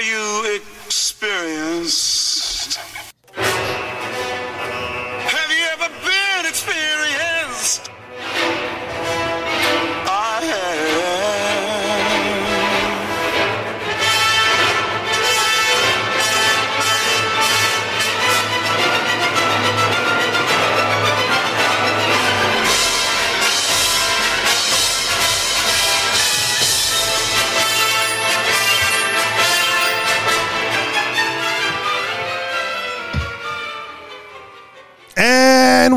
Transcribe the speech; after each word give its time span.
You 0.00 0.56
experienced? 0.86 2.29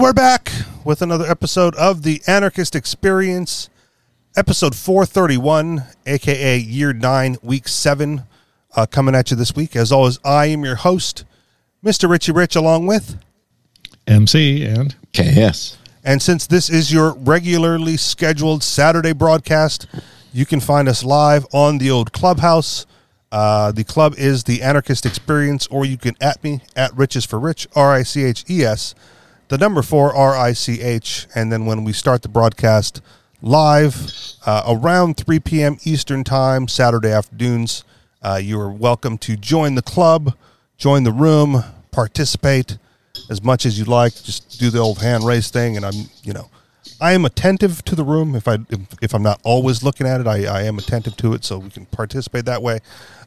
We're 0.03 0.11
back 0.11 0.51
with 0.83 1.01
another 1.01 1.25
episode 1.25 1.73
of 1.75 2.03
the 2.03 2.21
Anarchist 2.27 2.75
Experience, 2.75 3.69
episode 4.35 4.75
431, 4.75 5.83
aka 6.05 6.57
year 6.57 6.91
nine, 6.91 7.37
week 7.41 7.69
seven, 7.69 8.23
uh, 8.75 8.85
coming 8.85 9.15
at 9.15 9.31
you 9.31 9.37
this 9.37 9.55
week. 9.55 9.77
As 9.77 9.93
always, 9.93 10.19
I 10.25 10.47
am 10.47 10.65
your 10.65 10.75
host, 10.75 11.23
Mr. 11.81 12.09
Richie 12.09 12.33
Rich, 12.33 12.57
along 12.57 12.85
with. 12.85 13.17
MC 14.05 14.65
and 14.65 14.93
KS. 15.13 15.77
And 16.03 16.21
since 16.21 16.47
this 16.47 16.69
is 16.69 16.91
your 16.91 17.13
regularly 17.13 17.95
scheduled 17.95 18.61
Saturday 18.61 19.13
broadcast, 19.13 19.87
you 20.33 20.45
can 20.45 20.59
find 20.59 20.89
us 20.89 21.05
live 21.05 21.45
on 21.53 21.77
the 21.77 21.89
old 21.89 22.11
clubhouse. 22.11 22.85
Uh, 23.31 23.71
the 23.71 23.85
club 23.85 24.15
is 24.17 24.43
the 24.43 24.63
Anarchist 24.63 25.05
Experience, 25.05 25.65
or 25.67 25.85
you 25.85 25.95
can 25.95 26.17
at 26.19 26.43
me 26.43 26.59
at 26.75 26.93
Riches 26.93 27.23
for 27.23 27.39
Rich, 27.39 27.69
R 27.73 27.93
I 27.93 28.03
C 28.03 28.25
H 28.25 28.43
E 28.49 28.65
S, 28.65 28.95
the 29.49 29.57
number 29.57 29.81
four 29.81 30.13
R 30.13 30.35
I 30.35 30.53
C 30.53 30.81
H. 30.81 31.27
And 31.35 31.51
then 31.51 31.65
when 31.65 31.83
we 31.83 31.93
start 31.93 32.21
the 32.21 32.29
broadcast 32.29 33.01
live 33.41 34.11
uh, 34.45 34.63
around 34.67 35.17
3 35.17 35.39
p.m. 35.39 35.77
Eastern 35.83 36.23
Time, 36.23 36.67
Saturday 36.67 37.11
afternoons, 37.11 37.83
uh, 38.21 38.39
you 38.41 38.59
are 38.59 38.71
welcome 38.71 39.17
to 39.19 39.35
join 39.35 39.75
the 39.75 39.81
club, 39.81 40.35
join 40.77 41.03
the 41.03 41.11
room, 41.11 41.63
participate 41.91 42.77
as 43.29 43.43
much 43.43 43.65
as 43.65 43.77
you 43.77 43.85
like. 43.85 44.13
Just 44.23 44.59
do 44.59 44.69
the 44.69 44.79
old 44.79 44.99
hand 44.99 45.25
raise 45.25 45.49
thing, 45.49 45.75
and 45.75 45.85
I'm, 45.85 46.09
you 46.23 46.33
know, 46.33 46.49
I 47.01 47.11
am 47.13 47.25
attentive 47.25 47.83
to 47.85 47.95
the 47.95 48.03
room. 48.03 48.35
If 48.35 48.47
I 48.47 48.59
if, 48.69 48.79
if 49.01 49.13
I'm 49.13 49.23
not 49.23 49.41
always 49.43 49.83
looking 49.83 50.07
at 50.07 50.21
it, 50.21 50.27
I, 50.27 50.45
I 50.45 50.63
am 50.63 50.77
attentive 50.77 51.17
to 51.17 51.33
it, 51.33 51.43
so 51.43 51.59
we 51.59 51.69
can 51.69 51.85
participate 51.87 52.45
that 52.45 52.61
way. 52.61 52.79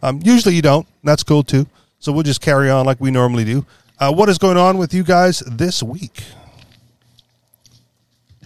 Um, 0.02 0.20
usually 0.24 0.54
you 0.54 0.62
don't. 0.62 0.86
That's 1.04 1.22
cool 1.22 1.42
too. 1.42 1.66
So 1.98 2.12
we'll 2.12 2.22
just 2.22 2.40
carry 2.40 2.70
on 2.70 2.86
like 2.86 3.00
we 3.00 3.10
normally 3.10 3.44
do. 3.44 3.66
Uh, 3.98 4.12
what 4.12 4.28
is 4.28 4.38
going 4.38 4.56
on 4.56 4.78
with 4.78 4.92
you 4.92 5.02
guys 5.02 5.40
this 5.40 5.82
week? 5.82 6.22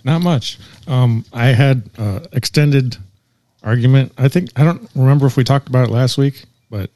not 0.03 0.23
much. 0.23 0.59
Um, 0.87 1.27
I 1.33 1.49
had 1.49 1.91
uh, 1.99 2.21
extended 2.33 2.97
argument. 3.63 4.13
I 4.17 4.29
think 4.29 4.49
I 4.57 4.65
don't 4.65 4.89
remember 4.95 5.27
if 5.27 5.37
we 5.37 5.45
talked 5.45 5.69
about 5.69 5.89
it 5.89 5.91
last 5.91 6.17
week, 6.17 6.45
but 6.71 6.91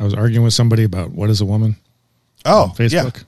I 0.00 0.04
was 0.04 0.14
arguing 0.14 0.42
with 0.44 0.54
somebody 0.54 0.82
about 0.82 1.12
what 1.12 1.30
is 1.30 1.40
a 1.40 1.44
woman 1.44 1.76
Oh, 2.44 2.64
on 2.64 2.70
Facebook. 2.70 3.24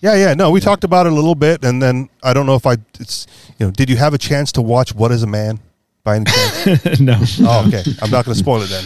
Yeah, 0.00 0.14
yeah, 0.14 0.28
yeah. 0.28 0.34
No, 0.34 0.50
we 0.50 0.60
talked 0.60 0.84
about 0.84 1.06
it 1.06 1.12
a 1.12 1.14
little 1.14 1.34
bit, 1.34 1.64
and 1.64 1.82
then 1.82 2.08
I 2.22 2.32
don't 2.32 2.46
know 2.46 2.54
if 2.54 2.66
I. 2.66 2.76
It's 3.00 3.26
you 3.58 3.66
know, 3.66 3.72
did 3.72 3.88
you 3.88 3.96
have 3.96 4.14
a 4.14 4.18
chance 4.18 4.52
to 4.52 4.62
watch 4.62 4.94
What 4.94 5.10
Is 5.12 5.22
a 5.22 5.26
Man 5.26 5.58
by 6.04 6.16
any 6.16 6.26
chance? 6.26 7.00
no, 7.00 7.18
oh, 7.40 7.64
okay. 7.68 7.82
I'm 8.00 8.10
not 8.10 8.24
going 8.24 8.34
to 8.34 8.38
spoil 8.38 8.62
it 8.62 8.70
then. 8.70 8.84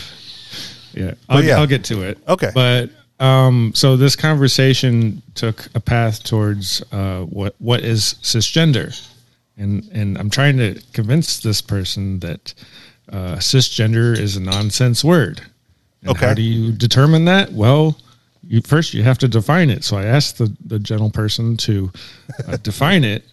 yeah, 0.93 1.15
I'll, 1.29 1.45
yeah. 1.45 1.59
I'll 1.59 1.67
get 1.67 1.85
to 1.85 2.03
it. 2.03 2.19
Okay. 2.29 2.51
but 2.55 2.91
um, 3.19 3.73
so 3.75 3.97
this 3.97 4.15
conversation 4.15 5.23
took 5.35 5.69
a 5.75 5.81
path 5.81 6.23
towards 6.23 6.83
uh, 6.93 7.23
what 7.23 7.55
what 7.59 7.81
is 7.81 8.17
cisgender, 8.23 8.95
and 9.57 9.89
and 9.93 10.19
I'm 10.19 10.31
trying 10.31 10.59
to 10.59 10.81
convince 10.93 11.41
this 11.41 11.63
person 11.63 12.21
that 12.21 12.53
uh, 13.11 13.37
cisgender 13.37 14.19
is 14.19 14.37
a 14.37 14.41
nonsense 14.41 15.03
word. 15.03 15.41
And 16.03 16.11
Okay. 16.11 16.27
How 16.27 16.35
do 16.35 16.43
you 16.43 16.73
determine 16.73 17.25
that? 17.25 17.53
Well, 17.53 17.97
you 18.47 18.61
first 18.61 18.93
you 18.93 19.03
have 19.03 19.19
to 19.19 19.29
define 19.29 19.71
it. 19.71 19.83
So 19.83 19.97
I 19.97 20.05
asked 20.05 20.37
the 20.37 20.55
the 20.67 20.79
gentle 20.79 21.11
person 21.11 21.57
to 21.59 21.91
uh, 22.47 22.57
define 22.63 23.03
it, 23.03 23.25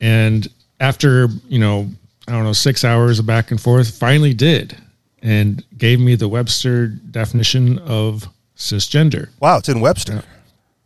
and 0.00 0.48
after 0.80 1.28
you 1.48 1.60
know 1.60 1.88
I 2.26 2.32
don't 2.32 2.42
know 2.42 2.52
six 2.52 2.84
hours 2.84 3.20
of 3.20 3.26
back 3.26 3.52
and 3.52 3.60
forth, 3.60 3.96
finally 3.96 4.34
did, 4.34 4.76
and 5.22 5.64
gave 5.78 6.00
me 6.00 6.16
the 6.16 6.28
Webster 6.28 6.88
definition 6.88 7.78
of 7.78 8.28
cisgender. 8.62 9.28
Wow, 9.40 9.58
it's 9.58 9.68
in 9.68 9.80
Webster. 9.80 10.22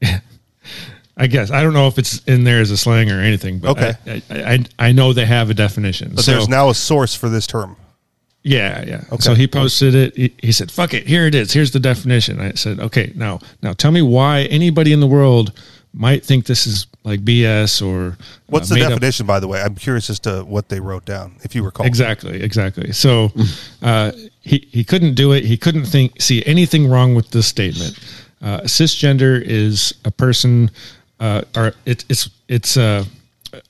I 1.19 1.27
guess 1.29 1.51
I 1.51 1.63
don't 1.63 1.73
know 1.73 1.87
if 1.87 1.99
it's 1.99 2.23
in 2.25 2.45
there 2.45 2.61
as 2.61 2.71
a 2.71 2.77
slang 2.77 3.11
or 3.11 3.21
anything, 3.21 3.59
but 3.59 3.71
Okay. 3.71 3.93
I, 4.07 4.23
I, 4.31 4.53
I, 4.53 4.65
I 4.89 4.93
know 4.93 5.13
they 5.15 5.25
have 5.25 5.49
a 5.49 5.55
definition. 5.55 6.13
But 6.15 6.25
so 6.25 6.33
there's 6.33 6.49
now 6.49 6.69
a 6.69 6.75
source 6.75 7.15
for 7.15 7.29
this 7.31 7.47
term. 7.47 7.77
yeah, 8.43 8.85
yeah. 8.85 9.05
Okay. 9.11 9.23
So 9.23 9.35
he 9.35 9.47
posted 9.47 9.95
it. 9.95 10.17
He, 10.17 10.35
he 10.39 10.53
said, 10.53 10.71
"Fuck 10.71 10.93
it, 10.93 11.07
here 11.07 11.27
it 11.27 11.35
is. 11.35 11.53
Here's 11.53 11.71
the 11.71 11.81
definition." 11.81 12.39
I 12.41 12.53
said, 12.53 12.81
"Okay, 12.81 13.13
now 13.15 13.41
now 13.63 13.73
tell 13.73 13.93
me 13.93 14.03
why 14.03 14.43
anybody 14.43 14.93
in 14.93 15.01
the 15.01 15.07
world 15.07 15.53
might 15.95 16.23
think 16.23 16.45
this 16.45 16.67
is 16.67 16.87
like 17.05 17.21
BS 17.25 17.81
or 17.81 18.19
What's 18.49 18.71
uh, 18.71 18.75
the 18.75 18.81
made 18.81 18.85
up 18.87 18.91
definition, 18.91 19.25
by 19.25 19.41
the 19.41 19.49
way? 19.49 19.63
I'm 19.63 19.75
curious 19.75 20.11
as 20.11 20.19
to 20.21 20.43
what 20.45 20.69
they 20.69 20.81
wrote 20.81 21.07
down, 21.07 21.37
if 21.45 21.55
you 21.55 21.63
recall. 21.65 21.87
Exactly, 21.87 22.43
exactly. 22.43 22.93
So 22.93 23.33
uh, 23.81 24.13
he 24.47 24.69
he 24.71 24.85
couldn't 24.85 25.15
do 25.15 25.33
it. 25.33 25.45
He 25.45 25.57
couldn't 25.57 25.87
think 25.87 26.21
see 26.23 26.45
anything 26.47 26.89
wrong 26.89 27.15
with 27.15 27.31
this 27.31 27.47
statement. 27.47 27.99
Uh, 28.41 28.61
cisgender 28.61 29.43
is 29.43 29.93
a 30.05 30.11
person, 30.11 30.71
uh, 31.21 31.43
or 31.57 31.73
it, 31.85 32.05
it's 32.09 32.31
it's 32.49 32.77
uh, 32.77 33.05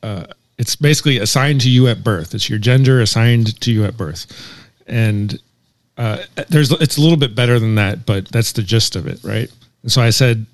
uh, 0.02 0.24
it's 0.58 0.76
basically 0.76 1.18
assigned 1.18 1.60
to 1.62 1.70
you 1.70 1.88
at 1.88 2.04
birth. 2.04 2.34
It's 2.34 2.50
your 2.50 2.58
gender 2.58 3.00
assigned 3.00 3.58
to 3.60 3.72
you 3.72 3.84
at 3.84 3.96
birth, 3.96 4.26
and 4.86 5.40
uh, 5.96 6.18
there's 6.48 6.70
it's 6.72 6.98
a 6.98 7.00
little 7.00 7.16
bit 7.16 7.34
better 7.34 7.58
than 7.58 7.74
that, 7.76 8.04
but 8.04 8.28
that's 8.28 8.52
the 8.52 8.62
gist 8.62 8.96
of 8.96 9.06
it, 9.06 9.18
right? 9.24 9.50
And 9.82 9.90
so 9.90 10.02
I 10.02 10.10
said, 10.10 10.44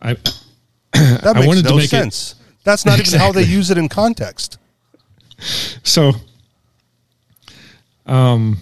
I 0.00 0.14
That 0.92 1.26
I 1.26 1.32
makes 1.34 1.46
wanted 1.46 1.62
to 1.64 1.70
no 1.70 1.76
make 1.76 1.84
it- 1.84 1.90
sense. 1.90 2.34
That's 2.64 2.84
not 2.86 2.98
even 3.00 3.18
how 3.18 3.32
they 3.32 3.42
use 3.44 3.70
it 3.70 3.78
in 3.78 3.88
context. 3.88 4.58
so 5.82 6.12
um 8.06 8.56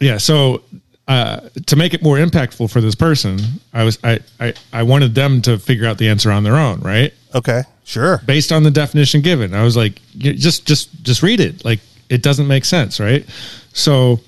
yeah 0.00 0.18
so 0.18 0.62
uh 1.08 1.40
to 1.66 1.76
make 1.76 1.94
it 1.94 2.02
more 2.02 2.16
impactful 2.16 2.70
for 2.70 2.80
this 2.80 2.94
person 2.94 3.38
i 3.72 3.84
was 3.84 3.98
i 4.04 4.18
i, 4.40 4.52
I 4.72 4.82
wanted 4.82 5.14
them 5.14 5.40
to 5.42 5.58
figure 5.58 5.86
out 5.86 5.98
the 5.98 6.08
answer 6.08 6.30
on 6.30 6.42
their 6.44 6.56
own 6.56 6.80
right? 6.80 7.12
Okay, 7.34 7.62
sure. 7.84 8.22
based 8.24 8.50
on 8.50 8.62
the 8.62 8.70
definition 8.70 9.20
given. 9.20 9.54
I 9.54 9.62
was 9.62 9.76
like 9.76 10.00
just 10.16 10.66
just 10.66 11.02
just 11.02 11.22
read 11.22 11.40
it. 11.40 11.64
Like 11.64 11.80
it 12.08 12.22
doesn't 12.22 12.46
make 12.46 12.64
sense 12.64 12.98
right? 12.98 13.26
So 13.72 14.20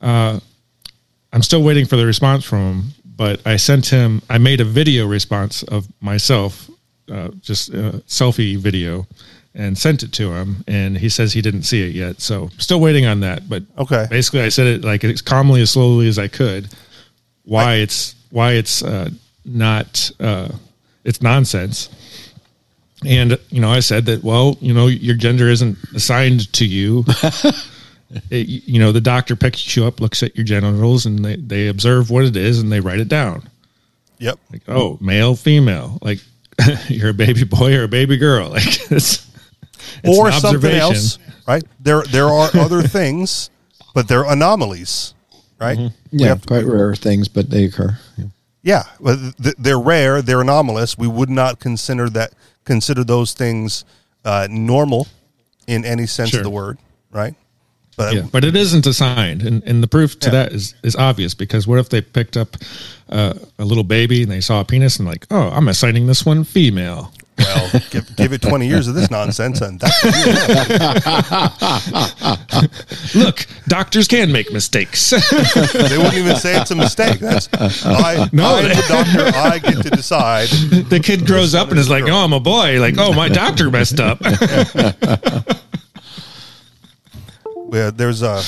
uh 0.00 0.38
i'm 1.32 1.42
still 1.42 1.62
waiting 1.62 1.86
for 1.86 1.96
the 1.96 2.06
response 2.06 2.44
from 2.44 2.60
him 2.60 2.84
but 3.04 3.40
i 3.46 3.56
sent 3.56 3.86
him 3.86 4.20
i 4.28 4.38
made 4.38 4.60
a 4.60 4.64
video 4.64 5.06
response 5.06 5.62
of 5.64 5.86
myself 6.00 6.70
uh, 7.10 7.28
just 7.40 7.70
a 7.70 8.02
selfie 8.06 8.56
video 8.58 9.06
and 9.56 9.76
sent 9.78 10.02
it 10.02 10.12
to 10.12 10.30
him 10.32 10.62
and 10.68 10.96
he 10.98 11.08
says 11.08 11.32
he 11.32 11.40
didn't 11.40 11.62
see 11.62 11.82
it 11.88 11.94
yet. 11.94 12.20
So 12.20 12.50
still 12.58 12.78
waiting 12.80 13.06
on 13.06 13.20
that 13.20 13.48
but 13.48 13.62
Okay. 13.78 14.06
basically 14.10 14.42
i 14.42 14.50
said 14.50 14.66
it 14.66 14.84
like 14.84 15.02
as 15.02 15.22
calmly 15.22 15.62
as 15.62 15.70
slowly 15.72 16.06
as 16.08 16.18
i 16.18 16.28
could. 16.28 16.68
Why 17.44 17.76
it's 17.76 18.14
why 18.30 18.52
it's 18.52 18.82
uh, 18.82 19.08
not 19.44 20.10
uh, 20.20 20.48
it's 21.04 21.22
nonsense. 21.22 21.88
And 23.04 23.38
you 23.50 23.60
know 23.60 23.70
i 23.70 23.80
said 23.80 24.04
that 24.06 24.22
well 24.22 24.56
you 24.60 24.74
know 24.74 24.86
your 24.88 25.16
gender 25.16 25.48
isn't 25.48 25.76
assigned 25.94 26.52
to 26.54 26.64
you. 26.66 27.04
It- 28.30 28.46
you 28.48 28.78
know 28.78 28.92
the 28.92 29.00
doctor 29.00 29.34
picks 29.34 29.76
you 29.76 29.84
up 29.84 30.00
looks 30.00 30.22
at 30.22 30.36
your 30.36 30.44
genitals 30.44 31.06
and 31.06 31.24
they, 31.24 31.36
they 31.36 31.66
observe 31.66 32.08
what 32.08 32.24
it 32.24 32.36
is 32.36 32.60
and 32.60 32.70
they 32.70 32.78
write 32.80 33.00
it 33.00 33.08
down. 33.08 33.42
Yep. 34.18 34.38
like 34.52 34.62
oh 34.68 34.96
male 35.00 35.34
female. 35.34 35.98
Like 36.00 36.20
you're 36.88 37.10
a 37.10 37.14
baby 37.14 37.42
boy 37.44 37.74
or 37.76 37.82
a 37.84 37.88
baby 37.88 38.16
girl. 38.16 38.50
Like 38.50 38.64
it's, 38.92 39.25
it's 40.04 40.18
or 40.18 40.28
an 40.28 40.32
something 40.40 40.70
else, 40.72 41.18
right? 41.46 41.62
There, 41.80 42.02
there 42.04 42.26
are 42.28 42.50
other 42.54 42.82
things, 42.82 43.50
but 43.94 44.08
they're 44.08 44.24
anomalies, 44.24 45.14
right? 45.60 45.76
We 45.78 45.90
Yeah, 46.10 46.28
have 46.28 46.42
to- 46.42 46.46
quite 46.48 46.64
rare 46.64 46.94
things, 46.94 47.28
but 47.28 47.50
they 47.50 47.64
occur. 47.64 47.98
Yeah. 48.16 48.24
yeah, 48.62 48.82
but 49.00 49.16
th- 49.42 49.56
they're 49.58 49.78
rare. 49.80 50.22
They're 50.22 50.40
anomalous. 50.42 50.96
We 50.98 51.08
would 51.08 51.30
not 51.30 51.58
consider 51.60 52.08
that 52.10 52.32
consider 52.64 53.04
those 53.04 53.32
things 53.32 53.84
uh, 54.24 54.48
normal 54.50 55.06
in 55.66 55.84
any 55.84 56.06
sense 56.06 56.30
Sure. 56.30 56.40
of 56.40 56.44
the 56.44 56.50
word, 56.50 56.78
right? 57.12 57.34
But 57.96 58.14
yeah, 58.14 58.22
but 58.30 58.44
it 58.44 58.54
isn't 58.54 58.86
assigned, 58.86 59.42
and 59.42 59.62
and 59.64 59.82
the 59.82 59.86
proof 59.86 60.18
to 60.20 60.26
Yeah. 60.28 60.32
that 60.32 60.52
is 60.52 60.74
is 60.82 60.94
obvious 60.96 61.32
because 61.32 61.66
what 61.66 61.78
if 61.78 61.88
they 61.88 62.02
picked 62.02 62.36
up 62.36 62.56
uh, 63.08 63.32
a 63.58 63.64
little 63.64 63.84
baby 63.84 64.22
and 64.22 64.30
they 64.30 64.42
saw 64.42 64.60
a 64.60 64.64
penis 64.66 64.98
and 64.98 65.08
like, 65.08 65.26
oh, 65.30 65.48
I'm 65.48 65.66
assigning 65.68 66.06
this 66.06 66.26
one 66.26 66.44
female. 66.44 67.10
Well, 67.38 67.70
give, 67.90 68.16
give 68.16 68.32
it 68.32 68.40
20 68.40 68.66
years 68.66 68.88
of 68.88 68.94
this 68.94 69.10
nonsense, 69.10 69.60
and 69.60 69.78
that's 69.78 70.04
what 70.04 70.16
you 70.26 70.32
have. 72.32 73.14
Look, 73.14 73.46
doctors 73.68 74.08
can 74.08 74.32
make 74.32 74.52
mistakes. 74.52 75.10
they 75.70 75.98
wouldn't 75.98 76.14
even 76.14 76.36
say 76.36 76.58
it's 76.58 76.70
a 76.70 76.74
mistake. 76.74 77.20
That's 77.20 77.48
I, 77.84 78.28
No, 78.32 78.56
I'm 78.56 78.68
the 78.68 78.84
doctor. 78.88 79.38
I 79.38 79.58
get 79.58 79.82
to 79.82 79.90
decide. 79.90 80.48
the 80.88 81.00
kid 81.02 81.26
grows 81.26 81.54
up 81.54 81.68
and 81.70 81.78
is 81.78 81.90
like, 81.90 82.04
"Oh, 82.04 82.24
I'm 82.24 82.32
a 82.32 82.40
boy." 82.40 82.80
Like, 82.80 82.94
"Oh, 82.98 83.12
my 83.12 83.28
doctor 83.28 83.70
messed 83.70 84.00
up." 84.00 84.20
Yeah, 87.72 87.90
there's 87.90 88.22
a 88.22 88.42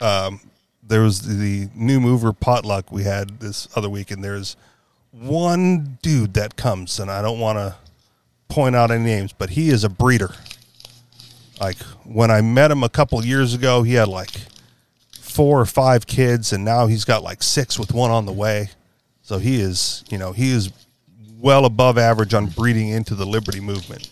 um, 0.00 0.40
there 0.82 1.00
was 1.00 1.22
the 1.22 1.68
new 1.74 2.00
mover 2.00 2.32
potluck 2.34 2.92
we 2.92 3.04
had 3.04 3.40
this 3.40 3.68
other 3.74 3.88
week, 3.88 4.10
and 4.10 4.22
there's 4.22 4.56
one 5.10 5.98
dude 6.02 6.34
that 6.34 6.56
comes, 6.56 6.98
and 6.98 7.10
I 7.10 7.22
don't 7.22 7.40
want 7.40 7.58
to 7.58 7.76
point 8.48 8.76
out 8.76 8.90
any 8.90 9.04
names, 9.04 9.32
but 9.32 9.50
he 9.50 9.68
is 9.68 9.84
a 9.84 9.88
breeder. 9.88 10.34
Like 11.60 11.78
when 12.04 12.30
I 12.30 12.40
met 12.40 12.70
him 12.70 12.82
a 12.82 12.88
couple 12.88 13.24
years 13.24 13.54
ago, 13.54 13.82
he 13.82 13.94
had 13.94 14.08
like 14.08 14.30
four 15.12 15.60
or 15.60 15.66
five 15.66 16.06
kids, 16.06 16.52
and 16.52 16.64
now 16.64 16.86
he's 16.86 17.04
got 17.04 17.22
like 17.22 17.42
six 17.42 17.78
with 17.78 17.92
one 17.92 18.10
on 18.10 18.26
the 18.26 18.32
way. 18.32 18.70
So 19.22 19.38
he 19.38 19.60
is, 19.60 20.04
you 20.10 20.18
know, 20.18 20.32
he 20.32 20.50
is 20.50 20.70
well 21.38 21.64
above 21.64 21.98
average 21.98 22.34
on 22.34 22.46
breeding 22.46 22.88
into 22.88 23.14
the 23.14 23.26
liberty 23.26 23.60
movement. 23.60 24.10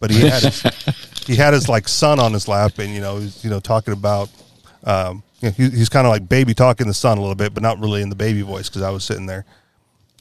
But 0.00 0.10
he 0.10 0.20
had 0.20 0.42
his, 0.42 0.62
he 1.26 1.36
had 1.36 1.54
his 1.54 1.68
like 1.68 1.88
son 1.88 2.18
on 2.18 2.32
his 2.32 2.48
lap, 2.48 2.78
and 2.78 2.92
you 2.92 3.00
know, 3.00 3.18
he's 3.18 3.44
you 3.44 3.50
know 3.50 3.60
talking 3.60 3.92
about, 3.92 4.28
um, 4.84 5.22
you 5.40 5.48
know, 5.48 5.54
he, 5.54 5.70
he's 5.70 5.88
kind 5.88 6.06
of 6.06 6.10
like 6.10 6.28
baby 6.28 6.54
talking 6.54 6.86
the 6.86 6.94
son 6.94 7.18
a 7.18 7.20
little 7.20 7.34
bit, 7.36 7.54
but 7.54 7.62
not 7.62 7.78
really 7.78 8.02
in 8.02 8.08
the 8.08 8.16
baby 8.16 8.42
voice 8.42 8.68
because 8.68 8.82
I 8.82 8.90
was 8.90 9.04
sitting 9.04 9.26
there 9.26 9.44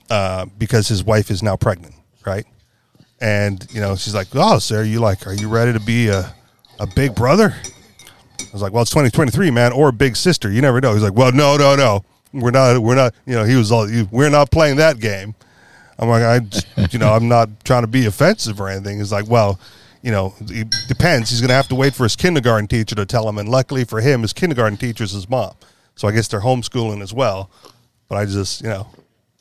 uh, 0.09 0.45
because 0.57 0.87
his 0.87 1.03
wife 1.03 1.31
is 1.31 1.41
now 1.41 1.55
pregnant, 1.55 1.95
right? 2.25 2.45
And 3.23 3.65
you 3.71 3.79
know, 3.79 3.95
she's 3.95 4.13
like, 4.13 4.27
"Oh, 4.33 4.59
sir, 4.59 4.83
you 4.83 4.99
like, 4.99 5.25
are 5.25 5.33
you 5.33 5.47
ready 5.47 5.71
to 5.71 5.79
be 5.79 6.09
a 6.09 6.35
a 6.79 6.85
big 6.85 7.15
brother?" 7.15 7.55
I 7.55 8.49
was 8.51 8.61
like, 8.61 8.73
"Well, 8.73 8.81
it's 8.81 8.91
2023, 8.91 9.49
man, 9.49 9.71
or 9.71 9.87
a 9.87 9.93
big 9.93 10.17
sister. 10.17 10.51
You 10.51 10.61
never 10.61 10.81
know." 10.81 10.93
He's 10.93 11.03
like, 11.03 11.13
"Well, 11.13 11.31
no, 11.31 11.55
no, 11.55 11.75
no, 11.75 12.03
we're 12.33 12.51
not, 12.51 12.79
we're 12.79 12.95
not. 12.95 13.15
You 13.25 13.35
know, 13.35 13.45
he 13.45 13.55
was 13.55 13.71
all, 13.71 13.87
we're 14.11 14.29
not 14.29 14.51
playing 14.51 14.75
that 14.75 14.99
game." 14.99 15.35
I'm 15.99 16.09
like, 16.09 16.23
I, 16.23 16.87
you 16.91 16.99
know, 16.99 17.13
I'm 17.13 17.27
not 17.27 17.49
trying 17.63 17.83
to 17.83 17.87
be 17.87 18.05
offensive 18.05 18.59
or 18.59 18.67
anything. 18.67 18.97
He's 18.97 19.11
like, 19.11 19.29
well, 19.29 19.59
you 20.01 20.11
know, 20.11 20.33
it 20.41 20.73
depends. 20.87 21.29
He's 21.29 21.39
going 21.39 21.49
to 21.49 21.55
have 21.55 21.67
to 21.69 21.75
wait 21.75 21.93
for 21.93 22.03
his 22.03 22.15
kindergarten 22.15 22.67
teacher 22.67 22.95
to 22.95 23.05
tell 23.05 23.27
him. 23.27 23.37
And 23.37 23.47
luckily 23.47 23.85
for 23.85 24.01
him, 24.01 24.21
his 24.21 24.33
kindergarten 24.33 24.77
teacher 24.77 25.03
is 25.03 25.11
his 25.11 25.29
mom. 25.29 25.53
So 25.95 26.07
I 26.07 26.11
guess 26.11 26.27
they're 26.27 26.41
homeschooling 26.41 27.01
as 27.01 27.13
well. 27.13 27.49
But 28.09 28.17
I 28.17 28.25
just, 28.25 28.61
you 28.61 28.69
know, 28.69 28.87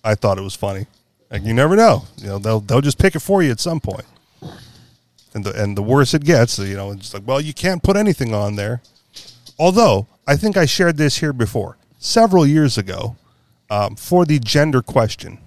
I 0.05 0.15
thought 0.15 0.39
it 0.39 0.43
was 0.43 0.55
funny. 0.55 0.87
Like 1.33 1.45
you 1.45 1.55
never 1.55 1.75
know. 1.75 2.05
You 2.19 2.29
know, 2.29 2.39
they'll 2.39 2.61
they'll 2.61 2.83
just 2.83 2.99
pick 2.99 3.17
it 3.17 3.21
for 3.21 3.43
you 3.43 3.51
at 3.51 3.59
some 3.59 3.81
point. 3.81 4.05
And 5.35 5.43
the 5.45 5.61
and 5.61 5.77
the 5.77 5.83
worse 5.83 6.13
it 6.13 6.25
gets, 6.25 6.59
you 6.59 6.77
know, 6.77 6.93
it's 6.93 7.15
like, 7.15 7.27
well, 7.27 7.41
you 7.41 7.55
can't 7.55 7.83
put 7.83 7.97
anything 7.97 8.35
on 8.35 8.57
there. 8.57 8.83
Although 9.59 10.07
I 10.27 10.37
think 10.37 10.59
I 10.59 10.67
shared 10.67 10.99
this 10.99 11.17
here 11.17 11.33
before, 11.33 11.79
several 11.99 12.47
years 12.47 12.77
ago, 12.77 13.17
um, 13.71 13.97
for 13.97 14.27
the 14.27 14.39
gender 14.39 14.83
question, 14.83 15.39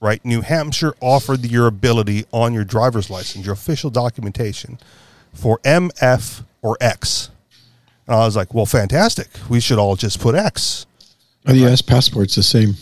right? 0.00 0.22
New 0.24 0.40
Hampshire 0.40 0.94
offered 1.00 1.44
your 1.46 1.68
ability 1.68 2.24
on 2.32 2.52
your 2.52 2.64
driver's 2.64 3.08
license, 3.08 3.44
your 3.46 3.54
official 3.54 3.90
documentation, 3.90 4.80
for 5.32 5.58
MF 5.60 6.42
or 6.60 6.76
X. 6.80 7.30
And 8.08 8.16
I 8.16 8.24
was 8.24 8.34
like, 8.34 8.52
well, 8.52 8.66
fantastic. 8.66 9.28
We 9.48 9.60
should 9.60 9.78
all 9.78 9.94
just 9.94 10.18
put 10.18 10.34
X. 10.34 10.86
Oh, 11.46 11.52
the 11.52 11.58
U.S. 11.60 11.80
passport's 11.80 12.34
the 12.34 12.42
same. 12.42 12.74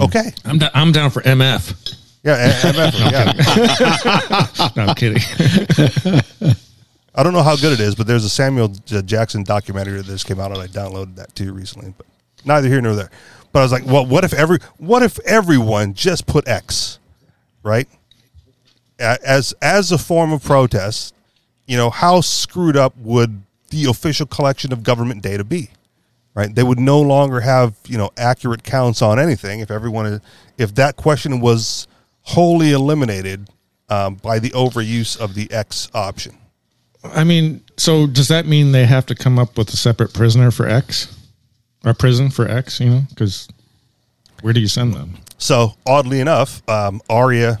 Okay. 0.00 0.32
I'm 0.44 0.58
da- 0.58 0.70
I'm 0.74 0.92
down 0.92 1.10
for 1.10 1.22
MF. 1.22 1.94
Yeah, 2.22 2.36
a- 2.46 2.72
MF. 2.72 3.10
yeah. 4.58 4.72
No, 4.76 4.82
I'm 4.86 4.94
kidding. 4.94 5.22
I 7.14 7.22
don't 7.22 7.32
know 7.32 7.42
how 7.42 7.56
good 7.56 7.72
it 7.72 7.80
is, 7.80 7.94
but 7.94 8.06
there's 8.06 8.24
a 8.24 8.28
Samuel 8.28 8.68
J- 8.68 9.00
Jackson 9.02 9.42
documentary 9.42 9.96
that 9.98 10.06
just 10.06 10.26
came 10.26 10.38
out, 10.38 10.50
and 10.52 10.60
I 10.60 10.66
downloaded 10.66 11.16
that 11.16 11.34
too 11.34 11.52
recently. 11.52 11.94
But 11.96 12.06
neither 12.44 12.68
here 12.68 12.80
nor 12.82 12.94
there. 12.94 13.10
But 13.52 13.60
I 13.60 13.62
was 13.62 13.72
like, 13.72 13.86
well, 13.86 14.04
what 14.04 14.22
if 14.24 14.34
every 14.34 14.58
what 14.76 15.02
if 15.02 15.18
everyone 15.20 15.94
just 15.94 16.26
put 16.26 16.46
X, 16.46 16.98
right? 17.62 17.88
As 18.98 19.54
as 19.62 19.92
a 19.92 19.98
form 19.98 20.32
of 20.32 20.42
protest, 20.44 21.14
you 21.66 21.76
know, 21.78 21.88
how 21.90 22.20
screwed 22.20 22.76
up 22.76 22.94
would 22.98 23.42
the 23.70 23.86
official 23.86 24.26
collection 24.26 24.72
of 24.72 24.82
government 24.82 25.22
data 25.22 25.42
be? 25.44 25.70
Right? 26.36 26.54
They 26.54 26.62
would 26.62 26.78
no 26.78 27.00
longer 27.00 27.40
have 27.40 27.74
you 27.88 27.96
know 27.96 28.10
accurate 28.18 28.62
counts 28.62 29.00
on 29.00 29.18
anything 29.18 29.60
if 29.60 29.70
everyone 29.70 30.20
if 30.58 30.74
that 30.74 30.96
question 30.96 31.40
was 31.40 31.88
wholly 32.20 32.72
eliminated 32.72 33.48
um, 33.88 34.16
by 34.16 34.38
the 34.38 34.50
overuse 34.50 35.18
of 35.18 35.34
the 35.34 35.50
X 35.50 35.88
option. 35.94 36.36
I 37.02 37.24
mean, 37.24 37.62
so 37.76 38.06
does 38.06 38.28
that 38.28 38.46
mean 38.46 38.72
they 38.72 38.84
have 38.84 39.06
to 39.06 39.14
come 39.14 39.38
up 39.38 39.56
with 39.56 39.72
a 39.72 39.76
separate 39.76 40.12
prisoner 40.12 40.50
for 40.50 40.68
X, 40.68 41.16
or 41.84 41.94
prison 41.94 42.30
for 42.30 42.48
X? 42.48 42.80
You 42.80 42.90
know, 42.90 43.02
because 43.08 43.48
where 44.42 44.52
do 44.52 44.60
you 44.60 44.68
send 44.68 44.92
them? 44.92 45.14
So 45.38 45.74
oddly 45.86 46.20
enough, 46.20 46.68
um, 46.68 47.00
Aria, 47.08 47.60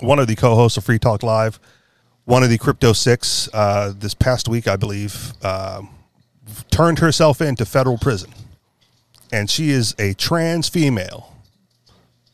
one 0.00 0.18
of 0.18 0.26
the 0.26 0.36
co-hosts 0.36 0.76
of 0.76 0.84
Free 0.84 0.98
Talk 0.98 1.22
Live, 1.22 1.58
one 2.24 2.42
of 2.42 2.50
the 2.50 2.58
Crypto 2.58 2.92
Six, 2.92 3.48
uh, 3.54 3.92
this 3.96 4.14
past 4.14 4.48
week, 4.48 4.68
I 4.68 4.76
believe, 4.76 5.32
um, 5.42 5.90
turned 6.70 6.98
herself 6.98 7.40
into 7.40 7.64
federal 7.64 7.98
prison, 7.98 8.30
and 9.32 9.50
she 9.50 9.70
is 9.70 9.94
a 9.98 10.14
trans 10.14 10.68
female, 10.68 11.34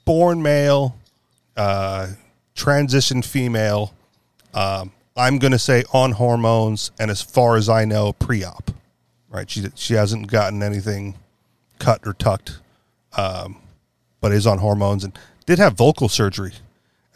born 0.04 0.42
male, 0.42 0.96
uh, 1.56 2.08
transition 2.54 3.22
female. 3.22 3.94
Um, 4.52 4.92
I'm 5.16 5.38
going 5.38 5.52
to 5.52 5.58
say 5.58 5.84
on 5.92 6.12
hormones, 6.12 6.90
and 6.98 7.10
as 7.10 7.22
far 7.22 7.56
as 7.56 7.68
I 7.68 7.84
know, 7.84 8.12
pre-op. 8.12 8.70
Right? 9.28 9.50
She 9.50 9.64
she 9.74 9.94
hasn't 9.94 10.30
gotten 10.30 10.62
anything 10.62 11.16
cut 11.78 12.06
or 12.06 12.12
tucked 12.12 12.60
but 14.20 14.32
is 14.32 14.46
on 14.46 14.58
hormones 14.58 15.04
and 15.04 15.18
did 15.46 15.58
have 15.58 15.74
vocal 15.74 16.08
surgery 16.08 16.54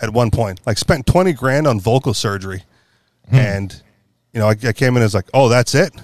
at 0.00 0.10
one 0.10 0.30
point. 0.30 0.60
Like 0.66 0.78
spent 0.78 1.06
twenty 1.06 1.32
grand 1.32 1.66
on 1.66 1.80
vocal 1.80 2.12
surgery, 2.12 2.64
and 3.30 3.82
you 4.32 4.40
know 4.40 4.46
I, 4.46 4.56
I 4.62 4.72
came 4.72 4.96
in 4.96 5.02
as 5.02 5.14
like, 5.14 5.28
oh, 5.32 5.48
that's 5.48 5.74
it, 5.74 5.94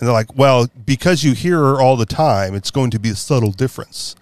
and 0.00 0.06
they're 0.06 0.14
like, 0.14 0.34
well, 0.34 0.68
because 0.86 1.22
you 1.22 1.34
hear 1.34 1.58
her 1.58 1.80
all 1.80 1.96
the 1.96 2.06
time, 2.06 2.54
it's 2.54 2.70
going 2.70 2.90
to 2.90 2.98
be 2.98 3.10
a 3.10 3.14
subtle 3.14 3.52
difference. 3.52 4.16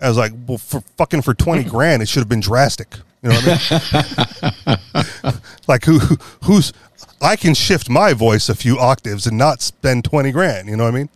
I 0.00 0.08
was 0.08 0.16
like, 0.16 0.32
well, 0.46 0.58
for 0.58 0.80
fucking 0.96 1.22
for 1.22 1.34
twenty 1.34 1.64
grand, 1.68 2.02
it 2.02 2.08
should 2.08 2.20
have 2.20 2.28
been 2.28 2.40
drastic. 2.40 2.96
You 3.22 3.30
know 3.30 3.34
what 3.34 4.62
I 4.66 5.26
mean? 5.26 5.34
like 5.66 5.84
who 5.84 5.98
who's 6.44 6.72
I 7.20 7.34
can 7.34 7.54
shift 7.54 7.90
my 7.90 8.12
voice 8.12 8.48
a 8.48 8.54
few 8.54 8.78
octaves 8.78 9.26
and 9.26 9.36
not 9.36 9.60
spend 9.60 10.04
twenty 10.04 10.30
grand. 10.30 10.68
You 10.68 10.76
know 10.76 10.84
what 10.84 10.94
I 10.94 10.98
mean? 10.98 11.08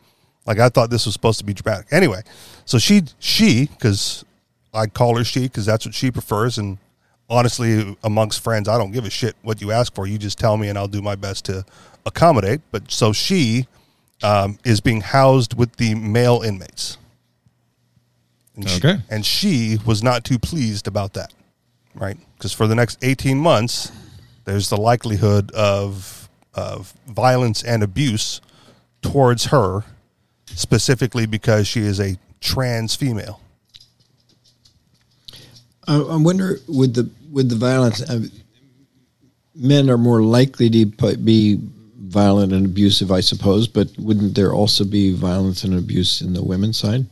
Like 0.47 0.59
I 0.59 0.69
thought 0.69 0.91
this 0.91 1.07
was 1.07 1.13
supposed 1.15 1.39
to 1.39 1.45
be 1.45 1.55
dramatic. 1.55 1.87
Anyway, 1.93 2.23
so 2.65 2.79
she 2.79 3.03
she 3.21 3.67
because 3.67 4.25
I 4.75 4.87
call 4.87 5.17
her 5.17 5.23
she 5.23 5.43
because 5.43 5.65
that's 5.65 5.87
what 5.87 5.95
she 5.95 6.11
prefers. 6.11 6.59
And 6.59 6.79
honestly, 7.31 7.97
amongst 8.03 8.43
friends, 8.43 8.69
I 8.69 8.79
don't 8.79 8.91
give 8.91 9.05
a 9.05 9.11
shit 9.11 9.37
what 9.43 9.61
you 9.61 9.71
ask 9.71 9.95
for. 9.95 10.09
You 10.09 10.19
just 10.19 10.41
tell 10.41 10.57
me, 10.57 10.69
and 10.69 10.77
I'll 10.77 10.89
do 10.89 11.03
my 11.03 11.15
best 11.15 11.45
to 11.45 11.65
accommodate. 12.05 12.63
But 12.73 12.91
so 12.91 13.13
she 13.13 13.69
um, 14.23 14.59
is 14.65 14.81
being 14.81 15.01
housed 15.01 15.55
with 15.55 15.77
the 15.77 15.95
male 15.95 16.43
inmates. 16.43 16.99
And 18.55 18.69
she- 18.69 18.81
and 19.11 19.25
she 19.27 19.79
was 19.87 20.03
not 20.03 20.25
too 20.25 20.39
pleased 20.39 20.87
about 20.87 21.15
that, 21.15 21.33
right? 21.95 22.19
Because 22.37 22.53
for 22.53 22.67
the 22.67 22.75
next 22.75 22.99
eighteen 23.03 23.39
months, 23.39 23.91
there's 24.45 24.69
the 24.69 24.77
likelihood 24.77 25.51
of 25.53 26.29
of 26.55 26.93
violence 27.09 27.63
and 27.63 27.83
abuse 27.83 28.41
towards 29.01 29.47
her, 29.47 29.85
specifically 30.47 31.25
because 31.25 31.67
she 31.67 31.81
is 31.81 31.99
a 31.99 32.19
trans 32.41 32.95
female. 32.95 33.41
I, 35.89 35.97
I 35.97 36.17
wonder 36.17 36.59
with 36.69 36.95
the 36.95 37.09
with 37.31 37.49
the 37.49 37.57
violence, 37.57 38.03
men 39.55 39.89
are 39.91 39.99
more 39.99 40.23
likely 40.23 40.69
to 40.71 40.87
be 41.17 41.59
violent 42.13 42.53
and 42.53 42.67
abusive, 42.67 43.11
I 43.11 43.21
suppose. 43.21 43.67
But 43.67 43.89
wouldn't 43.99 44.35
there 44.35 44.53
also 44.53 44.85
be 44.85 45.13
violence 45.13 45.65
and 45.65 45.75
abuse 45.75 46.21
in 46.21 46.35
the 46.35 46.45
women's 46.45 46.79
side? 46.79 47.07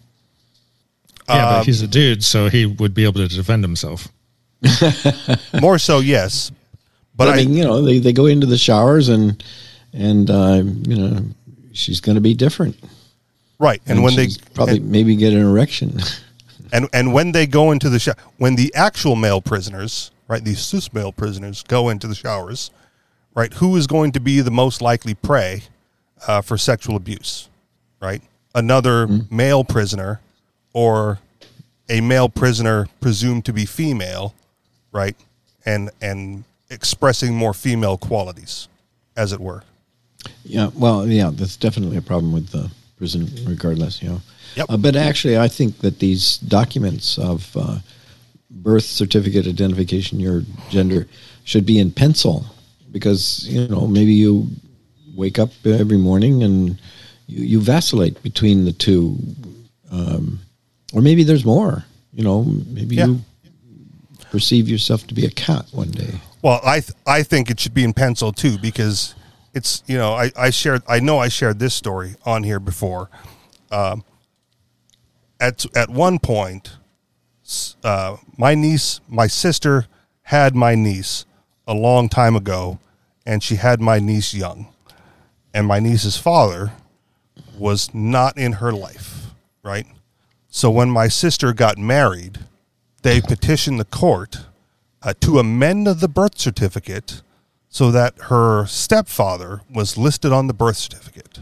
Yeah, 1.29 1.59
but 1.59 1.67
he's 1.67 1.83
a 1.83 1.87
dude, 1.87 2.25
so 2.25 2.49
he 2.49 2.67
would 2.67 2.93
be 2.93 3.05
able 3.05 3.21
to 3.21 3.29
defend 3.29 3.63
himself. 3.63 4.09
More 5.61 5.79
so, 5.79 6.01
yes. 6.01 6.51
But 7.17 7.27
But 7.27 7.29
I 7.29 7.33
I, 7.33 7.37
mean, 7.37 7.55
you 7.55 7.65
know, 7.65 7.83
they, 7.83 7.99
they 7.99 8.13
go 8.13 8.27
into 8.27 8.47
the 8.47 8.59
showers 8.59 9.09
and 9.09 9.43
and 9.93 10.31
uh, 10.31 10.63
you 10.65 10.97
know 10.97 11.25
she's 11.73 12.01
going 12.01 12.15
to 12.17 12.21
be 12.21 12.35
different. 12.35 12.77
right, 13.59 13.81
and, 13.87 14.03
when 14.03 14.17
they 14.17 14.29
probably 14.55 14.79
and, 14.79 14.91
maybe 14.91 15.17
get 15.17 15.33
an 15.33 15.41
erection. 15.41 15.99
and 16.73 16.89
and 16.93 17.13
when 17.13 17.33
they 17.33 17.47
go 17.47 17.71
into 17.71 17.89
the 17.89 17.99
shower, 17.99 18.17
when 18.39 18.57
the 18.57 18.75
actual 18.75 19.17
male 19.17 19.41
prisoners, 19.41 20.11
right, 20.29 20.45
these 20.45 20.61
cis 20.61 20.93
male 20.93 21.13
prisoners 21.13 21.63
go 21.63 21.89
into 21.89 22.07
the 22.07 22.15
showers, 22.15 22.71
right, 23.35 23.53
who 23.55 23.77
is 23.77 23.87
going 23.87 24.13
to 24.13 24.21
be 24.21 24.41
the 24.41 24.51
most 24.51 24.83
likely 24.83 25.15
prey 25.15 25.63
uh, 26.27 26.41
for 26.41 26.57
sexual 26.57 26.97
abuse, 26.97 27.49
right? 28.01 28.23
Another 28.55 29.07
male 29.31 29.65
prisoner, 29.65 30.21
or 30.73 31.21
a 31.89 32.01
male 32.01 32.29
prisoner 32.29 32.89
presumed 33.01 33.45
to 33.45 33.53
be 33.53 33.65
female, 33.65 34.35
right, 34.93 35.17
and 35.65 35.91
and 36.01 36.45
expressing 36.69 37.35
more 37.35 37.55
female 37.55 37.97
qualities, 37.97 38.69
as 39.17 39.33
it 39.33 39.41
were. 39.41 39.63
Yeah, 40.45 40.71
well, 40.75 41.07
yeah, 41.07 41.31
that's 41.33 41.57
definitely 41.57 41.97
a 41.97 42.03
problem 42.03 42.33
with 42.33 42.51
the 42.51 42.71
prison, 42.99 43.29
regardless. 43.47 44.03
You 44.03 44.11
know, 44.11 44.21
Yep. 44.57 44.67
Uh, 44.69 44.77
but 44.77 44.97
actually, 44.97 45.39
I 45.39 45.49
think 45.49 45.79
that 45.79 45.99
these 45.99 46.39
documents 46.39 47.19
of 47.19 47.57
uh, 47.57 47.79
birth 48.51 48.85
certificate 48.85 49.47
identification, 49.47 50.19
your 50.19 50.43
gender, 50.71 51.07
should 51.45 51.65
be 51.65 51.79
in 51.79 51.93
pencil 51.93 52.47
because 52.93 53.47
you 53.49 53.69
know 53.69 53.87
maybe 53.87 54.13
you 54.13 54.49
wake 55.15 55.39
up 55.39 55.51
every 55.65 55.97
morning 55.99 56.43
and 56.43 56.79
you, 57.27 57.45
you 57.45 57.61
vacillate 57.61 58.23
between 58.23 58.65
the 58.65 58.73
two, 58.73 59.17
um, 59.91 60.41
or 60.93 61.01
maybe 61.03 61.25
there's 61.25 61.45
more. 61.45 61.85
You 62.13 62.25
know, 62.25 62.43
maybe 62.69 62.97
Yeah. 62.97 63.07
you 63.07 63.21
perceive 64.31 64.69
yourself 64.69 65.07
to 65.09 65.15
be 65.15 65.25
a 65.27 65.31
cat 65.31 65.67
one 65.73 65.91
day. 65.91 66.21
Well, 66.43 66.61
I 66.65 66.81
th- 66.81 66.93
I 67.07 67.23
think 67.23 67.51
it 67.51 67.61
should 67.61 67.75
be 67.75 67.85
in 67.85 67.93
pencil 67.93 68.33
too 68.33 68.59
because 68.59 69.15
it's 69.55 69.83
you 69.87 69.97
know 69.99 70.13
I 70.15 70.31
I 70.37 70.51
shared 70.51 70.83
I 70.89 71.01
know 71.01 71.19
I 71.19 71.29
shared 71.29 71.59
this 71.59 71.75
story 71.75 72.15
on 72.25 72.43
here 72.45 72.61
before. 72.61 73.11
Um, 73.71 74.05
at 75.39 75.65
at 75.77 75.89
one 75.91 76.19
point, 76.19 76.73
uh, 77.85 78.17
my 78.37 78.55
niece, 78.55 79.01
my 79.09 79.27
sister, 79.27 79.87
had 80.23 80.55
my 80.55 80.75
niece 80.75 81.25
a 81.71 81.75
long 81.75 82.09
time 82.09 82.35
ago, 82.35 82.81
and 83.25 83.45
she 83.45 83.55
had 83.55 83.81
my 83.81 84.01
niece 84.01 84.35
young, 84.35 84.67
and 85.55 85.69
my 85.69 85.79
niece's 85.79 86.17
father 86.17 86.73
was 87.57 87.95
not 87.95 88.37
in 88.37 88.55
her 88.55 88.73
life, 88.73 89.27
right? 89.63 89.87
So 90.49 90.69
when 90.69 90.91
my 90.91 91.07
sister 91.07 91.53
got 91.53 91.79
married, 91.79 92.41
they 93.03 93.21
petitioned 93.21 93.79
the 93.79 93.85
court 93.85 94.39
uh, 95.01 95.15
to 95.21 95.39
amend 95.39 95.87
the 95.87 96.09
birth 96.09 96.39
certificate 96.39 97.23
so 97.69 97.93
that 97.93 98.15
her 98.23 98.67
stepfather 98.67 99.61
was 99.73 99.97
listed 99.97 100.33
on 100.33 100.49
the 100.49 100.53
birth 100.53 100.77
certificate. 100.77 101.39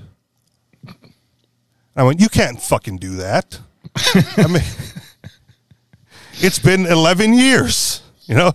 I 1.97 2.03
went, 2.03 2.21
you 2.21 2.29
can't 2.29 2.61
fucking 2.61 2.99
do 2.99 3.17
that. 3.17 3.61
I 4.37 4.47
mean, 4.47 4.63
it's 6.35 6.59
been 6.59 6.85
11 6.85 7.33
years, 7.33 8.03
you 8.27 8.35
know, 8.35 8.53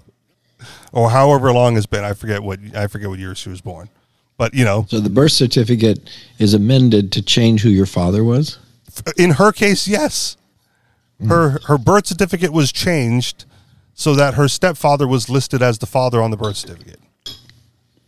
or 0.94 1.10
however 1.10 1.52
long 1.52 1.76
it's 1.76 1.86
been. 1.86 2.06
I 2.06 2.14
forget 2.14 2.42
what 2.42 2.60
I 2.74 2.88
forget 2.88 3.10
what 3.10 3.20
year 3.20 3.36
she 3.36 3.50
was 3.50 3.60
born, 3.60 3.90
but 4.38 4.54
you 4.54 4.64
know, 4.64 4.86
So 4.88 5.02
the 5.02 5.10
birth 5.10 5.34
certificate 5.34 6.10
is 6.40 6.54
amended 6.54 7.12
to 7.14 7.22
change 7.22 7.62
who 7.64 7.70
your 7.70 7.88
father 7.88 8.24
was. 8.24 8.60
in 9.18 9.32
her 9.32 9.52
case, 9.52 9.88
yes, 9.88 10.38
hmm. 11.20 11.28
her 11.28 11.60
her 11.66 11.78
birth 11.78 12.08
certificate 12.08 12.54
was 12.54 12.72
changed 12.72 13.46
so 13.96 14.16
that 14.16 14.36
her 14.36 14.48
stepfather 14.48 15.08
was 15.08 15.30
listed 15.30 15.62
as 15.62 15.80
the 15.80 15.86
father 15.86 16.22
on 16.22 16.32
the 16.32 16.38
birth 16.38 16.58
certificate, 16.58 17.00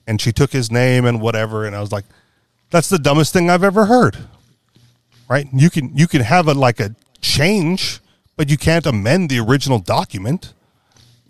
and 0.07 0.21
she 0.21 0.31
took 0.31 0.51
his 0.51 0.71
name 0.71 1.05
and 1.05 1.19
whatever. 1.19 1.65
And 1.65 1.75
I 1.75 1.81
was 1.81 1.91
like, 1.91 2.05
that's 2.69 2.89
the 2.89 2.99
dumbest 2.99 3.33
thing 3.33 3.49
I've 3.49 3.63
ever 3.63 3.85
heard. 3.85 4.17
Right? 5.27 5.47
You 5.51 5.71
can 5.71 5.95
you 5.97 6.07
can 6.07 6.21
have 6.21 6.47
a 6.47 6.53
like 6.53 6.79
a 6.79 6.95
change, 7.19 7.99
but 8.37 8.49
you 8.49 8.57
can't 8.57 8.85
amend 8.85 9.29
the 9.29 9.39
original 9.39 9.79
document. 9.79 10.53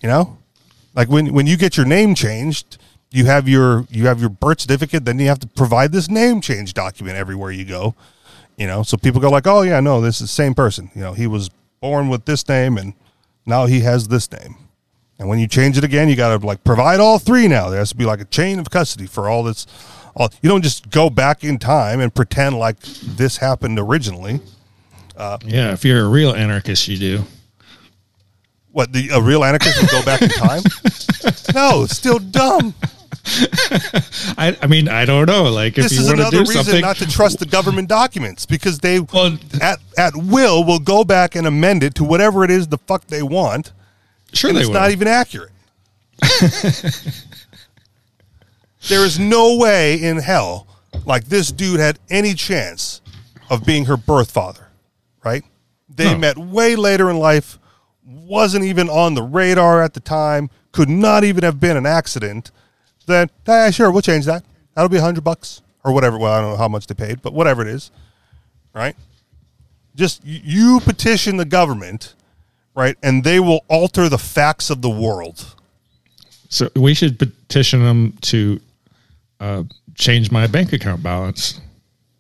You 0.01 0.09
know, 0.09 0.37
like 0.95 1.09
when 1.09 1.33
when 1.33 1.47
you 1.47 1.57
get 1.57 1.77
your 1.77 1.85
name 1.85 2.15
changed. 2.15 2.77
You 3.11 3.25
have 3.27 3.47
your 3.47 3.85
you 3.89 4.07
have 4.07 4.19
your 4.19 4.29
birth 4.29 4.59
certificate, 4.59 5.05
then 5.05 5.19
you 5.19 5.27
have 5.27 5.39
to 5.39 5.47
provide 5.47 5.93
this 5.93 6.09
name 6.09 6.41
change 6.41 6.73
document 6.73 7.15
everywhere 7.17 7.49
you 7.49 7.63
go 7.63 7.95
you 8.57 8.67
know 8.67 8.83
so 8.83 8.97
people 8.97 9.21
go 9.21 9.29
like 9.29 9.47
oh 9.47 9.61
yeah 9.61 9.79
no 9.79 10.01
this 10.01 10.15
is 10.15 10.21
the 10.21 10.27
same 10.27 10.53
person 10.53 10.89
you 10.95 11.01
know 11.01 11.13
he 11.13 11.27
was 11.27 11.49
born 11.81 12.09
with 12.09 12.25
this 12.25 12.47
name 12.47 12.77
and 12.77 12.93
now 13.45 13.65
he 13.65 13.81
has 13.81 14.07
this 14.07 14.31
name 14.31 14.55
and 15.19 15.27
when 15.29 15.39
you 15.39 15.47
change 15.47 15.77
it 15.77 15.83
again 15.83 16.09
you 16.09 16.15
got 16.15 16.39
to 16.39 16.45
like 16.45 16.63
provide 16.63 16.99
all 16.99 17.19
three 17.19 17.47
now 17.47 17.69
there 17.69 17.79
has 17.79 17.89
to 17.89 17.95
be 17.95 18.05
like 18.05 18.21
a 18.21 18.25
chain 18.25 18.59
of 18.59 18.69
custody 18.69 19.05
for 19.05 19.29
all 19.29 19.43
this 19.43 19.65
all 20.15 20.29
you 20.41 20.49
don't 20.49 20.61
just 20.63 20.89
go 20.89 21.09
back 21.09 21.43
in 21.43 21.57
time 21.57 21.99
and 21.99 22.13
pretend 22.13 22.57
like 22.57 22.79
this 22.81 23.37
happened 23.37 23.77
originally 23.79 24.39
uh, 25.17 25.37
Yeah, 25.45 25.71
if 25.71 25.85
you're 25.85 26.03
a 26.03 26.09
real 26.09 26.33
anarchist, 26.33 26.89
you 26.89 26.97
do. 26.97 27.23
What 28.75 28.91
the 28.91 29.07
a 29.09 29.21
real 29.21 29.43
anarchist 29.45 29.79
would 29.81 29.89
go 29.89 30.03
back 30.03 30.21
in 30.21 30.29
time 30.29 30.61
no 31.55 31.83
it's 31.83 31.95
still 31.95 32.19
dumb 32.19 32.73
I, 34.37 34.55
I 34.61 34.67
mean, 34.67 34.87
I 34.87 35.03
don't 35.05 35.25
know. 35.25 35.45
Like, 35.45 35.79
if 35.79 35.91
you 35.91 35.99
is 36.01 36.05
want 36.07 36.19
to 36.19 36.29
do 36.29 36.39
reason 36.41 36.55
something, 36.63 36.81
not 36.81 36.97
to 36.97 37.07
trust 37.07 37.39
the 37.39 37.47
government 37.47 37.89
documents 37.89 38.45
because 38.45 38.77
they 38.79 38.99
Well- 38.99 39.39
at 39.59 39.79
at 39.97 40.15
will 40.15 40.63
will 40.63 40.77
go 40.77 41.03
back 41.03 41.33
and 41.35 41.47
amend 41.47 41.81
it 41.81 41.95
to 41.95 42.03
whatever 42.03 42.43
it 42.43 42.51
is 42.51 42.67
the 42.67 42.77
fuck 42.77 43.07
they 43.07 43.23
want 43.23 43.71
sure 44.31 44.49
and 44.51 44.57
they 44.57 44.61
it's 44.61 44.67
will. 44.69 44.75
not 44.79 44.91
even 44.91 45.07
accurate. 45.07 45.49
there 48.87 49.05
is 49.05 49.17
no 49.17 49.57
way 49.57 50.01
in 50.01 50.17
hell 50.17 50.67
like 51.05 51.25
this 51.25 51.51
dude 51.51 51.79
had 51.79 51.97
any 52.09 52.33
chance 52.35 53.01
of 53.49 53.65
being 53.65 53.85
her 53.85 53.97
birth 53.97 54.29
father, 54.31 54.67
right? 55.23 55.43
They 55.89 56.11
No. 56.11 56.17
met 56.19 56.37
way 56.37 56.75
later 56.75 57.09
in 57.09 57.17
life, 57.17 57.57
wasn't 58.05 58.65
even 58.65 58.89
on 58.89 59.15
the 59.15 59.23
radar 59.23 59.81
at 59.81 59.93
the 59.93 59.99
time, 59.99 60.49
could 60.71 60.89
not 60.89 61.23
even 61.23 61.43
have 61.43 61.59
been 61.59 61.77
an 61.77 61.85
accident. 61.85 62.51
Then, 63.05 63.29
ah, 63.47 63.69
sure, 63.71 63.91
we'll 63.91 64.01
change 64.01 64.25
that. 64.25 64.43
That'll 64.73 64.89
be 64.89 64.97
a 64.97 65.01
hundred 65.01 65.23
bucks 65.23 65.61
or 65.83 65.93
whatever. 65.93 66.17
Well, 66.17 66.33
I 66.33 66.41
don't 66.41 66.51
know 66.51 66.57
how 66.57 66.67
much 66.67 66.87
they 66.87 66.95
paid, 66.95 67.21
but 67.21 67.33
whatever 67.33 67.61
it 67.61 67.67
is, 67.67 67.91
right? 68.73 68.95
Just 69.95 70.21
you 70.25 70.81
petition 70.81 71.37
the 71.37 71.45
government 71.45 72.15
right? 72.75 72.97
And 73.01 73.23
they 73.23 73.39
will 73.39 73.65
alter 73.67 74.09
the 74.09 74.17
facts 74.17 74.69
of 74.69 74.81
the 74.81 74.89
world. 74.89 75.55
so 76.49 76.69
we 76.75 76.93
should 76.93 77.17
petition 77.17 77.81
them 77.81 78.13
to 78.21 78.59
uh, 79.39 79.63
change 79.95 80.31
my 80.31 80.45
bank 80.45 80.73
account 80.73 81.01
balance. 81.01 81.59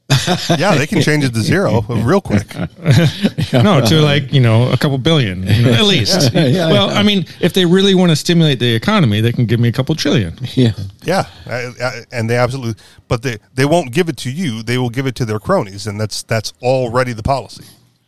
Yeah, 0.57 0.75
they 0.75 0.87
can 0.87 1.01
change 1.01 1.23
it 1.23 1.33
to 1.33 1.41
zero 1.41 1.81
real 1.81 2.21
quick. 2.21 2.47
no, 3.53 3.81
to 3.81 4.01
like 4.01 4.31
you 4.33 4.39
know 4.41 4.71
a 4.71 4.77
couple 4.77 4.97
billion 4.97 5.43
you 5.47 5.63
know, 5.63 5.71
at 5.73 5.83
least. 5.83 6.31
Yeah, 6.33 6.45
yeah, 6.45 6.71
well, 6.71 6.91
yeah. 6.91 6.99
I 6.99 7.03
mean, 7.03 7.25
if 7.41 7.53
they 7.53 7.65
really 7.65 7.95
want 7.95 8.11
to 8.11 8.15
stimulate 8.15 8.59
the 8.59 8.73
economy, 8.75 9.21
they 9.21 9.31
can 9.31 9.45
give 9.45 9.59
me 9.59 9.67
a 9.69 9.71
couple 9.71 9.95
trillion. 9.95 10.37
Yeah. 10.55 10.73
Yeah, 11.03 11.25
I- 11.47 11.71
I- 11.81 12.03
and 12.11 12.29
they 12.29 12.37
absolutely, 12.37 12.81
but 13.07 13.21
they 13.23 13.37
they 13.55 13.65
won't 13.65 13.91
give 13.91 14.09
it 14.09 14.17
to 14.17 14.31
you. 14.31 14.63
They 14.63 14.77
will 14.77 14.89
give 14.91 15.07
it 15.07 15.15
to 15.15 15.25
their 15.25 15.39
cronies, 15.39 15.87
and 15.87 15.99
that's 15.99 16.23
that's 16.23 16.53
already 16.61 17.13
the 17.13 17.23
policy, 17.23 17.65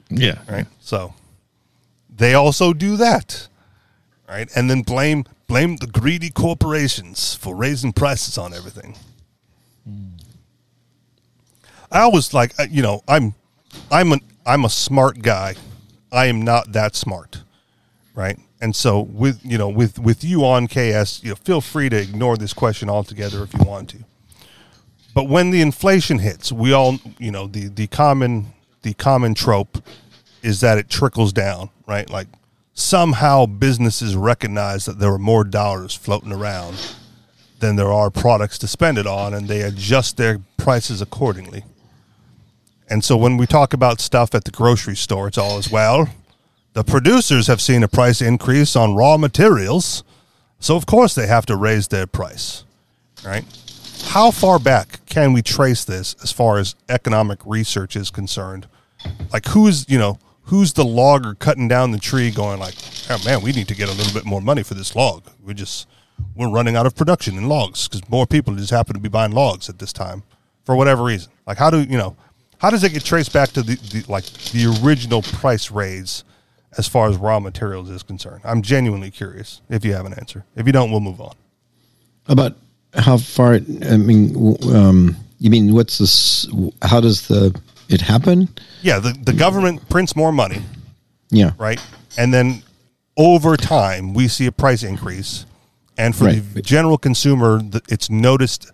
Yeah, 0.09 0.37
right? 0.49 0.67
So 0.79 1.13
they 2.15 2.33
also 2.35 2.73
do 2.73 2.97
that, 2.97 3.47
right? 4.29 4.49
And 4.55 4.69
then 4.69 4.81
blame 4.83 5.25
blame 5.47 5.77
the 5.77 5.87
greedy 5.87 6.29
corporations 6.29 7.33
for 7.35 7.55
raising 7.55 7.93
prices 7.93 8.37
on 8.37 8.53
everything. 8.53 8.95
Hmm. 9.87 10.16
I 11.91 12.01
always 12.01 12.33
like 12.33 12.53
you 12.69 12.81
know 12.81 13.03
I'm 13.07 13.33
I'm 13.91 14.11
an 14.11 14.19
I'm 14.45 14.65
a 14.65 14.69
smart 14.69 15.21
guy. 15.21 15.55
I 16.11 16.27
am 16.27 16.41
not 16.41 16.71
that 16.73 16.95
smart, 16.95 17.43
right? 18.15 18.39
And 18.61 18.75
so 18.75 19.01
with 19.01 19.39
you 19.43 19.57
know 19.57 19.69
with 19.69 19.99
with 19.99 20.23
you 20.23 20.45
on 20.45 20.67
KS, 20.67 21.23
you 21.23 21.29
know, 21.29 21.35
feel 21.35 21.61
free 21.61 21.89
to 21.89 21.97
ignore 21.97 22.37
this 22.37 22.53
question 22.53 22.89
altogether 22.89 23.43
if 23.43 23.53
you 23.53 23.63
want 23.63 23.89
to. 23.89 23.97
But 25.13 25.29
when 25.29 25.51
the 25.51 25.61
inflation 25.61 26.19
hits, 26.19 26.51
we 26.51 26.73
all 26.73 26.99
you 27.19 27.31
know 27.31 27.47
the 27.47 27.67
the 27.67 27.87
common 27.87 28.53
the 28.81 28.93
common 28.93 29.33
trope 29.33 29.83
is 30.43 30.61
that 30.61 30.77
it 30.77 30.89
trickles 30.89 31.33
down, 31.33 31.69
right? 31.87 32.09
Like 32.09 32.27
somehow 32.73 33.45
businesses 33.45 34.15
recognize 34.15 34.85
that 34.85 34.99
there 34.99 35.11
are 35.11 35.17
more 35.19 35.43
dollars 35.43 35.95
floating 35.95 36.31
around 36.31 36.95
than 37.59 37.75
there 37.75 37.91
are 37.91 38.09
products 38.09 38.57
to 38.59 38.67
spend 38.67 38.97
it 38.97 39.07
on, 39.07 39.33
and 39.33 39.47
they 39.47 39.61
adjust 39.61 40.17
their 40.17 40.39
prices 40.57 41.01
accordingly. 41.01 41.63
And 42.89 43.03
so 43.03 43.17
when 43.17 43.37
we 43.37 43.45
talk 43.45 43.73
about 43.73 43.99
stuff 43.99 44.33
at 44.33 44.45
the 44.45 44.51
grocery 44.51 44.95
store, 44.95 45.27
it's 45.27 45.37
all 45.37 45.57
as 45.57 45.69
well. 45.69 46.07
The 46.73 46.83
producers 46.83 47.47
have 47.47 47.59
seen 47.59 47.83
a 47.83 47.87
price 47.87 48.21
increase 48.21 48.75
on 48.75 48.95
raw 48.95 49.17
materials, 49.17 50.03
so 50.59 50.75
of 50.75 50.85
course 50.85 51.15
they 51.15 51.27
have 51.27 51.45
to 51.47 51.55
raise 51.55 51.87
their 51.87 52.07
price, 52.07 52.63
right? 53.25 53.43
How 54.05 54.31
far 54.31 54.59
back 54.59 54.99
can 55.07 55.33
we 55.33 55.41
trace 55.41 55.83
this 55.83 56.15
as 56.21 56.31
far 56.31 56.59
as 56.59 56.75
economic 56.87 57.39
research 57.45 57.95
is 57.95 58.09
concerned? 58.11 58.67
Like 59.33 59.47
who's, 59.47 59.89
you 59.89 59.97
know, 59.97 60.19
who's 60.43 60.73
the 60.73 60.85
logger 60.85 61.33
cutting 61.33 61.67
down 61.67 61.91
the 61.91 61.97
tree 61.97 62.31
going 62.31 62.59
like, 62.59 62.75
"Oh 63.09 63.19
man, 63.25 63.41
we 63.41 63.51
need 63.51 63.67
to 63.67 63.75
get 63.75 63.89
a 63.89 63.93
little 63.93 64.13
bit 64.13 64.25
more 64.25 64.41
money 64.41 64.63
for 64.63 64.75
this 64.75 64.95
log. 64.95 65.23
We 65.43 65.53
just 65.53 65.87
we're 66.35 66.49
running 66.49 66.75
out 66.75 66.85
of 66.85 66.95
production 66.95 67.37
in 67.37 67.47
logs 67.47 67.87
because 67.87 68.07
more 68.09 68.25
people 68.25 68.55
just 68.55 68.71
happen 68.71 68.93
to 68.93 68.99
be 68.99 69.09
buying 69.09 69.31
logs 69.31 69.69
at 69.69 69.79
this 69.79 69.93
time 69.93 70.23
for 70.63 70.75
whatever 70.75 71.03
reason. 71.03 71.31
Like 71.45 71.57
how 71.57 71.69
do 71.69 71.81
you 71.81 71.97
know? 71.97 72.15
How 72.59 72.69
does 72.69 72.83
it 72.83 72.91
get 72.93 73.03
traced 73.03 73.33
back 73.33 73.49
to 73.49 73.61
the, 73.61 73.75
the 73.75 74.11
like 74.11 74.25
the 74.51 74.65
original 74.83 75.21
price 75.21 75.69
raise 75.71 76.23
as 76.77 76.87
far 76.87 77.07
as 77.09 77.17
raw 77.17 77.39
materials 77.39 77.89
is 77.89 78.03
concerned? 78.03 78.41
I'm 78.43 78.61
genuinely 78.61 79.11
curious. 79.11 79.61
If 79.69 79.85
you 79.85 79.93
have 79.93 80.05
an 80.05 80.13
answer, 80.13 80.45
if 80.55 80.65
you 80.65 80.71
don't, 80.73 80.89
we'll 80.91 80.99
move 80.99 81.21
on. 81.21 81.35
About 82.27 82.55
how 82.93 83.17
far? 83.17 83.55
It, 83.55 83.63
I 83.85 83.97
mean, 83.97 84.57
um, 84.73 85.15
you 85.39 85.49
mean 85.49 85.73
what's 85.73 85.97
this? 85.99 86.47
How 86.81 86.99
does 86.99 87.27
the 87.27 87.57
it 87.89 88.01
happen? 88.01 88.49
Yeah, 88.81 88.99
the 88.99 89.11
the 89.13 89.33
government 89.33 89.87
prints 89.89 90.15
more 90.15 90.31
money, 90.31 90.61
Yeah. 91.29 91.51
right? 91.59 91.79
And 92.17 92.33
then 92.33 92.63
over 93.15 93.55
time, 93.55 94.13
we 94.13 94.27
see 94.27 94.45
a 94.47 94.51
price 94.51 94.81
increase, 94.83 95.45
and 95.97 96.15
for 96.15 96.25
Right. 96.25 96.53
the 96.55 96.61
general 96.63 96.97
consumer, 96.97 97.61
it's 97.87 98.09
noticed 98.09 98.71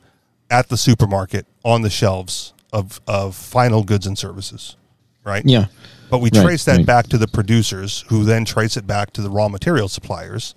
at 0.49 0.69
the 0.69 0.77
supermarket 0.77 1.45
on 1.63 1.81
the 1.81 1.89
shelves 1.89 2.53
of 2.73 2.99
of 3.07 3.35
final 3.35 3.83
goods 3.83 4.05
and 4.07 4.17
services, 4.17 4.75
right? 5.23 5.43
Yeah. 5.45 5.67
But 6.09 6.19
we 6.19 6.29
Right, 6.33 6.43
trace 6.43 6.65
that 6.65 6.77
right. 6.77 6.85
back 6.85 7.07
to 7.07 7.17
the 7.17 7.27
producers, 7.27 8.03
who 8.09 8.23
then 8.25 8.43
trace 8.45 8.75
it 8.75 8.85
back 8.85 9.13
to 9.13 9.21
the 9.21 9.29
raw 9.29 9.47
material 9.47 9.87
suppliers, 9.87 10.53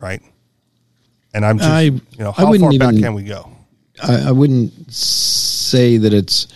right? 0.00 0.20
And 1.32 1.46
I'm 1.46 1.58
just, 1.58 1.70
I- 1.70 1.80
you 1.82 2.00
know, 2.18 2.32
how 2.32 2.52
far 2.52 2.72
back 2.72 2.94
can 2.96 3.14
we 3.14 3.22
go? 3.22 3.48
I, 4.02 4.28
I 4.28 4.32
wouldn't 4.32 4.92
say 4.92 5.96
that 5.98 6.12
it's 6.12 6.48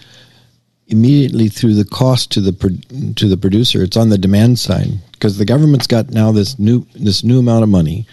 immediately 0.88 1.48
through 1.48 1.74
the 1.74 1.84
cost 1.84 2.30
to 2.32 2.40
the 2.40 2.52
pro- 2.52 3.12
to 3.16 3.28
the 3.28 3.36
producer. 3.36 3.82
It's 3.82 3.96
on 3.96 4.08
the 4.08 4.18
demand 4.18 4.58
side 4.58 4.88
because 5.12 5.38
the 5.38 5.44
government's 5.44 5.86
got 5.86 6.10
now 6.10 6.32
this 6.32 6.58
new 6.58 6.86
this 6.94 7.22
new 7.24 7.38
amount 7.38 7.62
of 7.62 7.68
money, 7.68 8.06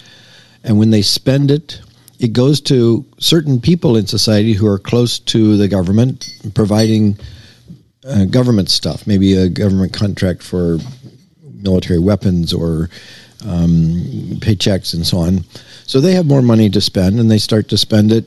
and 0.64 0.78
when 0.78 0.90
they 0.92 1.02
spend 1.02 1.52
it, 1.52 1.82
it 2.24 2.32
goes 2.32 2.62
to 2.62 3.06
certain 3.20 3.60
people 3.60 3.98
in 3.98 4.08
society 4.08 4.54
who 4.54 4.66
are 4.66 4.80
close 4.80 5.20
to 5.20 5.58
the 5.58 5.68
government, 5.68 6.26
providing 6.54 7.18
uh, 8.06 8.24
government 8.24 8.70
stuff, 8.70 9.06
maybe 9.06 9.34
a 9.34 9.50
government 9.50 9.92
contract 9.92 10.42
for 10.42 10.78
military 11.62 12.00
weapons 12.00 12.54
or 12.54 12.90
um, 13.46 14.40
paychecks 14.40 14.94
and 14.94 15.06
so 15.06 15.18
on. 15.18 15.44
So 15.86 16.00
they 16.00 16.14
have 16.14 16.26
more 16.26 16.42
money 16.42 16.70
to 16.70 16.80
spend, 16.80 17.20
and 17.20 17.30
they 17.30 17.40
start 17.40 17.68
to 17.70 17.78
spend 17.78 18.14
it. 18.14 18.24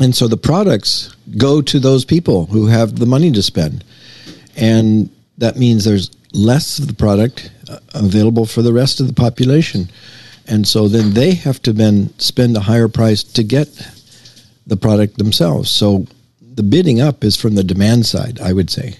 And 0.00 0.14
so 0.14 0.26
the 0.26 0.38
products 0.38 1.14
go 1.36 1.60
to 1.60 1.78
those 1.78 2.06
people 2.06 2.46
who 2.46 2.68
have 2.68 2.98
the 2.98 3.06
money 3.06 3.30
to 3.32 3.42
spend. 3.42 3.84
And 4.56 5.10
that 5.36 5.56
means 5.58 5.84
there's 5.84 6.10
less 6.32 6.78
of 6.78 6.86
the 6.86 6.94
product 6.94 7.50
uh, 7.68 7.80
available 7.92 8.46
for 8.46 8.62
the 8.62 8.72
rest 8.72 8.98
of 8.98 9.08
the 9.08 9.12
population 9.12 9.90
and 10.48 10.66
so 10.66 10.88
then 10.88 11.14
they 11.14 11.34
have 11.34 11.60
to 11.62 11.72
then 11.72 12.12
spend 12.18 12.56
a 12.56 12.60
higher 12.60 12.88
price 12.88 13.22
to 13.22 13.42
get 13.42 13.68
the 14.66 14.76
product 14.76 15.18
themselves 15.18 15.70
so 15.70 16.06
the 16.54 16.62
bidding 16.62 17.00
up 17.00 17.24
is 17.24 17.36
from 17.36 17.54
the 17.54 17.64
demand 17.64 18.06
side 18.06 18.40
i 18.40 18.52
would 18.52 18.70
say 18.70 18.96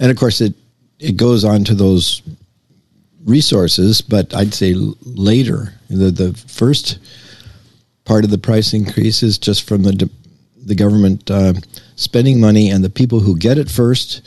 and 0.00 0.10
of 0.10 0.16
course 0.16 0.40
it 0.40 0.54
it 0.98 1.16
goes 1.16 1.44
on 1.44 1.64
to 1.64 1.74
those 1.74 2.22
resources 3.24 4.00
but 4.00 4.34
i'd 4.34 4.54
say 4.54 4.74
later 4.74 5.74
the 5.88 6.10
the 6.10 6.34
first 6.34 6.98
part 8.04 8.24
of 8.24 8.30
the 8.30 8.38
price 8.38 8.74
increase 8.74 9.22
is 9.22 9.38
just 9.38 9.66
from 9.66 9.82
the 9.82 9.92
de- 9.92 10.10
the 10.66 10.74
government 10.74 11.30
uh, 11.30 11.54
spending 11.96 12.40
money, 12.40 12.70
and 12.70 12.82
the 12.82 12.90
people 12.90 13.20
who 13.20 13.36
get 13.36 13.58
it 13.58 13.70
first 13.70 14.22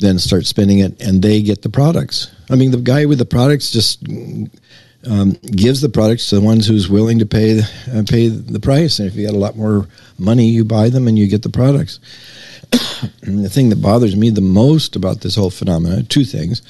then 0.00 0.18
start 0.18 0.46
spending 0.46 0.78
it, 0.78 1.00
and 1.02 1.22
they 1.22 1.42
get 1.42 1.62
the 1.62 1.68
products. 1.68 2.30
I 2.50 2.54
mean, 2.54 2.70
the 2.70 2.78
guy 2.78 3.04
with 3.04 3.18
the 3.18 3.24
products 3.24 3.70
just 3.72 4.06
um, 5.06 5.32
gives 5.32 5.80
the 5.80 5.88
products 5.88 6.28
to 6.28 6.36
the 6.36 6.40
ones 6.40 6.66
who's 6.66 6.88
willing 6.88 7.18
to 7.18 7.26
pay 7.26 7.60
uh, 7.60 8.02
pay 8.06 8.28
the 8.28 8.60
price, 8.60 8.98
and 8.98 9.08
if 9.08 9.14
you 9.14 9.26
got 9.26 9.34
a 9.34 9.38
lot 9.38 9.56
more 9.56 9.86
money, 10.18 10.46
you 10.48 10.64
buy 10.64 10.88
them 10.88 11.06
and 11.06 11.18
you 11.18 11.28
get 11.28 11.42
the 11.42 11.48
products. 11.48 12.00
the 13.22 13.48
thing 13.50 13.68
that 13.70 13.80
bothers 13.80 14.16
me 14.16 14.30
the 14.30 14.40
most 14.40 14.96
about 14.96 15.20
this 15.20 15.36
whole 15.36 15.50
phenomenon, 15.50 16.06
two 16.06 16.24
things. 16.24 16.62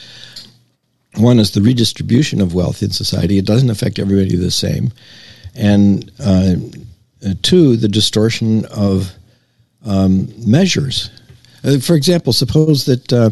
One 1.16 1.38
is 1.38 1.52
the 1.52 1.62
redistribution 1.62 2.40
of 2.40 2.54
wealth 2.54 2.82
in 2.82 2.90
society. 2.90 3.38
It 3.38 3.46
doesn't 3.46 3.70
affect 3.70 3.98
everybody 3.98 4.36
the 4.36 4.50
same. 4.50 4.92
And 5.56 6.10
uh, 6.20 6.54
uh, 7.26 7.34
two, 7.42 7.76
the 7.76 7.88
distortion 7.88 8.64
of 8.66 9.12
um, 9.84 10.28
measures. 10.46 11.10
Uh, 11.64 11.78
for 11.78 11.94
example, 11.94 12.32
suppose 12.32 12.84
that 12.84 13.12
uh, 13.12 13.30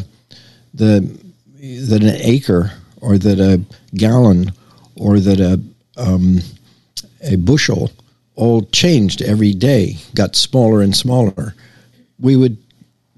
the 0.73 1.17
that 1.59 2.03
an 2.03 2.15
acre 2.21 2.71
or 3.01 3.17
that 3.17 3.39
a 3.39 3.61
gallon 3.95 4.51
or 4.99 5.19
that 5.19 5.39
a 5.39 5.61
um, 5.99 6.39
a 7.21 7.35
bushel 7.35 7.91
all 8.35 8.61
changed 8.63 9.21
every 9.21 9.53
day, 9.53 9.97
got 10.13 10.35
smaller 10.35 10.81
and 10.81 10.95
smaller. 10.95 11.55
We 12.19 12.35
would 12.35 12.57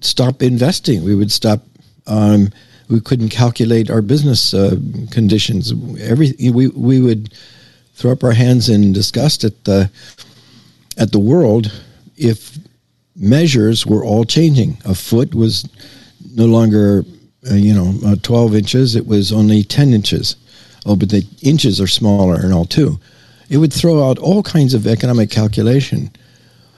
stop 0.01 0.41
investing. 0.41 1.03
We 1.03 1.15
would 1.15 1.31
stop. 1.31 1.61
Um, 2.07 2.51
we 2.89 2.99
couldn't 2.99 3.29
calculate 3.29 3.91
our 3.91 4.01
business 4.01 4.53
uh, 4.53 4.77
conditions. 5.11 5.73
Every 6.01 6.33
we 6.51 6.67
we 6.67 7.01
would 7.01 7.33
throw 7.93 8.11
up 8.11 8.23
our 8.23 8.31
hands 8.31 8.69
in 8.69 8.93
disgust 8.93 9.43
at 9.43 9.63
the 9.65 9.91
at 10.97 11.11
the 11.11 11.19
world 11.19 11.71
if 12.17 12.57
measures 13.15 13.85
were 13.85 14.03
all 14.03 14.23
changing. 14.23 14.77
A 14.85 14.95
foot 14.95 15.35
was 15.35 15.67
no 16.35 16.45
longer, 16.45 17.03
uh, 17.49 17.55
you 17.55 17.73
know, 17.73 17.93
uh, 18.05 18.15
12 18.21 18.55
inches, 18.55 18.95
it 18.95 19.05
was 19.05 19.31
only 19.31 19.63
10 19.63 19.93
inches. 19.93 20.35
Oh, 20.89 20.95
but 20.95 21.09
the 21.09 21.23
inches 21.43 21.79
are 21.79 21.85
smaller 21.85 22.37
and 22.37 22.51
all 22.51 22.65
too. 22.65 22.99
It 23.47 23.57
would 23.57 23.71
throw 23.71 24.09
out 24.09 24.17
all 24.17 24.41
kinds 24.41 24.73
of 24.73 24.87
economic 24.87 25.29
calculation. 25.29 26.09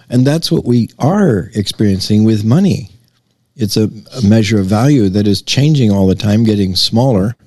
And 0.09 0.27
that's 0.27 0.51
what 0.51 0.65
we 0.65 0.89
are 0.99 1.49
experiencing 1.55 2.25
with 2.25 2.43
money. 2.43 2.89
It's 3.55 3.77
a, 3.77 3.89
a 4.17 4.21
measure 4.21 4.59
of 4.59 4.65
value 4.65 5.07
that 5.07 5.27
is 5.27 5.41
changing 5.41 5.91
all 5.91 6.07
the 6.07 6.15
time, 6.15 6.43
getting 6.43 6.75
smaller. 6.75 7.37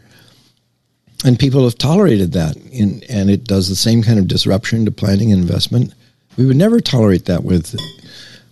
And 1.23 1.39
people 1.39 1.65
have 1.65 1.77
tolerated 1.77 2.33
that. 2.33 2.57
In, 2.73 3.03
and 3.11 3.29
it 3.29 3.45
does 3.45 3.69
the 3.69 3.77
same 3.77 4.03
kind 4.03 4.19
of 4.19 4.27
disruption 4.27 4.87
to 4.87 4.91
planning 4.91 5.33
and 5.33 5.43
investment. 5.43 5.93
We 6.39 6.47
would 6.47 6.57
never 6.57 6.81
tolerate 6.81 7.27
that 7.27 7.45
with 7.45 7.79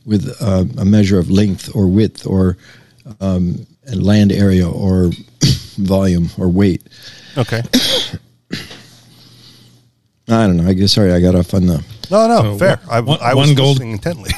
with 0.04 0.36
uh, 0.42 0.66
a 0.76 0.84
measure 0.84 1.18
of 1.18 1.30
length 1.30 1.74
or 1.74 1.88
width 1.88 2.26
or 2.26 2.58
um, 3.20 3.66
land 3.94 4.32
area 4.32 4.68
or 4.68 5.12
volume 5.76 6.28
or 6.38 6.48
weight. 6.48 6.82
Okay. 7.36 7.62
I 10.28 10.46
don't 10.46 10.56
know. 10.58 10.66
I 10.68 10.72
guess 10.72 10.92
sorry, 10.92 11.12
I 11.12 11.20
got 11.20 11.34
off 11.34 11.52
on 11.54 11.66
the. 11.66 11.84
No, 12.10 12.28
no, 12.28 12.42
So 12.42 12.58
fair. 12.58 12.76
one- 12.76 12.88
I, 12.90 13.00
one- 13.00 13.20
I 13.20 13.34
was 13.34 13.48
one 13.48 13.56
gold- 13.56 13.76
listening 13.78 13.92
intently. 13.92 14.30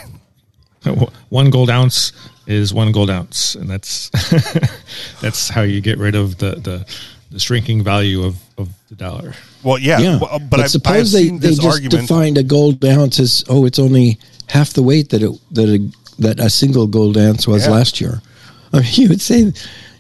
one 1.28 1.50
gold 1.50 1.70
ounce 1.70 2.12
is 2.46 2.74
one 2.74 2.92
gold 2.92 3.10
ounce, 3.10 3.54
and 3.54 3.68
that's 3.68 4.10
that's 5.20 5.48
how 5.48 5.62
you 5.62 5.80
get 5.80 5.98
rid 5.98 6.14
of 6.14 6.38
the 6.38 6.52
the, 6.56 6.86
the 7.30 7.38
shrinking 7.40 7.82
value 7.82 8.22
of, 8.24 8.36
of 8.58 8.68
the 8.88 8.94
dollar. 8.94 9.34
Well, 9.62 9.78
yeah, 9.78 9.98
Yeah, 9.98 10.18
well, 10.20 10.38
but, 10.38 10.58
I, 10.60 10.62
I 10.62 10.62
have 10.64 10.70
suppose 10.70 11.12
they, 11.12 11.24
seen 11.24 11.38
they 11.38 11.48
this 11.48 11.56
just 11.58 11.68
argument. 11.68 12.08
defined 12.08 12.38
a 12.38 12.42
gold 12.42 12.84
ounce 12.84 13.18
as 13.18 13.44
oh, 13.48 13.64
it's 13.66 13.78
only 13.78 14.18
half 14.48 14.72
the 14.74 14.82
weight 14.82 15.08
that 15.10 15.22
it 15.22 15.30
that 15.52 15.68
a 15.68 15.90
that 16.22 16.38
a 16.40 16.50
single 16.50 16.86
gold 16.86 17.16
ounce 17.18 17.46
was 17.48 17.66
Yeah. 17.66 17.72
last 17.72 18.00
year. 18.00 18.20
I 18.72 18.80
mean, 18.80 18.88
you 18.92 19.08
would 19.10 19.20
say 19.22 19.52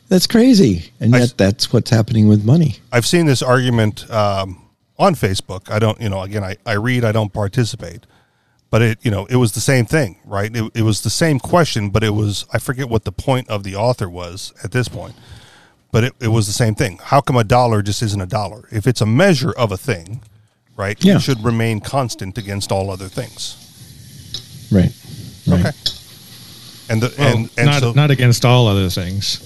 that's 0.08 0.26
crazy, 0.26 0.92
and 1.00 1.14
I- 1.14 1.20
yet 1.20 1.34
that's 1.36 1.72
what's 1.72 1.90
happening 1.90 2.28
with 2.28 2.44
money. 2.44 2.76
I've 2.92 3.06
seen 3.06 3.26
this 3.26 3.42
argument 3.42 4.08
um, 4.10 4.62
on 4.98 5.14
Facebook. 5.14 5.70
I 5.70 5.78
don't, 5.78 6.00
you 6.00 6.08
know, 6.08 6.22
again, 6.22 6.44
I, 6.44 6.56
I 6.66 6.74
read, 6.74 7.04
I 7.04 7.12
don't 7.12 7.32
participate, 7.32 8.06
but 8.70 8.82
it, 8.82 8.98
you 9.02 9.10
know, 9.10 9.26
it 9.26 9.36
was 9.36 9.52
the 9.52 9.60
same 9.60 9.86
thing, 9.86 10.16
right? 10.24 10.54
It, 10.54 10.70
it 10.74 10.82
was 10.82 11.02
the 11.02 11.10
same 11.10 11.38
question, 11.38 11.90
but 11.90 12.04
it 12.04 12.10
was, 12.10 12.44
I 12.52 12.58
forget 12.58 12.88
what 12.88 13.04
the 13.04 13.12
point 13.12 13.48
of 13.48 13.62
the 13.64 13.74
author 13.76 14.08
was 14.08 14.52
at 14.62 14.72
this 14.72 14.88
point, 14.88 15.14
but 15.92 16.04
it, 16.04 16.12
it 16.20 16.28
was 16.28 16.46
the 16.46 16.52
same 16.52 16.74
thing. 16.74 16.98
How 17.02 17.20
come 17.20 17.36
a 17.36 17.44
dollar 17.44 17.82
just 17.82 18.02
isn't 18.02 18.20
a 18.20 18.26
dollar? 18.26 18.68
If 18.70 18.86
it's 18.86 19.00
a 19.00 19.06
measure 19.06 19.52
of 19.52 19.72
a 19.72 19.76
thing, 19.76 20.22
right, 20.76 21.02
Yeah. 21.04 21.16
it 21.16 21.22
should 21.22 21.42
remain 21.44 21.80
constant 21.80 22.36
against 22.38 22.70
all 22.72 22.90
other 22.90 23.08
things. 23.08 23.56
Right. 24.72 24.92
right. 25.46 25.60
Okay. 25.66 25.70
And 26.88 27.02
the, 27.02 27.14
Well, 27.18 27.36
and, 27.36 27.50
and 27.56 27.66
not 27.66 27.80
so, 27.80 27.92
not 27.92 28.10
against 28.10 28.44
all 28.44 28.66
other 28.66 28.90
things, 28.90 29.38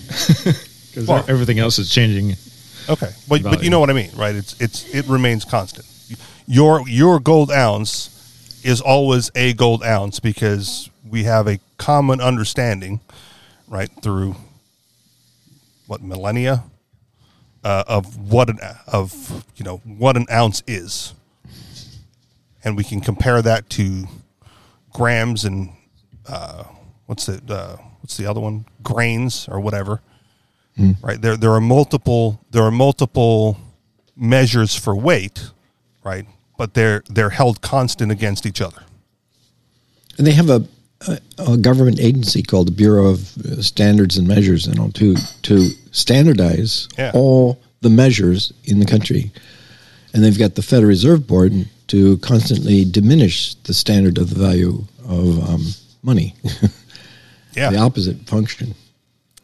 because 0.90 1.06
Well- 1.06 1.24
everything 1.28 1.58
else 1.58 1.78
is 1.78 1.90
changing. 1.90 2.36
Okay, 2.88 3.10
but 3.28 3.42
but 3.42 3.62
you 3.62 3.70
know 3.70 3.80
what 3.80 3.90
I 3.90 3.92
mean, 3.92 4.10
right? 4.16 4.34
It's 4.34 4.58
it's 4.60 4.92
it 4.94 5.06
remains 5.06 5.44
constant. 5.44 5.86
Your 6.46 6.88
your 6.88 7.20
gold 7.20 7.50
ounce 7.50 8.10
is 8.64 8.80
always 8.80 9.30
a 9.34 9.52
gold 9.52 9.84
ounce 9.84 10.20
because 10.20 10.88
we 11.08 11.24
have 11.24 11.46
a 11.46 11.60
common 11.76 12.20
understanding, 12.20 13.00
right, 13.68 13.90
through 14.02 14.36
what 15.86 16.02
millennia 16.02 16.64
uh, 17.62 17.84
of 17.86 18.16
what 18.16 18.48
an 18.48 18.58
of 18.86 19.44
you 19.56 19.64
know 19.64 19.78
what 19.84 20.16
an 20.16 20.26
ounce 20.32 20.62
is, 20.66 21.12
and 22.64 22.76
we 22.76 22.84
can 22.84 23.00
compare 23.00 23.42
that 23.42 23.68
to 23.70 24.06
grams 24.92 25.44
and 25.44 25.70
uh, 26.26 26.64
what's 27.08 27.26
the 27.26 27.40
uh, 27.52 27.76
what's 28.00 28.16
the 28.16 28.26
other 28.26 28.40
one? 28.40 28.64
Grains 28.84 29.48
or 29.48 29.58
whatever. 29.60 30.00
Right? 31.02 31.20
There 31.20 31.36
there 31.36 31.50
are 31.50 31.60
multiple 31.60 32.40
there 32.52 32.62
are 32.62 32.70
multiple 32.70 33.56
measures 34.16 34.76
for 34.76 34.94
weight 34.94 35.50
right? 36.04 36.26
But 36.56 36.74
they're 36.74 37.02
they're 37.10 37.30
held 37.30 37.60
constant 37.60 38.12
against 38.12 38.46
each 38.46 38.60
other. 38.62 38.82
And 40.16 40.26
they 40.26 40.32
have 40.32 40.48
a, 40.50 40.66
a, 41.08 41.18
a 41.52 41.56
government 41.56 41.98
agency 42.00 42.42
called 42.42 42.66
the 42.68 42.72
Bureau 42.72 43.06
of 43.08 43.36
uh, 43.38 43.60
Standards 43.62 44.16
and 44.16 44.26
Measures, 44.26 44.66
and 44.68 44.78
all 44.78 44.90
to 44.92 45.16
to 45.42 45.68
standardize 45.90 46.88
Yeah. 46.96 47.10
all 47.14 47.58
the 47.82 47.90
measures 47.90 48.52
in 48.64 48.78
the 48.80 48.86
country. 48.86 49.30
And 50.14 50.22
they've 50.24 50.38
got 50.38 50.54
the 50.54 50.62
Federal 50.62 50.88
Reserve 50.88 51.26
Board 51.26 51.52
to 51.88 52.16
constantly 52.18 52.84
diminish 52.84 53.54
the 53.64 53.74
standard 53.74 54.16
of 54.18 54.30
the 54.30 54.40
value 54.40 54.84
of 55.04 55.48
um, 55.48 55.62
money, 56.02 56.34
yeah 57.58 57.70
the 57.70 57.78
opposite 57.78 58.16
function. 58.26 58.74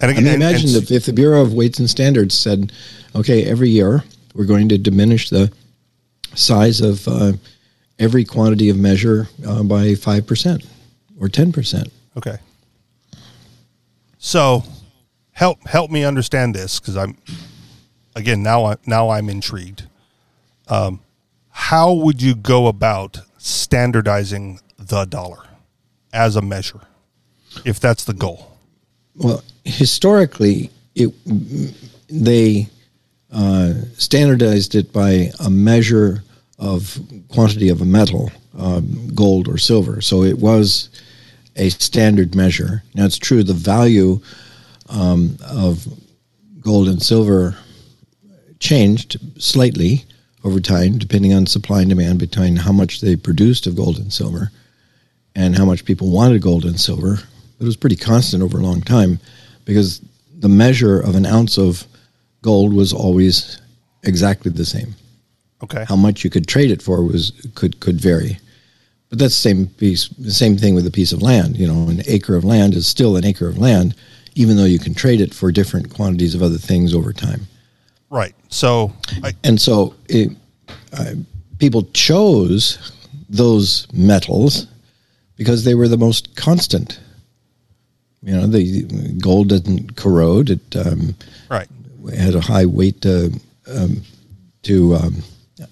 and 0.01 0.11
I 0.11 0.15
mean, 0.15 0.27
and- 0.27 0.37
imagine 0.37 0.69
and- 0.75 0.83
if, 0.83 0.91
if 0.91 1.07
the 1.07 1.13
Bureau 1.13 1.43
of 1.43 1.53
Weights 1.53 1.79
and 1.79 1.89
Standards 1.91 2.39
said, 2.39 2.73
okay, 3.15 3.45
every 3.45 3.69
year 3.71 4.03
we're 4.35 4.47
going 4.47 4.69
to 4.71 4.79
diminish 4.79 5.31
the 5.31 5.53
size 6.35 6.81
of 6.81 7.07
uh, 7.07 7.33
every 7.99 8.25
quantity 8.25 8.69
of 8.71 8.77
measure 8.77 9.29
uh, 9.47 9.63
by 9.63 9.95
five 9.95 10.27
percent 10.27 10.65
or 11.21 11.29
ten 11.29 11.53
percent. 11.53 11.89
Okay. 12.17 12.37
So, 14.19 14.65
help 15.33 15.67
help 15.67 15.91
me 15.91 16.05
understand 16.05 16.55
this 16.55 16.81
because 16.81 16.97
I'm 16.97 17.17
again 18.17 18.43
now 18.43 18.65
I 18.65 18.77
now 18.87 19.11
I'm 19.11 19.29
intrigued. 19.29 19.85
Um, 20.69 21.01
how 21.51 21.93
would 21.93 22.23
you 22.23 22.35
go 22.35 22.67
about 22.67 23.21
standardizing 23.39 24.61
the 24.79 25.05
dollar 25.05 25.45
as 26.13 26.37
a 26.37 26.43
measure, 26.43 26.81
if 27.65 27.81
that's 27.81 28.05
the 28.05 28.15
goal? 28.15 28.57
Well, 29.17 29.43
historically, 29.65 30.71
it 30.95 31.13
they 32.09 32.69
uh, 33.33 33.75
standardized 33.97 34.75
it 34.75 34.93
by 34.93 35.31
a 35.45 35.51
measure 35.51 36.23
of 36.59 36.99
quantity 37.29 37.69
of 37.69 37.81
a 37.81 37.85
metal, 37.85 38.31
um, 38.57 39.09
gold 39.15 39.49
or 39.49 39.59
silver. 39.59 40.01
So 40.01 40.23
it 40.23 40.39
was 40.39 40.89
a 41.57 41.69
standard 41.71 42.35
measure. 42.35 42.83
Now 42.95 43.05
it's 43.07 43.19
true 43.19 43.43
the 43.43 43.53
value 43.53 44.21
um, 44.89 45.37
of 45.45 45.87
gold 46.61 46.89
and 46.89 47.03
silver 47.03 47.57
changed 48.59 49.19
slightly 49.39 50.05
over 50.45 50.61
time, 50.61 50.99
depending 50.99 51.33
on 51.33 51.47
supply 51.47 51.81
and 51.81 51.91
demand 51.91 52.19
between 52.19 52.57
how 52.57 52.73
much 52.73 53.01
they 53.01 53.17
produced 53.17 53.67
of 53.67 53.77
gold 53.77 53.99
and 53.99 54.13
silver 54.13 54.51
and 55.35 55.57
how 55.57 55.65
much 55.65 55.85
people 55.85 56.11
wanted 56.11 56.41
gold 56.43 56.65
and 56.65 56.79
silver. 56.79 57.19
It 57.61 57.65
was 57.65 57.77
pretty 57.77 57.97
constant 57.97 58.43
over 58.43 58.59
a 58.59 58.63
long 58.63 58.83
time 58.83 59.21
because 59.65 60.01
the 60.39 60.49
measure 60.49 61.01
of 61.01 61.15
an 61.15 61.27
ounce 61.27 61.59
of 61.59 61.87
gold 62.43 62.75
was 62.75 62.93
always 62.93 63.61
exactly 64.03 64.51
the 64.51 64.65
same. 64.65 64.95
Okay. 65.63 65.85
How 65.89 65.97
much 65.97 66.25
you 66.25 66.31
could 66.31 66.47
trade 66.47 66.71
it 66.71 66.83
for 66.83 67.03
was 67.03 67.33
could 67.55 67.81
could 67.81 68.01
vary. 68.01 68.39
But 69.09 69.19
that's 69.19 69.35
the 69.35 69.49
same 69.49 69.67
piece 69.69 70.09
the 70.09 70.33
same 70.33 70.57
thing 70.57 70.75
with 70.75 70.87
a 70.87 70.91
piece 70.91 71.13
of 71.13 71.23
land. 71.23 71.57
You 71.57 71.67
know, 71.67 71.89
an 71.89 72.03
acre 72.07 72.37
of 72.37 72.45
land 72.45 72.75
is 72.75 72.87
still 72.87 73.17
an 73.17 73.25
acre 73.25 73.49
of 73.49 73.57
land, 73.57 73.95
even 74.35 74.57
though 74.57 74.65
you 74.65 74.79
can 74.79 74.95
trade 74.95 75.21
it 75.21 75.33
for 75.33 75.51
different 75.53 75.95
quantities 75.95 76.35
of 76.35 76.43
other 76.43 76.59
things 76.59 76.95
over 76.95 77.13
time. 77.13 77.47
Right. 78.11 78.35
So, 78.49 78.93
I, 79.23 79.33
And 79.43 79.61
so 79.61 79.95
it, 80.09 80.31
uh, 80.93 81.15
people 81.59 81.83
chose 81.95 82.93
those 83.29 83.89
metals 83.93 84.67
because 85.37 85.65
they 85.65 85.75
were 85.75 85.89
the 85.89 85.99
most 85.99 86.37
constant. 86.37 87.01
You 88.25 88.37
know, 88.37 88.47
the 88.47 88.83
gold 89.21 89.51
didn't 89.51 89.97
corrode. 89.97 90.51
It 90.51 90.77
um, 90.77 91.15
right. 91.51 91.69
had 92.17 92.35
a 92.35 92.41
high 92.41 92.65
weight 92.65 93.03
to 93.03 93.39
um, 93.69 94.03
to 94.63 94.95
um, 94.95 95.23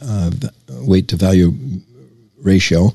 uh, 0.02 0.30
weight 0.82 1.08
to 1.08 1.16
value 1.16 1.52
ratio, 2.42 2.94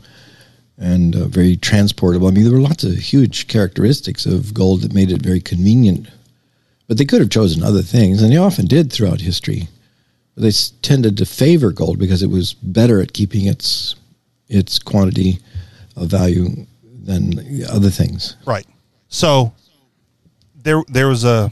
and 0.78 1.16
uh, 1.16 1.26
very 1.26 1.58
transportable. 1.58 2.28
I 2.28 2.32
mean, 2.32 2.44
there 2.44 2.54
were 2.54 2.60
lots 2.60 2.84
of 2.84 2.96
huge 2.96 3.48
characteristics 3.48 4.28
of 4.28 4.54
gold 4.54 4.82
that 4.82 4.94
made 4.94 5.12
it 5.12 5.24
very 5.24 5.42
convenient. 5.42 6.08
But 6.88 6.98
they 6.98 7.06
could 7.06 7.20
have 7.20 7.30
chosen 7.32 7.64
other 7.64 7.82
things, 7.82 8.22
and 8.22 8.32
they 8.32 8.38
often 8.38 8.66
did 8.66 8.94
throughout 8.94 9.22
history. 9.22 9.68
But 10.36 10.44
they 10.44 10.52
tended 10.82 11.18
to 11.18 11.26
favor 11.26 11.72
gold 11.72 11.98
because 11.98 12.22
it 12.22 12.30
was 12.30 12.54
better 12.54 13.02
at 13.02 13.14
keeping 13.14 13.48
its 13.48 13.96
its 14.50 14.80
quantity 14.80 15.40
of 15.96 16.10
value 16.10 16.68
than 17.04 17.66
other 17.70 17.90
things. 17.90 18.36
Right. 18.46 18.66
So 19.10 19.54
there 20.56 20.84
there 20.88 21.08
was 21.08 21.24
a 21.24 21.52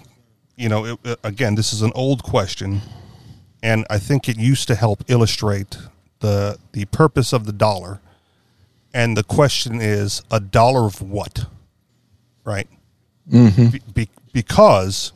you 0.55 0.69
know 0.69 0.85
it, 0.85 0.99
uh, 1.05 1.15
again 1.23 1.55
this 1.55 1.73
is 1.73 1.81
an 1.81 1.91
old 1.95 2.23
question 2.23 2.81
and 3.63 3.85
I 3.89 3.99
think 3.99 4.27
it 4.27 4.37
used 4.37 4.67
to 4.67 4.75
help 4.75 5.03
illustrate 5.07 5.77
the 6.19 6.59
the 6.73 6.85
purpose 6.85 7.33
of 7.33 7.45
the 7.45 7.53
dollar 7.53 8.01
and 8.93 9.17
the 9.17 9.23
question 9.23 9.81
is 9.81 10.21
a 10.31 10.39
dollar 10.39 10.85
of 10.85 11.01
what? 11.01 11.47
Right? 12.43 12.67
Be, 13.29 13.81
be, 13.93 14.09
because 14.31 15.11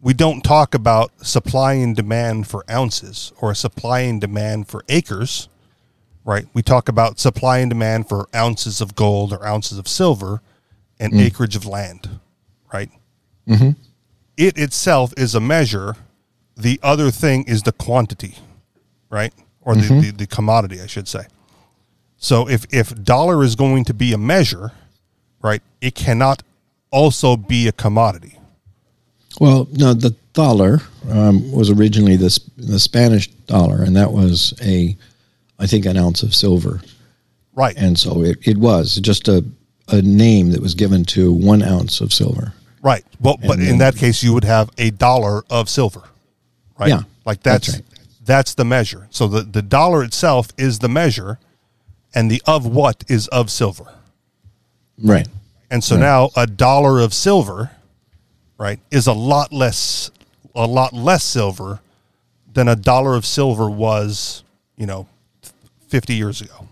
we 0.00 0.12
don't 0.12 0.42
talk 0.42 0.74
about 0.74 1.10
supply 1.24 1.74
and 1.74 1.96
demand 1.96 2.46
for 2.46 2.64
ounces 2.70 3.32
or 3.40 3.54
supply 3.54 4.00
and 4.00 4.20
demand 4.20 4.68
for 4.68 4.84
acres 4.88 5.48
right? 6.24 6.46
We 6.54 6.62
talk 6.62 6.88
about 6.88 7.18
supply 7.18 7.58
and 7.58 7.70
demand 7.70 8.08
for 8.08 8.28
ounces 8.34 8.80
of 8.80 8.94
gold 8.94 9.32
or 9.32 9.46
ounces 9.46 9.78
of 9.78 9.86
silver 9.86 10.40
and 11.04 11.20
acreage 11.20 11.56
of 11.56 11.66
land, 11.66 12.08
right? 12.72 12.90
Mm-hmm. 13.46 13.70
It 14.36 14.58
itself 14.58 15.12
is 15.16 15.34
a 15.34 15.40
measure. 15.40 15.96
The 16.56 16.80
other 16.82 17.10
thing 17.10 17.44
is 17.44 17.62
the 17.62 17.72
quantity, 17.72 18.36
right? 19.10 19.32
Or 19.60 19.74
the, 19.74 20.00
the, 20.00 20.10
the 20.10 20.26
commodity, 20.26 20.80
I 20.80 20.86
should 20.86 21.08
say. 21.08 21.26
So 22.16 22.48
if, 22.48 22.66
if 22.72 22.94
dollar 23.02 23.42
is 23.42 23.54
going 23.54 23.84
to 23.84 23.94
be 23.94 24.12
a 24.12 24.18
measure, 24.18 24.72
right, 25.42 25.62
it 25.80 25.94
cannot 25.94 26.42
also 26.90 27.36
be 27.36 27.68
a 27.68 27.72
commodity. 27.72 28.38
Well, 29.40 29.68
no, 29.72 29.94
the 29.94 30.14
dollar 30.32 30.80
um, 31.10 31.50
was 31.50 31.70
originally 31.70 32.16
the, 32.16 32.38
the 32.56 32.78
Spanish 32.78 33.28
dollar, 33.46 33.82
and 33.82 33.96
that 33.96 34.12
was 34.12 34.54
a, 34.62 34.96
I 35.58 35.66
think, 35.66 35.86
an 35.86 35.96
ounce 35.96 36.22
of 36.22 36.34
silver. 36.34 36.80
Right. 37.52 37.76
And 37.76 37.98
so 37.98 38.22
it, 38.22 38.38
it 38.46 38.58
was 38.58 38.96
just 38.96 39.28
a, 39.28 39.44
a 39.88 40.02
name 40.02 40.50
that 40.50 40.60
was 40.60 40.74
given 40.74 41.04
to 41.04 41.32
one 41.32 41.62
ounce 41.62 42.00
of 42.00 42.12
silver. 42.12 42.52
Right. 42.82 43.04
Well, 43.20 43.38
but 43.40 43.58
And 43.58 43.68
in 43.68 43.78
that 43.78 43.96
case, 43.96 44.22
you 44.22 44.32
would 44.34 44.44
have 44.44 44.70
a 44.78 44.90
dollar 44.90 45.42
of 45.48 45.68
silver, 45.68 46.02
right? 46.78 46.88
Yeah, 46.88 47.02
Like 47.24 47.42
that's 47.42 47.72
that's 47.72 47.82
that's, 48.24 48.54
the 48.54 48.64
measure. 48.64 49.06
So 49.10 49.26
the, 49.26 49.42
the 49.42 49.62
dollar 49.62 50.02
itself 50.02 50.48
is 50.58 50.78
the 50.78 50.88
measure, 50.88 51.38
and 52.14 52.30
the 52.30 52.42
of 52.46 52.66
what 52.66 53.04
is 53.08 53.28
of 53.28 53.50
silver. 53.50 53.86
Right. 55.02 55.26
And 55.70 55.82
so 55.82 55.96
now 55.96 56.30
a 56.36 56.46
dollar 56.46 57.00
of 57.00 57.12
silver, 57.12 57.70
right, 58.58 58.80
is 58.90 59.06
a 59.06 59.12
lot 59.12 59.52
less 59.52 60.10
a 60.54 60.66
lot 60.66 60.92
less 60.92 61.24
silver 61.24 61.80
than 62.52 62.68
a 62.68 62.76
dollar 62.76 63.16
of 63.16 63.26
silver 63.26 63.68
was, 63.68 64.44
you 64.76 64.86
know, 64.86 65.08
50 65.88 66.14
years 66.14 66.40
ago. 66.40 66.68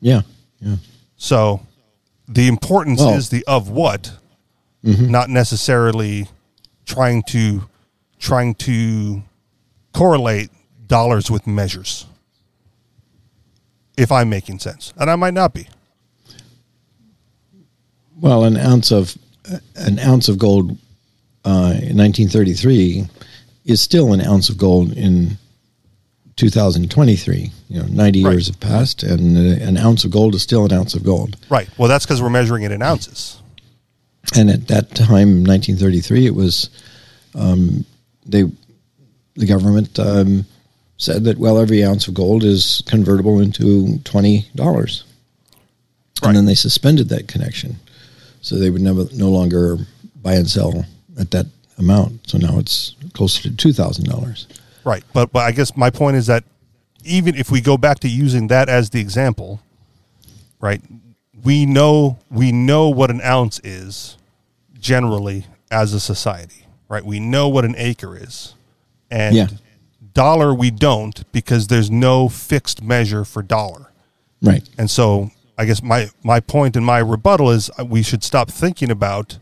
Yeah. 0.00 0.22
Yeah. 0.60 0.76
So 1.16 1.60
the 2.30 2.46
importance 2.46 3.00
Well- 3.00 3.14
is 3.14 3.28
the 3.28 3.44
of 3.46 3.68
what, 3.68 4.12
not 4.82 5.28
necessarily 5.28 6.28
trying 6.86 7.22
to 7.24 7.68
trying 8.18 8.54
to 8.54 9.22
correlate 9.92 10.50
dollars 10.86 11.30
with 11.30 11.46
measures. 11.46 12.06
If 13.96 14.10
I'm 14.10 14.30
making 14.30 14.60
sense, 14.60 14.92
and 14.96 15.10
I 15.10 15.16
might 15.16 15.34
not 15.34 15.52
be. 15.52 15.68
Well, 18.18 18.44
an 18.44 18.56
ounce 18.56 18.90
of 18.90 19.16
an 19.74 19.98
ounce 19.98 20.28
of 20.28 20.38
gold 20.38 20.70
uh, 21.44 21.74
in 21.82 21.96
1933 21.96 23.06
is 23.64 23.80
still 23.80 24.12
an 24.12 24.20
ounce 24.22 24.48
of 24.48 24.56
gold 24.56 24.92
in 24.92 25.36
2023. 26.40 27.50
You 27.68 27.80
know, 27.80 27.86
90 27.88 28.24
Right. 28.24 28.32
years 28.32 28.46
have 28.46 28.58
passed, 28.60 29.02
and 29.02 29.36
uh, 29.36 29.62
an 29.64 29.76
ounce 29.76 30.04
of 30.04 30.10
gold 30.10 30.34
is 30.34 30.42
still 30.42 30.64
an 30.64 30.72
ounce 30.72 30.94
of 30.94 31.04
gold. 31.04 31.36
Right. 31.50 31.68
Well, 31.78 31.88
that's 31.88 32.06
because 32.06 32.22
we're 32.22 32.30
measuring 32.30 32.62
it 32.62 32.72
in 32.72 32.82
ounces. 32.82 33.36
And 34.34 34.50
at 34.50 34.66
that 34.68 34.94
time, 34.94 35.44
1933, 35.44 36.26
it 36.26 36.34
was 36.34 36.70
um, 37.34 37.84
they 38.26 38.44
the 39.36 39.46
government 39.46 39.98
um, 39.98 40.44
said 40.96 41.24
that 41.24 41.38
well, 41.38 41.58
every 41.58 41.84
ounce 41.84 42.08
of 42.08 42.14
gold 42.14 42.42
is 42.44 42.82
convertible 42.86 43.40
into 43.40 43.98
twenty 44.00 44.46
dollars, 44.54 45.04
Right. 46.22 46.28
and 46.28 46.36
then 46.36 46.46
they 46.46 46.54
suspended 46.54 47.08
that 47.10 47.28
connection, 47.28 47.76
so 48.40 48.56
they 48.56 48.70
would 48.70 48.82
never 48.82 49.06
no 49.14 49.30
longer 49.30 49.78
buy 50.22 50.34
and 50.34 50.48
sell 50.50 50.84
at 51.18 51.30
that 51.30 51.46
amount. 51.78 52.28
So 52.28 52.38
now 52.38 52.58
it's 52.58 52.94
closer 53.14 53.42
to 53.42 53.56
two 53.56 53.72
thousand 53.72 54.04
dollars. 54.06 54.46
Right. 54.84 55.04
But 55.12 55.32
but 55.32 55.40
I 55.40 55.52
guess 55.52 55.76
my 55.76 55.90
point 55.90 56.16
is 56.16 56.26
that 56.26 56.44
even 57.04 57.34
if 57.34 57.50
we 57.50 57.60
go 57.60 57.76
back 57.76 58.00
to 58.00 58.08
using 58.08 58.48
that 58.48 58.68
as 58.68 58.90
the 58.90 59.00
example, 59.00 59.60
right? 60.60 60.80
We 61.42 61.66
know 61.66 62.18
we 62.30 62.52
know 62.52 62.88
what 62.88 63.10
an 63.10 63.20
ounce 63.22 63.60
is 63.64 64.16
generally 64.78 65.46
as 65.70 65.92
a 65.94 66.00
society, 66.00 66.66
right? 66.88 67.04
We 67.04 67.20
know 67.20 67.48
what 67.48 67.64
an 67.64 67.74
acre 67.76 68.16
is. 68.16 68.54
And 69.10 69.36
Yeah. 69.36 69.48
dollar 70.12 70.54
we 70.54 70.70
don't 70.70 71.30
because 71.32 71.66
there's 71.68 71.90
no 71.90 72.28
fixed 72.28 72.82
measure 72.82 73.24
for 73.24 73.42
dollar. 73.42 73.90
Right. 74.42 74.66
And 74.78 74.90
so 74.90 75.30
I 75.58 75.66
guess 75.66 75.82
my 75.82 76.10
my 76.22 76.40
point 76.40 76.76
and 76.76 76.84
my 76.84 76.98
rebuttal 76.98 77.50
is 77.50 77.70
uh, 77.78 77.84
we 77.84 78.02
should 78.02 78.24
stop 78.24 78.50
thinking 78.50 78.90
about 78.90 79.38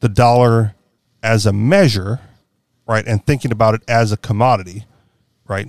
the 0.00 0.08
dollar 0.08 0.74
as 1.22 1.46
a 1.46 1.52
measure, 1.52 2.20
right, 2.86 3.06
and 3.06 3.24
thinking 3.26 3.52
about 3.52 3.74
it 3.74 3.82
as 3.88 4.12
a 4.12 4.16
commodity, 4.16 4.84
right? 5.48 5.68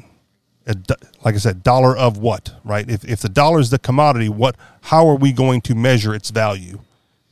A 0.67 0.75
like 1.23 1.35
I 1.35 1.37
said, 1.37 1.63
dollar 1.63 1.95
of 1.95 2.17
what, 2.17 2.53
right? 2.63 2.89
If 2.89 3.03
if 3.05 3.21
the 3.21 3.29
dollar 3.29 3.59
is 3.59 3.69
the 3.69 3.79
commodity, 3.79 4.27
what? 4.29 4.55
How 4.81 5.07
are 5.07 5.15
we 5.15 5.31
going 5.31 5.61
to 5.61 5.75
measure 5.75 6.13
its 6.13 6.29
value? 6.29 6.79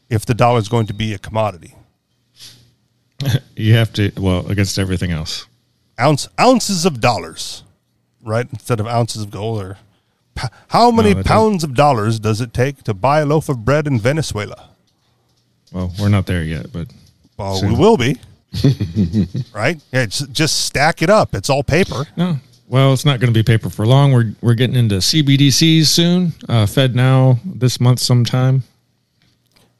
If 0.09 0.25
the 0.25 0.33
dollar 0.33 0.59
is 0.59 0.69
going 0.69 0.87
to 0.87 0.93
be 0.93 1.13
a 1.13 1.17
commodity, 1.17 1.75
You 3.55 3.73
have 3.75 3.91
to 3.93 4.11
well 4.17 4.47
against 4.47 4.77
everything 4.79 5.11
else. 5.11 5.45
ounce 5.99 6.27
ounces 6.39 6.85
of 6.85 6.99
dollars, 7.01 7.63
right, 8.23 8.47
instead 8.51 8.79
of 8.79 8.87
ounces 8.87 9.23
of 9.23 9.31
gold 9.31 9.61
or 9.61 9.77
how 10.67 10.91
many 10.91 11.13
that 11.13 11.25
pounds 11.25 11.63
of 11.63 11.73
dollars 11.73 12.19
does 12.19 12.41
it 12.41 12.53
take 12.53 12.83
to 12.83 12.93
buy 12.93 13.21
a 13.21 13.25
loaf 13.25 13.47
of 13.49 13.63
bread 13.63 13.87
in 13.87 13.97
Venezuela? 13.99 14.69
Well, 15.71 15.93
we're 15.99 16.09
not 16.09 16.25
there 16.25 16.43
yet, 16.43 16.71
but 16.73 16.87
Well, 17.37 17.55
Soon. 17.57 17.73
we 17.73 17.79
will 17.79 17.95
be. 17.97 18.17
right? 19.53 19.81
Yeah, 19.91 20.05
just 20.05 20.65
stack 20.65 21.01
it 21.01 21.09
up. 21.09 21.33
It's 21.35 21.49
all 21.49 21.63
paper. 21.63 22.05
no. 22.15 22.37
Well, 22.67 22.93
it's 22.93 23.05
not 23.05 23.19
going 23.19 23.31
to 23.31 23.37
be 23.37 23.43
paper 23.43 23.69
for 23.69 23.85
long. 23.85 24.11
We're 24.11 24.33
we're 24.41 24.55
getting 24.55 24.75
into 24.75 24.95
CBDCs 24.95 25.85
soon. 25.85 26.33
Uh, 26.49 26.65
Fed 26.65 26.95
now 26.95 27.37
this 27.45 27.79
month 27.79 27.99
sometime. 27.99 28.63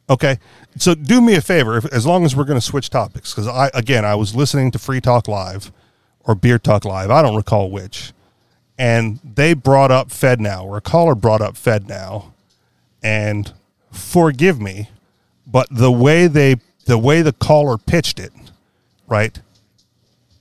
Okay. 0.07 0.37
So 0.77 0.93
do 0.93 1.21
me 1.21 1.35
a 1.35 1.41
favor, 1.41 1.77
if, 1.77 1.85
as 1.93 2.05
long 2.05 2.25
as 2.25 2.35
we're 2.35 2.43
going 2.43 2.59
to 2.59 2.65
switch 2.65 2.89
topics, 2.89 3.33
because 3.33 3.47
I 3.47 3.69
again 3.73 4.05
I 4.05 4.15
was 4.15 4.35
listening 4.35 4.71
to 4.71 4.79
Free 4.79 5.01
Talk 5.01 5.27
Live 5.27 5.71
or 6.21 6.35
Beer 6.35 6.59
Talk 6.59 6.85
Live, 6.85 7.09
I 7.09 7.21
don't 7.21 7.35
recall 7.35 7.71
which, 7.71 8.11
and 8.77 9.19
they 9.23 9.53
brought 9.53 9.91
up 9.91 10.11
Fed 10.11 10.41
Now, 10.41 10.65
or 10.65 10.77
a 10.77 10.81
caller 10.81 11.15
brought 11.15 11.41
up 11.41 11.55
Fed 11.55 11.87
Now, 11.87 12.33
and 13.01 13.51
forgive 13.91 14.59
me, 14.59 14.89
but 15.47 15.67
the 15.71 15.91
way 15.91 16.27
they 16.27 16.57
the 16.85 16.97
way 16.97 17.21
the 17.21 17.33
caller 17.33 17.77
pitched 17.77 18.19
it, 18.19 18.33
right? 19.07 19.39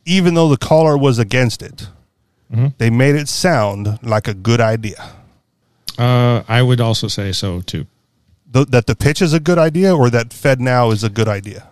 Even 0.06 0.34
though 0.34 0.48
the 0.48 0.56
caller 0.56 0.96
was 0.98 1.18
against 1.18 1.62
it, 1.62 1.88
they 2.78 2.90
made 2.90 3.16
it 3.16 3.28
sound 3.28 3.98
like 4.02 4.28
a 4.28 4.34
good 4.34 4.60
idea. 4.60 5.10
Uh, 5.98 6.42
I 6.48 6.62
would 6.62 6.80
also 6.80 7.08
say 7.08 7.32
so 7.32 7.60
too. 7.60 7.86
Th- 8.52 8.66
that 8.68 8.86
the 8.86 8.94
pitch 8.94 9.20
is 9.22 9.32
a 9.32 9.40
good 9.40 9.58
idea, 9.58 9.94
or 9.96 10.10
that 10.10 10.32
Fed 10.32 10.60
Now 10.60 10.90
is 10.90 11.02
a 11.04 11.10
good 11.10 11.28
idea. 11.28 11.68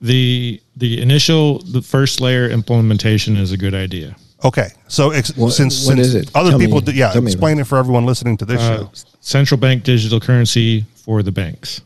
the 0.00 0.60
The 0.76 1.00
initial, 1.00 1.60
the 1.60 1.82
first 1.82 2.20
layer 2.20 2.48
implementation 2.50 3.36
is 3.36 3.52
a 3.52 3.56
good 3.56 3.74
idea. 3.74 4.16
Okay, 4.42 4.68
so 4.88 5.10
ex- 5.10 5.34
What- 5.36 5.52
since, 5.52 5.86
what 5.86 5.94
since 5.96 6.06
is 6.08 6.14
it? 6.14 6.30
other 6.34 6.50
Tell 6.50 6.58
people, 6.58 6.80
me- 6.80 6.92
d- 6.92 6.98
yeah, 6.98 7.16
explain 7.16 7.58
it 7.60 7.66
for 7.66 7.78
everyone 7.78 8.04
listening 8.04 8.36
to 8.38 8.44
this 8.44 8.60
Uh, 8.60 8.76
show. 8.78 8.90
central 9.20 9.58
bank 9.58 9.84
digital 9.84 10.20
currency 10.20 10.84
for 10.96 11.22
the 11.22 11.32
banks. 11.32 11.80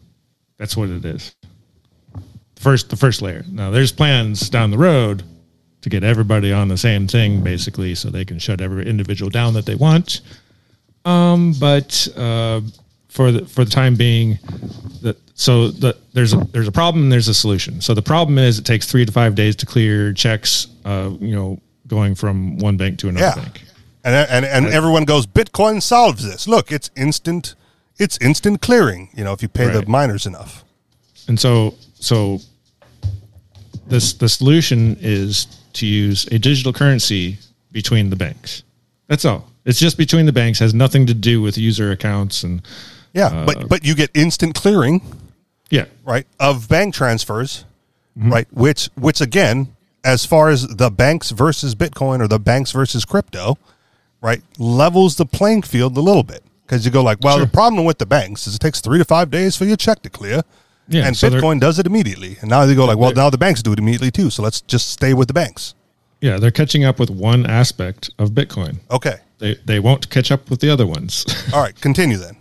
That's 0.59 0.77
what 0.77 0.88
it 0.88 1.05
is. 1.05 1.35
First, 2.59 2.90
the 2.90 2.97
first 2.97 3.23
layer. 3.23 3.44
Now, 3.51 3.71
there's 3.71 3.92
plans 3.92 4.51
down 4.51 4.71
the 4.71 4.79
road 4.79 5.23
to 5.83 5.88
get 5.88 6.03
everybody 6.03 6.53
on 6.53 6.68
the 6.68 6.77
same 6.77 7.07
thing, 7.07 7.42
basically, 7.42 7.94
so 7.94 8.11
they 8.11 8.25
can 8.25 8.38
shut 8.38 8.61
every 8.61 8.87
individual 8.87 9.31
down 9.31 9.55
that 9.55 9.64
they 9.64 9.77
want. 9.77 10.23
Um, 11.05 11.55
but 11.61 12.09
uh, 12.16 12.61
for 13.09 13.31
the 13.33 13.47
for 13.47 13.64
the 13.64 13.71
time 13.71 13.94
being, 13.94 14.38
that 15.03 15.16
so 15.35 15.68
the, 15.68 15.97
there's 16.12 16.33
a 16.35 16.38
there's 16.53 16.66
a 16.68 16.73
problem 16.73 17.05
and 17.05 17.12
there's 17.12 17.29
a 17.29 17.35
solution. 17.35 17.81
So 17.81 17.94
the 17.94 18.03
problem 18.03 18.38
is 18.38 18.59
it 18.59 18.64
takes 18.64 18.87
three 18.90 19.05
to 19.07 19.12
five 19.12 19.35
days 19.37 19.55
to 19.57 19.66
clear 19.66 20.12
checks. 20.12 20.66
Uh, 20.85 21.12
you 21.21 21.35
know, 21.37 21.61
going 21.87 22.14
from 22.16 22.59
one 22.59 22.77
bank 22.77 22.99
to 22.99 23.09
another 23.09 23.27
Yeah, 23.27 23.35
bank. 23.44 23.62
and 24.05 24.14
and 24.31 24.44
and 24.44 24.66
everyone 24.66 25.05
goes, 25.05 25.27
Bitcoin 25.27 25.81
solves 25.81 26.25
this. 26.25 26.49
Look, 26.49 26.73
it's 26.73 26.90
instant, 26.97 27.55
it's 27.99 28.18
instant 28.18 28.61
clearing. 28.61 29.11
You 29.14 29.23
know, 29.23 29.33
if 29.33 29.42
you 29.42 29.49
pay 29.49 29.68
the 29.68 29.87
miners 29.87 30.27
enough. 30.27 30.64
And 31.29 31.38
so, 31.38 31.75
so 31.94 32.40
this 33.88 34.12
the 34.12 34.29
solution 34.29 34.96
is 35.01 35.46
to 35.74 35.87
use 35.87 36.27
a 36.27 36.38
digital 36.38 36.72
currency 36.72 37.38
between 37.72 38.11
the 38.11 38.16
banks. 38.16 38.62
That's 39.09 39.24
all. 39.24 39.51
It's 39.64 39.79
just 39.79 39.96
between 39.98 40.27
the 40.27 40.33
banks. 40.33 40.59
Has 40.59 40.74
nothing 40.74 41.07
to 41.07 41.14
do 41.14 41.42
with 41.42 41.59
user 41.59 41.90
accounts 41.92 42.42
and 42.42 42.62
Yeah, 43.12 43.27
Uh, 43.29 43.46
but 43.46 43.68
but 43.68 43.85
you 43.85 43.94
get 43.94 44.11
instant 44.14 44.55
clearing, 44.55 45.01
yeah, 45.70 45.87
right, 46.05 46.27
of 46.40 46.68
bank 46.68 46.94
transfers, 46.94 47.64
Mm-hmm. 48.18 48.33
right? 48.33 48.48
Which 48.53 48.90
which 48.96 49.20
again, 49.20 49.68
as 50.05 50.24
far 50.27 50.48
as 50.51 50.66
the 50.66 50.90
banks 50.90 51.31
versus 51.31 51.74
Bitcoin 51.74 52.20
or 52.20 52.27
the 52.29 52.38
banks 52.40 52.72
versus 52.72 53.05
crypto, 53.05 53.57
right, 54.20 54.42
levels 54.59 55.16
the 55.16 55.27
playing 55.27 55.62
field 55.62 55.96
a 55.96 56.01
little 56.01 56.24
bit 56.24 56.42
because 56.66 56.85
you 56.85 56.90
go 56.90 57.03
like, 57.03 57.18
well, 57.22 57.37
Sure. 57.37 57.46
the 57.46 57.53
problem 57.53 57.85
with 57.85 57.98
the 57.98 58.07
banks 58.07 58.46
is 58.46 58.55
it 58.57 58.61
takes 58.61 58.81
three 58.81 58.98
to 58.98 59.05
five 59.05 59.31
days 59.31 59.57
for 59.57 59.64
your 59.66 59.77
check 59.77 60.03
to 60.03 60.11
clear. 60.11 60.42
Yeah, 60.88 61.07
and 61.07 61.16
so 61.16 61.29
Bitcoin 61.31 61.61
does 61.61 61.79
it 61.79 61.87
immediately. 61.87 62.38
And 62.40 62.48
now 62.51 62.64
they 62.66 62.74
go 62.74 62.87
like, 62.87 62.96
well, 62.98 63.12
now 63.12 63.29
the 63.31 63.38
banks 63.38 63.62
do 63.62 63.72
it 63.72 63.79
immediately 63.79 64.11
too. 64.11 64.31
So 64.31 64.42
let's 64.42 64.61
just 64.62 64.88
stay 64.88 65.12
with 65.14 65.29
the 65.29 65.35
banks. 65.35 65.74
yeah. 66.20 66.38
They're 66.38 66.51
catching 66.51 66.85
up 66.85 66.98
with 66.98 67.11
one 67.11 67.44
aspect 67.46 68.11
of 68.18 68.31
Bitcoin. 68.31 68.79
Okay. 68.90 69.16
They 69.38 69.55
they 69.64 69.81
won't 69.81 70.09
catch 70.11 70.31
up 70.33 70.48
with 70.51 70.61
the 70.61 70.70
other 70.70 70.87
ones. 70.87 71.24
All 71.55 71.61
right. 71.62 71.79
Continue 71.81 72.16
then. 72.16 72.37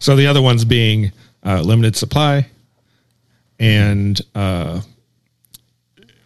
so 0.00 0.16
the 0.16 0.26
other 0.26 0.40
ones 0.42 0.64
being 0.64 1.12
uh, 1.44 1.60
limited 1.60 1.94
supply 1.96 2.46
and 3.60 4.20
uh, 4.34 4.80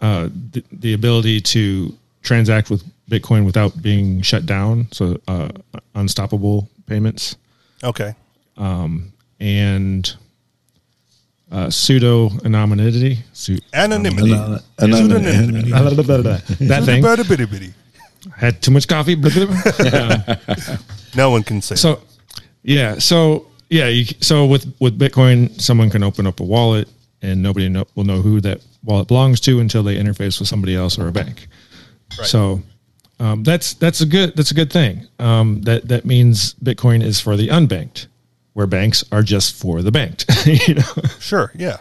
uh, 0.00 0.28
the, 0.52 0.62
the 0.72 0.92
ability 0.94 1.40
to 1.40 1.96
transact 2.22 2.70
with 2.70 2.82
Bitcoin 3.10 3.44
without 3.44 3.80
being 3.82 4.22
shut 4.22 4.46
down. 4.46 4.88
So 4.92 5.20
uh, 5.28 5.48
unstoppable 5.94 6.68
payments 6.86 7.36
Okay. 7.84 8.14
and 9.40 10.16
uh, 11.50 11.70
pseudo 11.70 12.30
anonymity. 12.44 13.18
Su- 13.32 13.58
Anonymity. 13.72 14.32
Anonymity. 14.80 15.72
That 16.68 16.84
thing 16.84 17.02
had 18.36 18.60
too 18.62 18.70
much 18.72 18.88
coffee. 18.88 19.14
No 21.16 21.30
one 21.30 21.42
can 21.44 21.62
say. 21.62 21.76
So, 21.76 22.00
yeah. 22.62 22.98
So, 22.98 23.46
yeah. 23.70 23.86
You, 23.88 24.04
so 24.20 24.44
with 24.44 24.66
with 24.80 24.98
Bitcoin, 24.98 25.58
someone 25.60 25.88
can 25.88 26.02
open 26.02 26.26
up 26.26 26.40
a 26.40 26.42
wallet, 26.44 26.88
and 27.22 27.42
nobody 27.42 27.68
know, 27.70 27.86
will 27.94 28.04
know 28.04 28.20
who 28.20 28.40
that 28.42 28.60
wallet 28.84 29.08
belongs 29.08 29.40
to 29.42 29.60
until 29.60 29.82
they 29.82 29.96
interface 29.96 30.38
with 30.38 30.48
somebody 30.48 30.74
else 30.76 30.98
or 30.98 31.08
a 31.08 31.12
bank. 31.12 31.46
So, 32.24 32.62
um, 33.18 33.44
that's 33.44 33.72
that's 33.74 34.02
a 34.02 34.06
good 34.06 34.36
that's 34.36 34.50
a 34.50 34.54
good 34.54 34.70
thing. 34.72 35.06
Um, 35.18 35.62
that 35.62 35.88
that 35.88 36.04
means 36.04 36.54
Bitcoin 36.54 37.02
is 37.02 37.18
for 37.20 37.36
the 37.36 37.48
unbanked, 37.48 38.08
where 38.56 38.66
banks 38.66 39.04
are 39.12 39.22
just 39.22 39.54
for 39.54 39.82
the 39.82 39.92
banked. 39.92 40.24
you 40.46 40.76
know. 40.76 40.82
sure. 41.20 41.52
Yeah. 41.54 41.76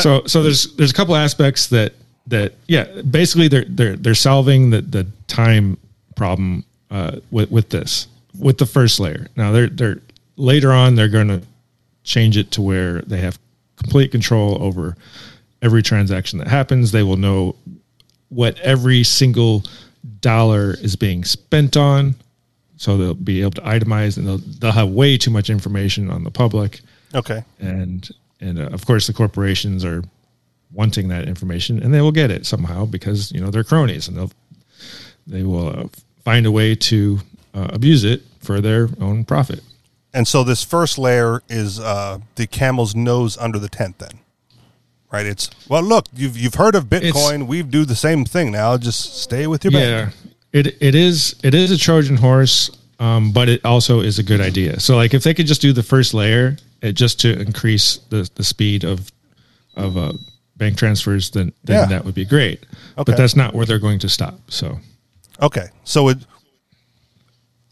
so 0.00 0.22
so 0.24 0.42
there's 0.42 0.74
there's 0.76 0.90
a 0.90 0.94
couple 0.94 1.14
aspects 1.14 1.66
that 1.66 1.92
that 2.28 2.54
yeah 2.68 3.02
basically 3.02 3.46
they're 3.46 3.66
they're 3.68 3.96
they're 3.96 4.14
solving 4.14 4.70
the 4.70 4.80
the 4.80 5.06
time 5.26 5.76
problem 6.16 6.64
uh, 6.90 7.18
with 7.30 7.50
with 7.50 7.68
this 7.68 8.08
with 8.38 8.56
the 8.56 8.64
first 8.64 8.98
layer. 8.98 9.26
Now 9.36 9.52
they're 9.52 9.68
they're 9.68 10.00
later 10.36 10.72
on 10.72 10.94
they're 10.94 11.08
going 11.08 11.28
to 11.28 11.42
change 12.02 12.38
it 12.38 12.50
to 12.52 12.62
where 12.62 13.02
they 13.02 13.18
have 13.18 13.38
complete 13.76 14.10
control 14.10 14.56
over 14.62 14.96
every 15.60 15.82
transaction 15.82 16.38
that 16.38 16.48
happens. 16.48 16.92
They 16.92 17.02
will 17.02 17.18
know 17.18 17.56
what 18.30 18.58
every 18.60 19.04
single 19.04 19.64
dollar 20.22 20.78
is 20.80 20.96
being 20.96 21.24
spent 21.24 21.76
on. 21.76 22.14
So 22.80 22.96
they'll 22.96 23.12
be 23.12 23.42
able 23.42 23.50
to 23.52 23.60
itemize 23.60 24.16
and 24.16 24.26
they'll, 24.26 24.38
they'll 24.58 24.72
have 24.72 24.88
way 24.88 25.18
too 25.18 25.30
much 25.30 25.50
information 25.50 26.10
on 26.10 26.24
the 26.24 26.30
public 26.30 26.80
Okay. 27.14 27.44
and 27.58 28.08
and 28.40 28.58
uh, 28.58 28.68
of 28.72 28.86
course 28.86 29.06
the 29.06 29.12
corporations 29.12 29.84
are 29.84 30.02
wanting 30.72 31.08
that 31.08 31.28
information 31.28 31.82
and 31.82 31.92
they 31.92 32.00
will 32.00 32.12
get 32.22 32.30
it 32.30 32.46
somehow 32.46 32.86
because 32.86 33.30
you 33.32 33.40
know 33.42 33.50
they're 33.50 33.64
cronies 33.64 34.08
and 34.08 34.16
they'll 34.16 34.32
they 35.26 35.42
will 35.42 35.68
uh, 35.68 35.84
find 36.24 36.46
a 36.46 36.50
way 36.50 36.74
to 36.74 37.18
uh, 37.52 37.68
abuse 37.70 38.02
it 38.02 38.22
for 38.38 38.62
their 38.62 38.88
own 38.98 39.24
profit 39.24 39.60
And 40.14 40.26
so 40.26 40.42
this 40.42 40.64
first 40.64 40.96
layer 40.98 41.42
is 41.50 41.78
uh, 41.78 42.18
the 42.36 42.46
camel's 42.46 42.94
nose 42.96 43.36
under 43.38 43.58
the 43.60 43.68
tent. 43.68 43.98
Then, 43.98 44.14
right? 45.12 45.26
It's 45.26 45.50
well. 45.68 45.82
Look, 45.84 46.06
you've 46.14 46.36
you've 46.36 46.56
heard 46.56 46.74
of 46.74 46.84
Bitcoin. 46.86 47.46
we 47.46 47.62
do 47.62 47.84
the 47.84 47.94
same 47.94 48.24
thing 48.24 48.50
now. 48.50 48.78
Just 48.78 49.20
stay 49.22 49.46
with 49.46 49.64
your 49.64 49.72
yeah 49.74 50.04
bank. 50.06 50.14
It 50.52 50.66
it 50.82 50.94
is 50.94 51.34
it 51.42 51.54
is 51.54 51.70
a 51.70 51.78
trojan 51.78 52.16
horse 52.16 52.70
um, 52.98 53.32
but 53.32 53.48
it 53.48 53.64
also 53.64 54.00
is 54.00 54.18
a 54.18 54.22
good 54.22 54.40
idea 54.40 54.78
so 54.80 54.96
like 54.96 55.14
if 55.14 55.22
they 55.22 55.32
could 55.34 55.46
just 55.46 55.60
do 55.62 55.72
the 55.72 55.82
first 55.82 56.12
layer 56.14 56.56
it 56.82 56.92
just 56.92 57.20
to 57.20 57.38
increase 57.40 57.98
the 58.10 58.28
the 58.34 58.44
speed 58.44 58.84
of 58.84 59.10
of 59.76 59.96
uh, 59.96 60.12
bank 60.56 60.76
transfers 60.76 61.30
then 61.30 61.52
then 61.64 61.76
Yeah. 61.76 61.86
that 61.86 62.04
would 62.04 62.14
be 62.14 62.24
great 62.24 62.60
Okay. 62.98 63.12
but 63.12 63.16
that's 63.16 63.36
not 63.36 63.54
where 63.54 63.64
they're 63.66 63.78
going 63.78 63.98
to 64.00 64.08
stop 64.08 64.34
so 64.48 64.78
Okay, 65.42 65.68
so 65.84 66.08
it 66.08 66.18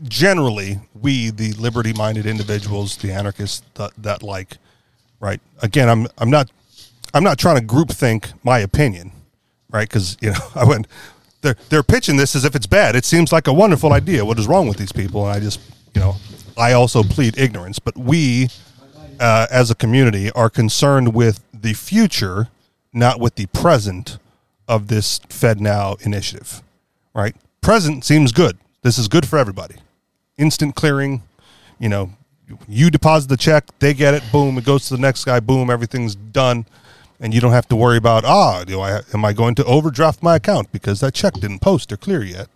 generally 0.05 0.81
we, 0.95 1.31
the 1.31 1.53
liberty-minded 1.53 2.27
individuals, 2.27 2.97
the 2.97 3.13
anarchists 3.13 3.63
that, 3.75 3.93
that 3.99 4.23
like, 4.23 4.57
right? 5.21 5.41
Again, 5.63 5.89
I'm 5.89 6.07
I'm 6.19 6.31
not 6.31 6.51
I'm 7.15 7.23
not 7.25 7.39
trying 7.39 7.57
to 7.57 7.63
group 7.65 7.91
think 7.91 8.31
my 8.45 8.59
opinion, 8.61 9.13
right? 9.71 9.89
Because 9.89 10.17
you 10.21 10.31
know 10.31 10.39
I 10.55 10.65
went 10.65 10.87
they're 11.41 11.57
they're 11.69 11.83
pitching 11.83 12.17
this 12.17 12.35
as 12.35 12.45
if 12.45 12.55
it's 12.55 12.67
bad. 12.67 12.97
It 12.97 13.05
seems 13.05 13.33
like 13.33 13.47
a 13.47 13.53
wonderful 13.53 13.93
idea. 13.93 14.25
What 14.25 14.39
is 14.39 14.47
wrong 14.47 14.69
with 14.69 14.77
these 14.77 14.93
people? 14.93 15.27
And 15.27 15.37
I 15.37 15.41
just 15.41 15.61
you 15.95 16.01
know 16.01 16.17
I 16.57 16.73
also 16.73 17.03
plead 17.03 17.39
ignorance. 17.39 17.79
But 17.79 17.97
we, 17.97 18.49
uh, 19.21 19.47
as 19.51 19.71
a 19.71 19.75
community, 19.75 20.31
are 20.33 20.51
concerned 20.51 21.15
with 21.15 21.43
the 21.55 21.75
future, 21.75 22.49
not 22.93 23.21
with 23.21 23.37
the 23.37 23.47
present 23.47 24.19
of 24.67 24.89
this 24.89 25.21
Fed 25.29 25.61
Now 25.61 25.97
initiative, 26.01 26.63
right? 27.15 27.35
Present 27.61 28.05
seems 28.05 28.33
good. 28.33 28.59
This 28.83 28.99
is 28.99 29.09
good 29.09 29.27
for 29.27 29.39
everybody. 29.39 29.77
Instant 30.37 30.75
clearing, 30.75 31.23
you 31.79 31.89
know, 31.89 32.11
you 32.69 32.91
deposit 32.91 33.29
the 33.29 33.37
check, 33.37 33.67
they 33.79 33.95
get 33.95 34.15
it, 34.15 34.23
boom, 34.31 34.57
it 34.59 34.65
goes 34.65 34.89
to 34.89 34.97
the 34.97 35.01
next 35.01 35.25
guy, 35.25 35.41
boom, 35.41 35.71
everything's 35.71 36.15
done, 36.15 36.65
and 37.21 37.35
you 37.35 37.41
don't 37.41 37.53
have 37.53 37.69
to 37.69 37.77
worry 37.77 37.97
about 37.97 38.25
ah, 38.25 38.65
do 38.65 38.81
I 38.81 39.01
am 39.15 39.25
I 39.25 39.33
going 39.33 39.55
to 39.57 39.65
overdraft 39.65 40.23
my 40.23 40.37
account 40.37 40.71
because 40.73 41.01
that 41.01 41.15
check 41.15 41.35
didn't 41.35 41.61
post 41.61 41.93
or 41.93 41.97
clear 41.97 42.23
yet? 42.23 42.49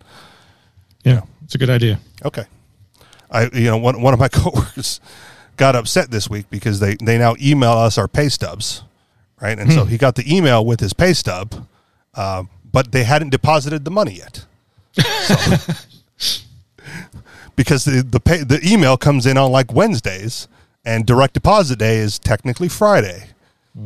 yeah 1.05 1.22
it's 1.44 1.55
a 1.55 1.59
good 1.59 1.70
idea 1.70 1.98
Okay, 2.25 2.44
I 3.31 3.51
you 3.53 3.64
know 3.70 3.77
one 3.79 4.01
one 4.01 4.14
of 4.14 4.20
my 4.20 4.29
coworkers 4.38 5.01
got 5.57 5.75
upset 5.77 6.11
this 6.11 6.31
week 6.31 6.46
because 6.51 6.79
they 6.81 6.94
they 6.96 7.18
now 7.18 7.35
email 7.40 7.72
us 7.72 7.98
our 7.98 8.09
pay 8.09 8.29
stubs, 8.29 8.83
right? 9.40 9.59
And 9.59 9.72
so 9.72 9.85
he 9.85 9.98
got 9.98 10.14
the 10.14 10.25
email 10.37 10.64
with 10.64 10.81
his 10.81 10.92
pay 10.92 11.12
stub, 11.12 11.66
uh, 12.14 12.44
but 12.72 12.92
they 12.92 13.05
hadn't 13.05 13.31
deposited 13.31 13.85
the 13.85 13.90
money 13.90 14.14
yet. 14.14 14.44
So- 15.25 15.75
because 17.57 17.85
the 17.85 18.03
the 18.03 18.20
pay, 18.20 18.44
the 18.44 18.61
email 18.64 18.96
comes 18.96 19.27
in 19.27 19.37
on 19.37 19.51
like 19.51 19.72
Wednesdays, 19.72 20.48
and 20.85 21.05
direct 21.07 21.35
deposit 21.35 21.79
day 21.79 21.96
is 21.98 22.18
technically 22.18 22.68
Friday. 22.68 23.29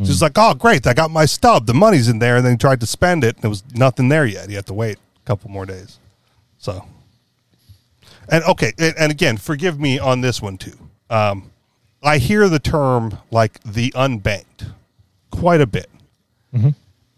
She's 0.04 0.20
like, 0.20 0.32
"Oh, 0.36 0.52
great! 0.54 0.84
I 0.86 0.94
got 0.94 1.12
my 1.12 1.26
stub. 1.26 1.66
The 1.66 1.74
money's 1.74 2.08
in 2.08 2.18
there." 2.18 2.36
And 2.36 2.44
then 2.44 2.54
he 2.54 2.58
tried 2.58 2.80
to 2.80 2.86
spend 2.86 3.22
it, 3.22 3.36
and 3.36 3.42
there 3.42 3.50
was 3.50 3.62
nothing 3.74 4.08
there 4.08 4.26
yet. 4.26 4.48
He 4.48 4.56
had 4.56 4.66
to 4.66 4.74
wait 4.74 4.98
a 4.98 5.26
couple 5.26 5.48
more 5.48 5.64
days. 5.64 5.98
So, 6.58 6.84
and 8.28 8.42
okay, 8.44 8.72
and, 8.78 8.94
and 8.98 9.12
again, 9.12 9.36
forgive 9.36 9.78
me 9.78 9.98
on 9.98 10.22
this 10.22 10.42
one 10.42 10.58
too. 10.58 10.76
Um, 11.08 11.52
I 12.02 12.18
hear 12.18 12.48
the 12.48 12.58
term 12.58 13.18
like 13.30 13.60
the 13.62 13.92
unbanked 13.92 14.72
quite 15.30 15.60
a 15.60 15.66
bit, 15.68 15.88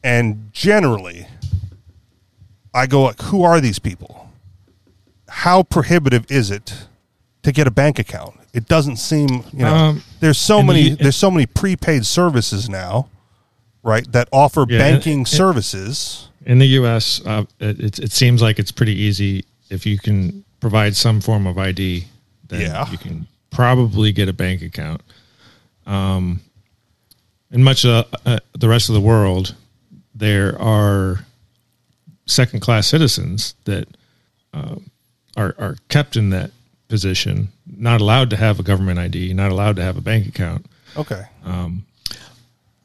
and 0.05 0.51
generally, 0.53 1.27
I 2.75 2.87
go 2.87 3.03
like, 3.05 3.23
"Who 3.23 3.43
are 3.45 3.63
these 3.63 3.79
people? 3.79 4.31
How 5.29 5.63
prohibitive 5.63 6.31
is 6.31 6.51
it 6.51 6.87
to 7.45 7.51
get 7.53 7.67
a 7.67 7.71
bank 7.71 7.99
account?" 7.99 8.35
It 8.55 8.67
doesn't 8.67 8.97
seem, 8.97 9.29
you 9.53 9.59
know, 9.61 9.75
Um, 9.75 10.03
there's 10.21 10.39
so 10.39 10.59
in 10.61 10.67
the- 10.67 10.73
many 10.73 10.89
there's 10.91 11.17
so 11.17 11.31
many 11.31 11.47
prepaid 11.47 12.07
services 12.07 12.69
now, 12.69 13.09
right, 13.83 14.11
that 14.13 14.29
offer 14.33 14.65
Yeah, 14.69 14.79
banking 14.79 15.19
and- 15.19 15.29
services. 15.29 16.29
In 16.47 16.59
the 16.59 16.67
U.S., 16.81 17.21
uh, 17.27 17.45
it, 17.61 17.79
it, 17.81 17.99
it 17.99 18.13
seems 18.13 18.41
like 18.41 18.59
it's 18.59 18.73
pretty 18.73 18.95
easy 18.95 19.45
if 19.69 19.85
you 19.85 19.99
can 19.99 20.45
provide 20.61 20.97
some 20.97 21.21
form 21.21 21.47
of 21.47 21.59
ID. 21.59 22.07
Then 22.49 22.63
Yeah. 22.63 22.91
you 22.91 22.97
can 22.97 23.27
probably 23.51 24.13
get 24.13 24.29
a 24.29 24.33
bank 24.33 24.63
account. 24.63 25.03
Um, 25.87 26.41
in 27.51 27.63
much 27.63 27.85
of 27.85 28.07
uh, 28.25 28.39
the 28.59 28.69
rest 28.69 28.89
of 28.89 28.95
the 28.95 29.01
world, 29.01 29.55
there 30.15 30.61
are 30.61 31.25
second-class 32.27 32.87
citizens 32.87 33.55
that 33.65 33.89
uh, 34.55 34.77
are 35.37 35.55
are 35.59 35.77
kept 35.89 36.17
in 36.17 36.31
that 36.31 36.51
position, 36.89 37.49
not 37.77 38.01
allowed 38.01 38.31
to 38.31 38.37
have 38.37 38.59
a 38.59 38.63
government 38.63 38.99
ID, 38.99 39.33
not 39.35 39.53
allowed 39.53 39.77
to 39.77 39.83
have 39.83 39.97
a 39.97 40.01
bank 40.01 40.27
account. 40.27 40.67
Okay. 40.97 41.23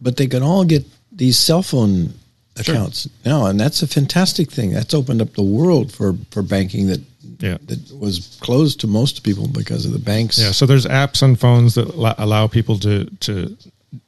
But 0.02 0.18
they 0.18 0.28
can 0.28 0.44
all 0.44 0.66
get 0.66 0.86
these 1.12 1.38
cell 1.40 1.64
phone 1.64 2.14
accounts 2.58 3.08
now, 3.26 3.46
and 3.46 3.60
that's 3.60 3.82
a 3.82 3.88
fantastic 3.88 4.52
thing. 4.52 4.72
That's 4.74 4.94
opened 4.94 5.22
up 5.22 5.34
the 5.34 5.44
world 5.44 5.92
for, 5.92 6.16
for 6.32 6.42
banking 6.44 6.88
that 6.88 7.02
Yeah. 7.40 7.58
that 7.68 7.92
was 8.00 8.38
closed 8.42 8.80
to 8.82 8.88
most 8.88 9.24
people 9.24 9.48
because 9.48 9.86
of 9.86 9.92
the 9.94 10.00
banks. 10.00 10.38
Yeah, 10.40 10.52
so 10.52 10.66
there's 10.66 10.86
apps 10.86 11.24
on 11.24 11.36
phones 11.36 11.74
that 11.76 11.88
allow- 11.90 12.16
allow 12.18 12.48
people 12.48 12.78
to 12.80 13.06
to 13.22 13.58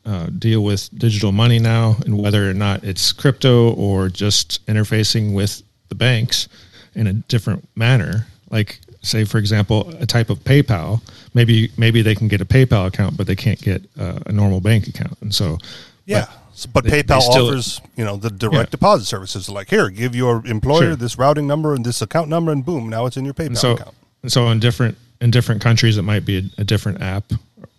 uh, 0.05 0.27
deal 0.39 0.63
with 0.63 0.89
digital 0.97 1.31
money 1.31 1.59
now, 1.59 1.95
and 2.05 2.17
whether 2.17 2.49
or 2.49 2.53
not 2.53 2.83
it's 2.83 3.13
crypto 3.13 3.71
or 3.73 4.09
just 4.09 4.65
interfacing 4.67 5.33
with 5.33 5.61
the 5.89 5.95
banks 5.95 6.47
in 6.95 7.07
a 7.07 7.13
different 7.13 7.67
manner. 7.75 8.25
Like, 8.49 8.79
say, 9.05 9.23
for 9.25 9.37
example, 9.37 9.89
a 9.99 10.05
type 10.05 10.29
of 10.29 10.39
PayPal. 10.43 11.01
Maybe 11.33 11.71
maybe 11.77 12.01
they 12.01 12.15
can 12.15 12.27
get 12.27 12.41
a 12.41 12.45
PayPal 12.45 12.87
account, 12.87 13.17
but 13.17 13.27
they 13.27 13.35
can't 13.35 13.61
get 13.61 13.83
uh, 13.99 14.19
a 14.25 14.31
normal 14.31 14.59
bank 14.61 14.87
account, 14.87 15.17
and 15.21 15.33
so 15.33 15.57
Yeah. 16.05 16.27
S- 16.53 16.65
But 16.67 16.83
they- 16.85 17.03
PayPal 17.03 17.19
they 17.19 17.31
still- 17.31 17.47
offers, 17.47 17.81
you 17.97 18.05
know, 18.05 18.15
the 18.15 18.29
direct 18.29 18.69
Yeah. 18.69 18.71
deposit 18.71 19.05
services. 19.05 19.49
Like, 19.49 19.69
here, 19.69 19.89
give 19.89 20.15
your 20.15 20.41
employer 20.45 20.81
Sure. 20.91 20.95
this 20.95 21.17
routing 21.17 21.47
number 21.47 21.73
and 21.73 21.83
this 21.85 22.01
account 22.01 22.29
number, 22.29 22.51
and 22.51 22.63
boom, 22.65 22.87
now 22.89 23.05
it's 23.07 23.17
in 23.17 23.25
your 23.25 23.33
PayPal 23.33 23.47
And 23.47 23.57
so, 23.57 23.71
account. 23.73 23.95
and 24.23 24.31
so 24.31 24.47
in 24.49 24.59
different 24.59 24.97
in 25.21 25.31
different 25.31 25.61
countries, 25.61 25.97
it 25.97 26.01
might 26.03 26.25
be 26.25 26.37
a, 26.37 26.61
a 26.61 26.63
different 26.63 27.01
app 27.01 27.31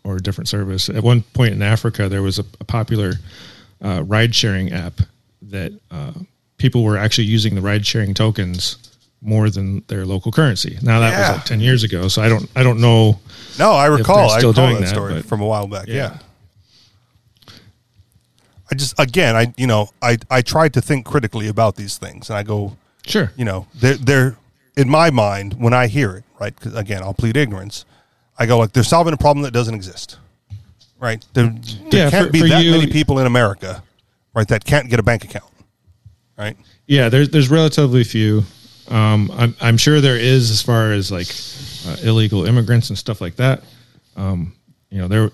or 0.05 0.17
a 0.17 0.21
different 0.23 0.49
service. 0.49 0.89
At 0.89 1.03
one 1.03 1.23
point 1.35 1.53
in 1.55 1.63
Africa, 1.63 2.09
there 2.09 2.23
was 2.23 2.39
a, 2.39 2.45
a 2.61 2.65
popular 2.65 3.15
uh, 3.85 4.03
ride 4.07 4.35
sharing 4.35 4.73
app 4.73 5.01
that 5.43 5.73
uh, 5.91 6.13
people 6.59 6.83
were 6.83 6.97
actually 6.97 7.25
using 7.27 7.55
the 7.55 7.61
ride 7.61 7.87
sharing 7.87 8.15
tokens 8.15 8.77
more 9.27 9.51
than 9.51 9.83
their 9.89 10.07
local 10.07 10.31
currency. 10.33 10.79
Now 10.83 11.01
that 11.01 11.11
Yeah. 11.11 11.19
was 11.31 11.39
like 11.39 11.47
ten 11.47 11.61
years 11.61 11.83
ago, 11.83 12.09
so 12.09 12.23
I 12.23 12.29
don't 12.29 12.49
I 12.57 12.63
don't 12.63 12.81
know. 12.81 13.19
No, 13.59 13.73
I 13.73 13.87
recall. 13.87 14.31
I 14.31 14.39
still 14.39 14.51
recall 14.53 14.67
doing 14.69 14.77
that 14.77 14.87
that, 14.87 14.95
story 14.95 15.23
from 15.23 15.41
a 15.41 15.47
while 15.47 15.67
back. 15.67 15.87
Yeah. 15.89 15.95
Yeah. 15.95 16.19
I 18.71 18.75
just 18.75 18.99
again, 18.99 19.37
I 19.37 19.53
you 19.57 19.67
know, 19.67 19.89
I 20.03 20.19
I 20.31 20.43
tried 20.43 20.75
to 20.75 20.81
think 20.81 21.07
critically 21.07 21.49
about 21.49 21.77
these 21.77 21.99
things, 21.99 22.31
and 22.31 22.37
I 22.39 22.43
go, 22.43 22.77
Sure, 23.07 23.33
you 23.37 23.45
know, 23.45 23.67
they're 23.75 23.95
they're 23.95 24.37
in 24.77 24.89
my 24.89 25.11
mind 25.11 25.55
when 25.55 25.73
I 25.73 25.87
hear 25.87 26.17
it, 26.17 26.25
right? 26.41 26.55
Because 26.55 26.75
again, 26.75 27.03
I'll 27.03 27.15
plead 27.15 27.37
ignorance. 27.37 27.85
I 28.39 28.47
go 28.47 28.59
like 28.59 28.73
they're 28.73 28.83
solving 28.83 29.15
a 29.15 29.17
problem 29.17 29.43
that 29.45 29.53
doesn't 29.53 29.75
exist, 29.75 30.19
right? 31.01 31.25
There, 31.33 31.47
there 31.91 32.05
Yeah, 32.05 32.11
can't 32.11 32.27
for- 32.27 32.33
be 32.33 32.41
for 32.41 32.49
that 32.49 32.65
you- 32.65 32.73
many 32.73 32.87
people 32.89 33.19
in 33.19 33.27
America, 33.27 33.83
right, 34.35 34.47
that 34.49 34.65
can't 34.65 34.91
get 34.91 34.99
a 34.99 35.03
bank 35.03 35.25
account, 35.25 35.51
right? 36.37 36.57
Yeah, 36.87 37.09
there's 37.09 37.31
there's 37.31 37.49
relatively 37.49 38.03
few. 38.05 38.45
Um, 38.89 39.31
I'm 39.35 39.55
I'm 39.61 39.77
sure 39.77 40.01
there 40.01 40.17
is 40.17 40.51
as 40.51 40.63
far 40.63 40.93
as 40.93 41.11
like 41.11 41.29
uh, 41.87 41.97
illegal 42.09 42.47
immigrants 42.47 42.89
and 42.91 42.99
stuff 42.99 43.21
like 43.21 43.37
that. 43.37 43.63
Um, 44.17 44.55
you 44.91 44.99
know, 44.99 45.09
there. 45.09 45.31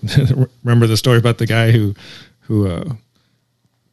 remember 0.63 0.87
the 0.87 0.97
story 0.97 1.17
about 1.17 1.37
the 1.37 1.45
guy 1.45 1.71
who 1.71 1.93
who 2.41 2.67
uh, 2.67 2.93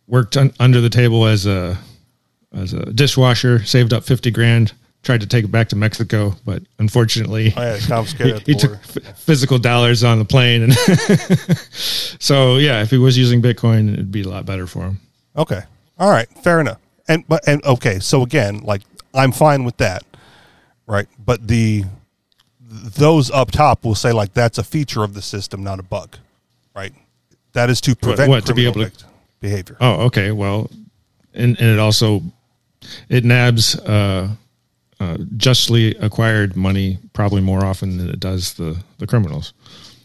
worked 0.07 0.37
un, 0.37 0.53
under 0.59 0.81
the 0.81 0.91
table 0.91 1.27
as 1.27 1.47
a 1.47 1.79
as 2.53 2.73
a 2.73 2.93
dishwasher, 2.93 3.65
saved 3.65 3.93
up 3.93 4.05
fifty 4.05 4.31
grand, 4.31 4.73
tried 5.03 5.21
to 5.21 5.27
take 5.27 5.45
it 5.45 5.51
back 5.51 5.69
to 5.69 5.77
Mexico, 5.77 6.35
but 6.45 6.63
unfortunately, 6.79 7.51
had 7.51 7.81
confiscated 7.83 8.43
he, 8.47 8.53
he 8.53 8.59
took 8.59 8.73
f- 8.73 9.19
physical 9.19 9.59
dollars 9.59 10.05
on 10.05 10.19
the 10.19 10.25
plane, 10.25 10.63
and 10.63 10.75
so 12.21 12.57
yeah, 12.57 12.83
if 12.83 12.91
he 12.91 12.99
was 12.99 13.17
using 13.17 13.41
Bitcoin, 13.41 13.93
it'd 13.93 14.13
be 14.13 14.23
a 14.23 14.29
lot 14.29 14.47
better 14.47 14.67
for 14.67 14.83
him. 14.83 15.01
Okay. 15.37 15.63
All 15.99 16.11
right. 16.11 16.29
Fair 16.43 16.61
enough. 16.61 16.79
And 17.09 17.27
but 17.29 17.47
and 17.47 17.65
okay. 17.65 17.99
So 17.99 18.23
again, 18.23 18.61
like 18.61 18.83
I'm 19.15 19.33
fine 19.33 19.65
with 19.65 19.77
that, 19.79 20.03
right? 20.87 21.07
But 21.25 21.47
the 21.49 21.85
those 22.61 23.31
up 23.31 23.51
top 23.51 23.85
will 23.85 23.95
say 23.97 24.13
like 24.13 24.33
that's 24.35 24.59
a 24.59 24.63
feature 24.65 25.03
of 25.03 25.15
the 25.15 25.23
system, 25.23 25.63
not 25.65 25.81
a 25.81 25.83
bug, 25.83 26.17
right? 26.75 26.93
That 27.53 27.69
is 27.71 27.81
to 27.83 27.97
prevent 27.97 28.29
what, 28.31 28.47
to 28.47 28.55
be 28.55 28.65
able 28.65 28.75
to- 28.75 28.85
vict- 28.85 29.05
behavior. 29.41 29.77
Oh, 29.81 30.03
okay. 30.07 30.31
Well, 30.31 30.71
and, 31.35 31.59
and 31.59 31.69
it 31.71 31.79
also 31.79 32.23
it 33.09 33.25
nabs 33.25 33.75
uh, 33.81 34.29
uh, 35.01 35.17
justly 35.37 35.97
acquired 35.97 36.57
money 36.57 36.99
probably 37.13 37.41
more 37.41 37.65
often 37.65 37.97
than 37.97 38.09
it 38.09 38.21
does 38.21 38.55
the 38.55 38.77
the 38.99 39.07
criminals. 39.07 39.53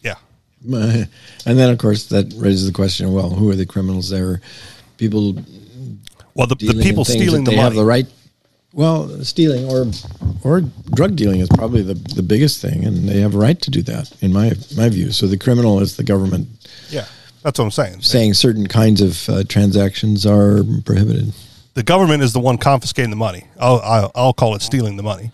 Yeah. 0.02 0.16
and 0.64 1.08
then 1.46 1.70
of 1.70 1.78
course 1.78 2.08
that 2.08 2.34
raises 2.38 2.66
the 2.66 2.74
question: 2.74 3.14
Well, 3.14 3.30
who 3.30 3.50
are 3.52 3.56
the 3.56 3.66
criminals? 3.68 4.10
There, 4.10 4.42
people 4.98 5.36
Well, 6.34 6.48
the, 6.48 6.56
the 6.56 6.82
people 6.82 7.06
stealing 7.06 7.44
that 7.44 7.52
the 7.52 7.56
they 7.58 7.58
money. 7.58 7.62
have 7.62 7.76
the 7.76 7.86
right. 7.86 8.08
Well, 8.76 9.24
stealing 9.24 9.66
or 9.72 9.88
or 10.44 10.62
drug 10.94 11.16
dealing 11.16 11.40
is 11.40 11.48
probably 11.48 11.82
the 11.82 11.94
the 11.94 12.22
biggest 12.22 12.62
thing, 12.62 12.84
and 12.86 13.08
they 13.10 13.22
have 13.22 13.34
a 13.34 13.38
right 13.38 13.60
to 13.62 13.72
do 13.72 13.82
that, 13.84 14.12
in 14.22 14.34
my 14.34 14.52
my 14.76 14.90
view. 14.90 15.12
So 15.12 15.28
the 15.28 15.38
criminal 15.38 15.80
is 15.80 15.96
the 15.96 16.04
government 16.04 16.48
Yeah. 16.90 17.06
That's 17.42 17.60
what 17.60 17.66
I'm 17.66 17.72
saying. 17.72 18.02
saying 18.02 18.34
certain 18.34 18.66
kinds 18.68 19.02
of 19.02 19.30
uh, 19.30 19.44
transactions 19.44 20.26
are 20.26 20.64
prohibited. 20.84 21.32
The 21.76 21.84
government 21.84 22.24
is 22.24 22.34
the 22.34 22.40
one 22.40 22.58
confiscating 22.58 23.12
the 23.12 23.16
money. 23.16 23.46
I'll, 23.60 23.80
I'll, 23.82 24.12
I'll 24.16 24.34
call 24.34 24.56
it 24.56 24.64
stealing 24.64 24.98
the 24.98 25.04
money, 25.04 25.32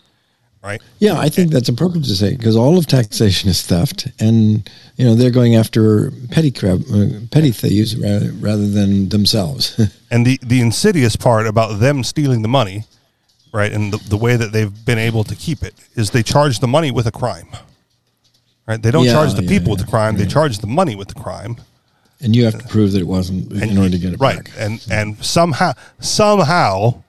right? 0.62 0.82
Yeah, 1.00 1.18
I 1.18 1.30
think 1.30 1.52
that's 1.52 1.70
appropriate 1.70 2.04
to 2.06 2.16
say 2.16 2.36
because 2.36 2.58
all 2.58 2.78
of 2.78 2.86
taxation 2.86 3.50
is 3.50 3.62
theft, 3.62 4.10
and 4.20 4.70
you 4.98 5.06
know 5.06 5.16
they're 5.16 5.32
going 5.32 5.56
after 5.56 6.12
petty 6.32 6.52
crab, 6.52 6.84
uh, 6.94 7.06
petty 7.32 7.52
thieves 7.52 7.96
rather, 7.96 8.32
rather 8.34 8.68
than 8.68 9.10
themselves. 9.10 9.80
And 10.12 10.26
the, 10.26 10.38
the 10.44 10.60
insidious 10.60 11.16
part 11.16 11.48
about 11.48 11.80
them 11.80 12.04
stealing 12.04 12.42
the 12.42 12.50
money, 12.50 12.84
right, 13.52 13.72
and 13.72 13.94
the, 13.94 13.98
the 14.10 14.18
way 14.18 14.36
that 14.36 14.52
they've 14.52 14.86
been 14.86 14.98
able 15.00 15.24
to 15.26 15.36
keep 15.36 15.64
it 15.64 15.74
is 15.96 16.12
they 16.12 16.24
charge 16.24 16.60
the 16.60 16.68
money 16.68 16.92
with 16.92 17.06
a 17.08 17.12
crime. 17.12 17.48
Right? 18.68 18.82
They 18.82 18.92
don't 18.92 19.06
Yeah, 19.06 19.14
charge 19.14 19.34
the 19.34 19.44
yeah, 19.44 19.50
people 19.50 19.72
with 19.72 19.80
the 19.82 19.88
crime, 19.88 20.16
they 20.18 20.26
charge 20.26 20.60
the 20.60 20.68
money 20.68 20.96
with 20.96 21.08
the 21.10 21.16
crime. 21.20 21.58
and 22.22 22.36
you 22.36 22.46
have 22.46 22.58
to 22.60 22.68
prove 22.68 22.92
that 22.92 23.00
it 23.02 23.08
wasn't 23.08 23.52
in 23.52 23.78
order 23.78 23.90
to 23.90 23.98
get 23.98 24.14
it 24.14 24.20
right. 24.20 24.38
back. 24.44 24.52
And 24.58 24.86
and 24.92 25.24
somehow 25.26 25.74
somehow, 26.00 27.02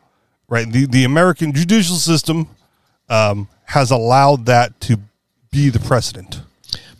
right, 0.48 0.70
the, 0.70 0.86
the 0.86 1.04
American 1.04 1.52
judicial 1.52 1.96
system 1.96 2.48
um, 3.08 3.46
has 3.66 3.90
allowed 3.90 4.46
that 4.46 4.80
to 4.82 4.96
be 5.50 5.68
the 5.68 5.78
precedent. 5.78 6.40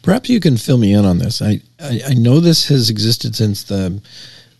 Perhaps 0.03 0.29
you 0.29 0.41
can 0.41 0.57
fill 0.59 0.79
me 0.79 0.93
in 0.93 1.05
on 1.07 1.19
this. 1.19 1.41
I, 1.41 1.61
I, 1.81 2.01
I 2.09 2.15
know 2.15 2.39
this 2.41 2.69
has 2.69 2.91
existed 2.91 3.35
since 3.35 3.65
the 3.65 4.01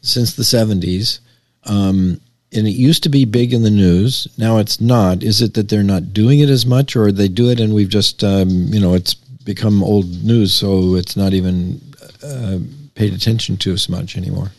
since 0.01 0.35
the 0.35 0.45
seventies, 0.45 1.21
um, 1.65 2.21
and 2.55 2.67
it 2.67 2.73
used 2.73 3.03
to 3.05 3.09
be 3.09 3.25
big 3.25 3.53
in 3.53 3.63
the 3.63 3.71
news. 3.71 4.29
Now 4.39 4.59
it's 4.59 4.81
not. 4.81 5.23
Is 5.23 5.41
it 5.41 5.55
that 5.55 5.69
they're 5.69 5.83
not 5.83 6.13
doing 6.13 6.41
it 6.41 6.49
as 6.51 6.67
much, 6.67 6.97
or 6.97 7.11
they 7.13 7.29
do 7.29 7.51
it 7.51 7.61
and 7.61 7.75
we've 7.75 7.89
just 7.89 8.23
um, 8.25 8.49
you 8.49 8.81
know 8.81 8.95
it's 8.95 9.15
become 9.15 9.83
old 9.83 10.07
news, 10.25 10.53
so 10.55 10.95
it's 10.95 11.17
not 11.17 11.33
even 11.33 11.81
uh, 12.23 12.59
paid 12.95 13.13
attention 13.13 13.57
to 13.59 13.73
as 13.73 13.89
much 13.89 14.17
anymore? 14.17 14.53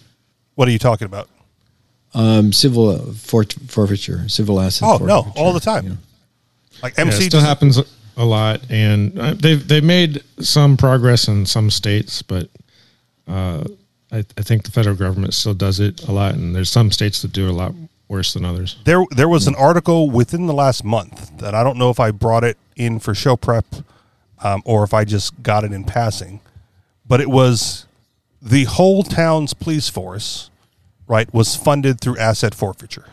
What 0.55 0.67
are 0.67 0.71
you 0.71 0.79
talking 0.79 1.05
about? 1.05 1.29
Um, 2.15 2.53
civil 2.53 2.89
uh, 2.89 3.13
fort, 3.13 3.53
forfeiture, 3.67 4.27
civil 4.29 4.59
asset. 4.59 4.87
Oh 4.87 5.03
no, 5.03 5.31
all 5.35 5.53
the 5.53 5.59
time. 5.59 5.83
you 5.83 5.89
know. 5.91 5.97
Like 6.81 6.95
Yeah, 6.97 7.05
MC 7.05 7.23
it 7.25 7.29
still 7.29 7.41
happens. 7.41 7.79
a 8.17 8.25
lot, 8.25 8.61
and 8.69 9.17
uh, 9.17 9.33
they've 9.35 9.65
they've 9.67 9.83
made 9.83 10.21
some 10.39 10.77
progress 10.77 11.27
in 11.27 11.45
some 11.45 11.71
states, 11.71 12.21
but 12.21 12.49
uh, 13.27 13.63
I, 14.13 14.23
I 14.37 14.41
think 14.43 14.63
the 14.63 14.71
federal 14.71 14.95
government 14.95 15.33
still 15.33 15.55
does 15.55 15.79
it 15.79 16.07
a 16.07 16.11
lot, 16.11 16.35
and 16.35 16.55
there's 16.55 16.69
some 16.69 16.91
states 16.91 17.21
that 17.23 17.33
do 17.33 17.47
it 17.47 17.49
a 17.49 17.53
lot 17.53 17.73
worse 18.07 18.33
than 18.33 18.45
others. 18.45 18.77
There, 18.85 19.03
there 19.11 19.27
was 19.27 19.47
an 19.47 19.55
article 19.55 20.09
within 20.09 20.45
the 20.45 20.53
last 20.53 20.83
month 20.83 21.35
that 21.39 21.55
I 21.55 21.63
don't 21.63 21.77
know 21.77 21.89
if 21.89 21.99
I 21.99 22.11
brought 22.11 22.43
it 22.43 22.57
in 22.75 22.99
for 22.99 23.15
show 23.15 23.35
prep 23.35 23.65
um, 24.43 24.61
or 24.65 24.83
if 24.83 24.93
I 24.93 25.03
just 25.03 25.41
got 25.41 25.63
it 25.63 25.73
in 25.73 25.83
passing, 25.83 26.41
but 27.07 27.21
it 27.21 27.29
was 27.29 27.87
the 28.41 28.65
whole 28.65 29.01
town's 29.03 29.53
police 29.55 29.89
force, 29.89 30.51
right, 31.07 31.33
was 31.33 31.55
funded 31.55 31.99
through 31.99 32.17
asset 32.17 32.53
forfeiture. 32.53 33.05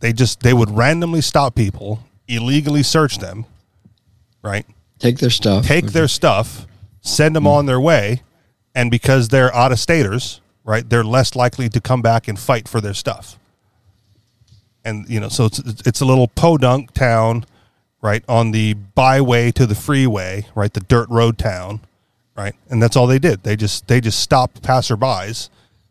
They 0.00 0.12
just 0.12 0.40
they 0.40 0.54
would 0.54 0.70
randomly 0.70 1.20
stop 1.20 1.54
people, 1.54 2.00
illegally 2.26 2.82
search 2.82 3.18
them, 3.18 3.44
right, 4.42 4.66
Take 4.98 5.18
their 5.18 5.30
stuff. 5.30 5.66
take 5.66 5.86
their 5.86 6.08
stuff, 6.08 6.66
send 7.02 7.36
them 7.36 7.46
on 7.46 7.66
their 7.66 7.80
way, 7.80 8.22
and 8.74 8.90
because 8.90 9.28
they're 9.28 9.54
out 9.54 9.72
of 9.72 9.78
staters, 9.78 10.40
right, 10.64 10.88
they're 10.88 11.04
less 11.04 11.34
likely 11.34 11.68
to 11.68 11.80
come 11.80 12.02
back 12.02 12.28
and 12.28 12.38
fight 12.38 12.68
for 12.68 12.80
their 12.80 12.94
stuff. 12.94 13.38
And 14.84 15.08
you 15.08 15.20
know, 15.20 15.28
so 15.28 15.46
it's 15.46 15.58
it's 15.86 16.00
a 16.00 16.04
little 16.04 16.28
podunk 16.28 16.92
town, 16.92 17.46
right, 18.00 18.24
on 18.28 18.50
the 18.50 18.74
byway 18.74 19.52
to 19.52 19.66
the 19.66 19.74
freeway, 19.74 20.46
right, 20.54 20.72
the 20.72 20.80
dirt 20.80 21.08
road 21.08 21.38
town, 21.38 21.80
right, 22.36 22.54
and 22.68 22.82
that's 22.82 22.96
all 22.96 23.06
they 23.06 23.20
did. 23.20 23.44
They 23.44 23.54
just 23.54 23.86
they 23.86 24.00
just 24.00 24.18
stopped 24.18 24.62
passerbys 24.62 25.50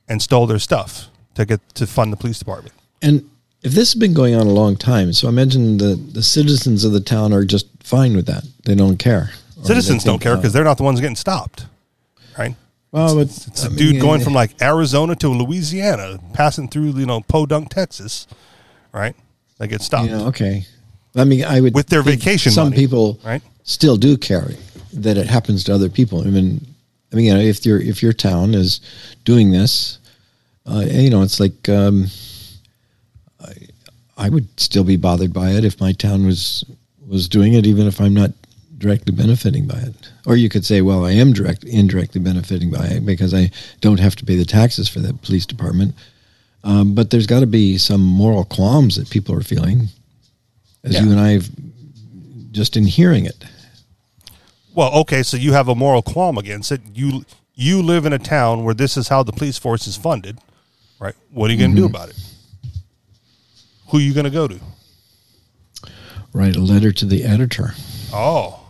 and 0.10 0.22
stole 0.22 0.46
their 0.46 0.60
stuff 0.60 1.08
to 1.36 1.46
get 1.46 1.62
to 1.76 1.88
fund 1.88 2.12
the 2.12 2.18
police 2.18 2.40
department. 2.40 2.76
And 3.02 3.30
if 3.64 3.74
this 3.74 3.94
has 3.94 4.00
been 4.00 4.14
going 4.14 4.36
on 4.36 4.48
a 4.48 4.52
long 4.52 4.76
time, 4.76 5.14
so 5.14 5.28
I 5.28 5.30
imagine 5.30 5.78
the, 5.78 5.96
the 5.96 6.24
citizens 6.24 6.84
of 6.84 6.92
the 6.92 7.00
town 7.00 7.32
are 7.32 7.46
just 7.46 7.68
fine 7.84 8.16
with 8.16 8.26
that. 8.26 8.44
They 8.66 8.76
don't 8.76 8.98
care. 8.98 9.32
Citizens 9.64 10.04
they 10.04 10.10
don't 10.10 10.20
care 10.20 10.34
uh, 10.34 10.38
because 10.38 10.52
they're 10.52 10.64
not 10.64 10.78
the 10.78 10.84
ones 10.84 11.00
getting 11.00 11.16
stopped, 11.16 11.66
right? 12.38 12.56
Well, 12.92 13.20
It's 13.20 13.64
I 13.64 13.68
a 13.68 13.70
mean, 13.70 13.78
dude 13.78 14.02
going 14.02 14.22
uh, 14.22 14.24
from 14.24 14.34
like 14.34 14.62
Arizona 14.62 15.16
to 15.18 15.30
Louisiana, 15.30 16.20
passing 16.34 16.68
through 16.68 16.92
you 16.98 17.06
know 17.06 17.22
Podunk, 17.22 17.70
Texas, 17.70 18.28
right? 18.92 19.16
They 19.58 19.68
get 19.68 19.82
stopped. 19.82 20.10
You 20.10 20.18
know, 20.18 20.28
okay. 20.28 20.66
I 21.16 21.24
mean, 21.24 21.44
I 21.44 21.62
would 21.62 21.74
With 21.74 21.88
their 21.88 22.02
vacation 22.02 22.52
Some 22.52 22.68
money, 22.70 22.78
people 22.78 23.20
right? 23.24 23.42
still 23.64 23.98
do 23.98 24.18
carry 24.18 24.58
that 24.94 25.18
it 25.18 25.28
happens 25.28 25.64
to 25.66 25.74
other 25.74 25.90
people. 25.90 26.22
I 26.22 26.26
mean, 26.32 26.66
I 27.12 27.16
mean, 27.16 27.26
you 27.26 27.34
know, 27.34 27.40
if 27.40 27.66
your 27.66 27.80
if 27.80 28.02
your 28.02 28.14
town 28.14 28.54
is 28.54 28.82
doing 29.26 29.52
this, 29.52 30.00
uh, 30.66 30.84
you 30.88 31.10
know, 31.10 31.22
it's 31.22 31.40
like 31.40 31.68
um, 31.70 32.08
I, 33.40 33.54
I 34.18 34.30
would 34.30 34.48
still 34.60 34.84
be 34.84 34.96
bothered 34.98 35.34
by 35.34 35.52
it 35.52 35.66
if 35.66 35.80
my 35.80 35.92
town 35.92 36.26
was 36.26 36.66
was 37.08 37.28
doing 37.28 37.54
it, 37.54 37.66
even 37.66 37.88
if 37.88 38.00
I'm 38.00 38.14
not 38.14 38.32
directly 38.82 39.14
benefiting 39.16 39.66
by 39.68 39.78
it. 39.80 40.12
Or 40.26 40.36
you 40.36 40.50
could 40.50 40.66
say, 40.66 40.82
well, 40.82 41.06
I 41.06 41.12
am 41.12 41.32
direct 41.32 41.64
indirectly 41.64 42.20
benefiting 42.20 42.70
by 42.72 42.86
it 42.88 43.06
because 43.06 43.34
I 43.34 43.52
don't 43.80 44.00
have 44.00 44.16
to 44.18 44.26
pay 44.26 44.36
the 44.36 44.44
taxes 44.46 44.90
for 44.90 45.00
the 45.00 45.14
police 45.14 45.46
department. 45.46 45.96
Um, 46.64 46.94
but 46.94 47.10
there's 47.10 47.28
got 47.28 47.40
to 47.40 47.48
be 47.48 47.78
some 47.78 48.02
moral 48.02 48.44
qualms 48.44 48.96
that 48.98 49.10
people 49.10 49.34
are 49.36 49.42
feeling, 49.42 49.88
as 50.84 50.94
Yeah. 50.94 51.04
you 51.04 51.12
and 51.12 51.20
I 51.20 51.30
have 51.32 51.50
just 52.52 52.76
in 52.76 52.86
hearing 52.86 53.26
it. 53.26 53.46
Well, 54.76 54.94
okay, 55.02 55.24
so 55.24 55.38
you 55.38 55.54
have 55.54 55.68
a 55.70 55.76
moral 55.76 56.02
qualm 56.02 56.38
against 56.38 56.72
it. 56.72 56.82
You 56.94 57.24
you 57.56 57.82
live 57.84 58.06
in 58.06 58.14
a 58.14 58.20
town 58.20 58.64
where 58.64 58.74
this 58.74 58.98
is 58.98 59.08
how 59.10 59.22
the 59.24 59.32
police 59.34 59.58
force 59.58 59.86
is 59.86 59.96
funded, 59.98 60.38
right? 61.00 61.14
What 61.32 61.50
are 61.50 61.54
you 61.54 61.60
going 61.60 61.72
to 61.72 61.78
do 61.78 61.86
Mm-hmm. 61.88 61.96
about 61.96 62.10
it? 62.10 62.16
Who 63.90 63.98
are 63.98 64.02
you 64.02 64.14
going 64.14 64.24
to 64.24 64.30
go 64.32 64.48
to? 64.48 64.60
Write 66.34 66.56
a 66.56 66.62
letter 66.62 66.92
to 66.94 67.06
the 67.06 67.24
editor. 67.24 67.74
Oh. 68.14 68.61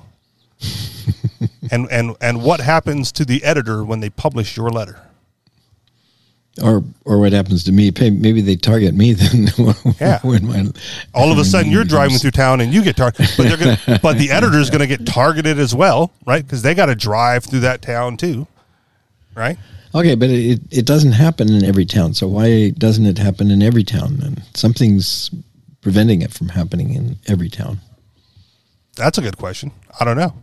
And 1.72 1.90
and 1.90 2.16
and 2.22 2.44
what 2.44 2.60
happens 2.60 3.12
to 3.14 3.26
the 3.26 3.44
editor 3.44 3.84
when 3.84 4.02
they 4.02 4.10
publish 4.10 4.56
your 4.56 4.70
letter? 4.70 5.00
Or, 6.62 6.84
or 7.06 7.18
what 7.18 7.32
happens 7.32 7.64
to 7.64 7.72
me? 7.72 7.92
Maybe 7.98 8.42
they 8.42 8.58
target 8.58 8.94
me 8.94 9.14
then. 9.14 9.48
Yeah. 10.02 10.20
when 10.24 10.46
my, 10.46 10.66
All 11.14 11.32
of 11.32 11.38
a 11.38 11.46
sudden, 11.46 11.72
you're 11.72 11.84
driving 11.86 12.18
through 12.18 12.32
town 12.32 12.60
and 12.60 12.74
you 12.74 12.84
get 12.84 12.98
targeted, 12.98 13.30
but 13.38 13.48
they're 13.48 13.58
gonna, 13.58 14.00
but 14.02 14.18
the 14.18 14.32
editor's 14.32 14.70
going 14.70 14.82
to 14.82 14.88
get 14.88 15.06
targeted 15.06 15.60
as 15.60 15.74
well, 15.74 16.12
right? 16.26 16.44
Because 16.44 16.62
they 16.62 16.76
got 16.76 16.88
to 16.88 16.96
drive 16.96 17.46
through 17.46 17.62
that 17.62 17.82
town 17.82 18.18
too, 18.18 18.48
right? 19.34 19.58
Okay, 19.96 20.16
but 20.16 20.30
it, 20.30 20.60
it 20.72 20.86
doesn't 20.86 21.14
happen 21.14 21.50
in 21.54 21.64
every 21.64 21.86
town. 21.86 22.14
So 22.14 22.28
why 22.28 22.72
doesn't 22.72 23.06
it 23.06 23.18
happen 23.18 23.50
in 23.50 23.62
every 23.62 23.86
town 23.86 24.18
then? 24.18 24.44
Something's 24.54 25.32
preventing 25.82 26.22
it 26.22 26.34
from 26.34 26.50
happening 26.50 26.94
in 26.94 27.18
every 27.28 27.50
town. 27.50 27.80
That's 28.96 29.18
a 29.18 29.22
good 29.22 29.38
question. 29.38 29.72
I 30.00 30.06
don't 30.06 30.18
know. 30.18 30.34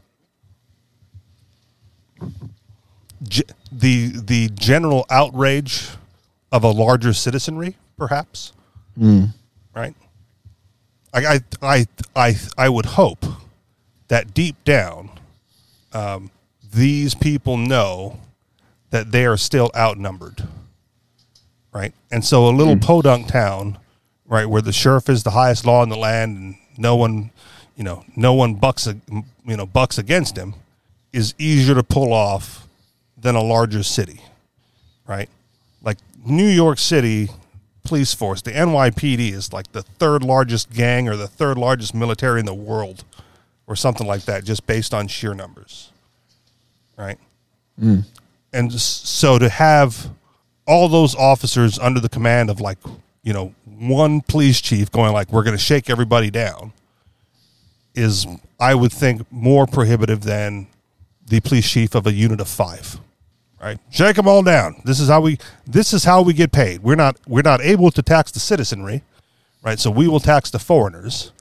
G- 3.22 3.42
the 3.72 4.08
the 4.14 4.48
general 4.50 5.04
outrage 5.10 5.88
of 6.52 6.62
a 6.64 6.70
larger 6.70 7.12
citizenry, 7.12 7.76
perhaps, 7.96 8.52
right? 9.74 9.94
I, 11.12 11.26
I 11.26 11.40
I 11.62 11.86
I 12.16 12.36
I 12.56 12.68
would 12.68 12.86
hope 12.86 13.24
that 14.08 14.34
deep 14.34 14.56
down, 14.64 15.10
um, 15.92 16.30
these 16.72 17.14
people 17.14 17.56
know 17.56 18.18
that 18.90 19.10
they 19.12 19.26
are 19.26 19.36
still 19.36 19.70
outnumbered, 19.76 20.46
right? 21.72 21.92
And 22.10 22.24
so, 22.24 22.48
a 22.48 22.50
little 22.50 22.76
podunk 22.78 23.26
town, 23.28 23.78
right, 24.26 24.46
where 24.46 24.62
the 24.62 24.72
sheriff 24.72 25.08
is 25.08 25.24
the 25.24 25.30
highest 25.32 25.66
law 25.66 25.82
in 25.82 25.88
the 25.88 25.96
land, 25.96 26.36
and 26.38 26.56
no 26.78 26.96
one, 26.96 27.30
you 27.76 27.84
know, 27.84 28.04
no 28.16 28.32
one 28.32 28.54
bucks, 28.54 28.86
a- 28.86 28.96
you 29.10 29.56
know, 29.56 29.66
bucks 29.66 29.98
against 29.98 30.36
him, 30.38 30.54
is 31.12 31.34
easier 31.38 31.74
to 31.74 31.82
pull 31.82 32.12
off 32.12 32.66
than 33.16 33.34
a 33.34 33.42
larger 33.42 33.82
city, 33.82 34.20
right? 35.06 35.28
Like 35.82 35.98
New 36.24 36.48
York 36.48 36.78
City 36.78 37.28
police 37.84 38.12
force, 38.12 38.42
the 38.42 38.52
NYPD 38.52 39.32
is 39.32 39.52
like 39.52 39.72
the 39.72 39.82
third 39.82 40.22
largest 40.22 40.70
gang 40.72 41.08
or 41.08 41.16
the 41.16 41.28
third 41.28 41.56
largest 41.56 41.94
military 41.94 42.40
in 42.40 42.46
the 42.46 42.54
world, 42.54 43.04
or 43.66 43.76
something 43.76 44.06
like 44.06 44.22
that, 44.22 44.44
just 44.44 44.66
based 44.66 44.94
on 44.94 45.08
sheer 45.08 45.34
numbers, 45.34 45.92
right? 46.96 47.18
Mm. 47.80 48.04
and 48.52 48.72
so 48.72 49.38
to 49.38 49.48
have 49.48 50.10
all 50.66 50.88
those 50.88 51.14
officers 51.14 51.78
under 51.78 52.00
the 52.00 52.08
command 52.08 52.50
of 52.50 52.60
like 52.60 52.78
you 53.22 53.32
know 53.32 53.54
one 53.64 54.20
police 54.20 54.60
chief 54.60 54.90
going 54.90 55.12
like 55.12 55.32
we're 55.32 55.44
going 55.44 55.56
to 55.56 55.62
shake 55.62 55.88
everybody 55.88 56.28
down 56.28 56.72
is 57.94 58.26
i 58.58 58.74
would 58.74 58.92
think 58.92 59.22
more 59.30 59.64
prohibitive 59.64 60.22
than 60.22 60.66
the 61.28 61.40
police 61.40 61.70
chief 61.70 61.94
of 61.94 62.06
a 62.06 62.12
unit 62.12 62.40
of 62.40 62.48
five 62.48 62.98
right 63.62 63.78
shake 63.90 64.16
them 64.16 64.28
all 64.28 64.42
down 64.42 64.80
this 64.84 65.00
is 65.00 65.08
how 65.08 65.20
we 65.20 65.38
this 65.66 65.92
is 65.92 66.04
how 66.04 66.22
we 66.22 66.32
get 66.32 66.52
paid 66.52 66.82
we're 66.82 66.94
not 66.94 67.16
we're 67.26 67.42
not 67.42 67.60
able 67.60 67.90
to 67.90 68.02
tax 68.02 68.30
the 68.30 68.40
citizenry 68.40 69.02
right 69.62 69.78
so 69.78 69.90
we 69.90 70.08
will 70.08 70.20
tax 70.20 70.50
the 70.50 70.58
foreigners 70.58 71.32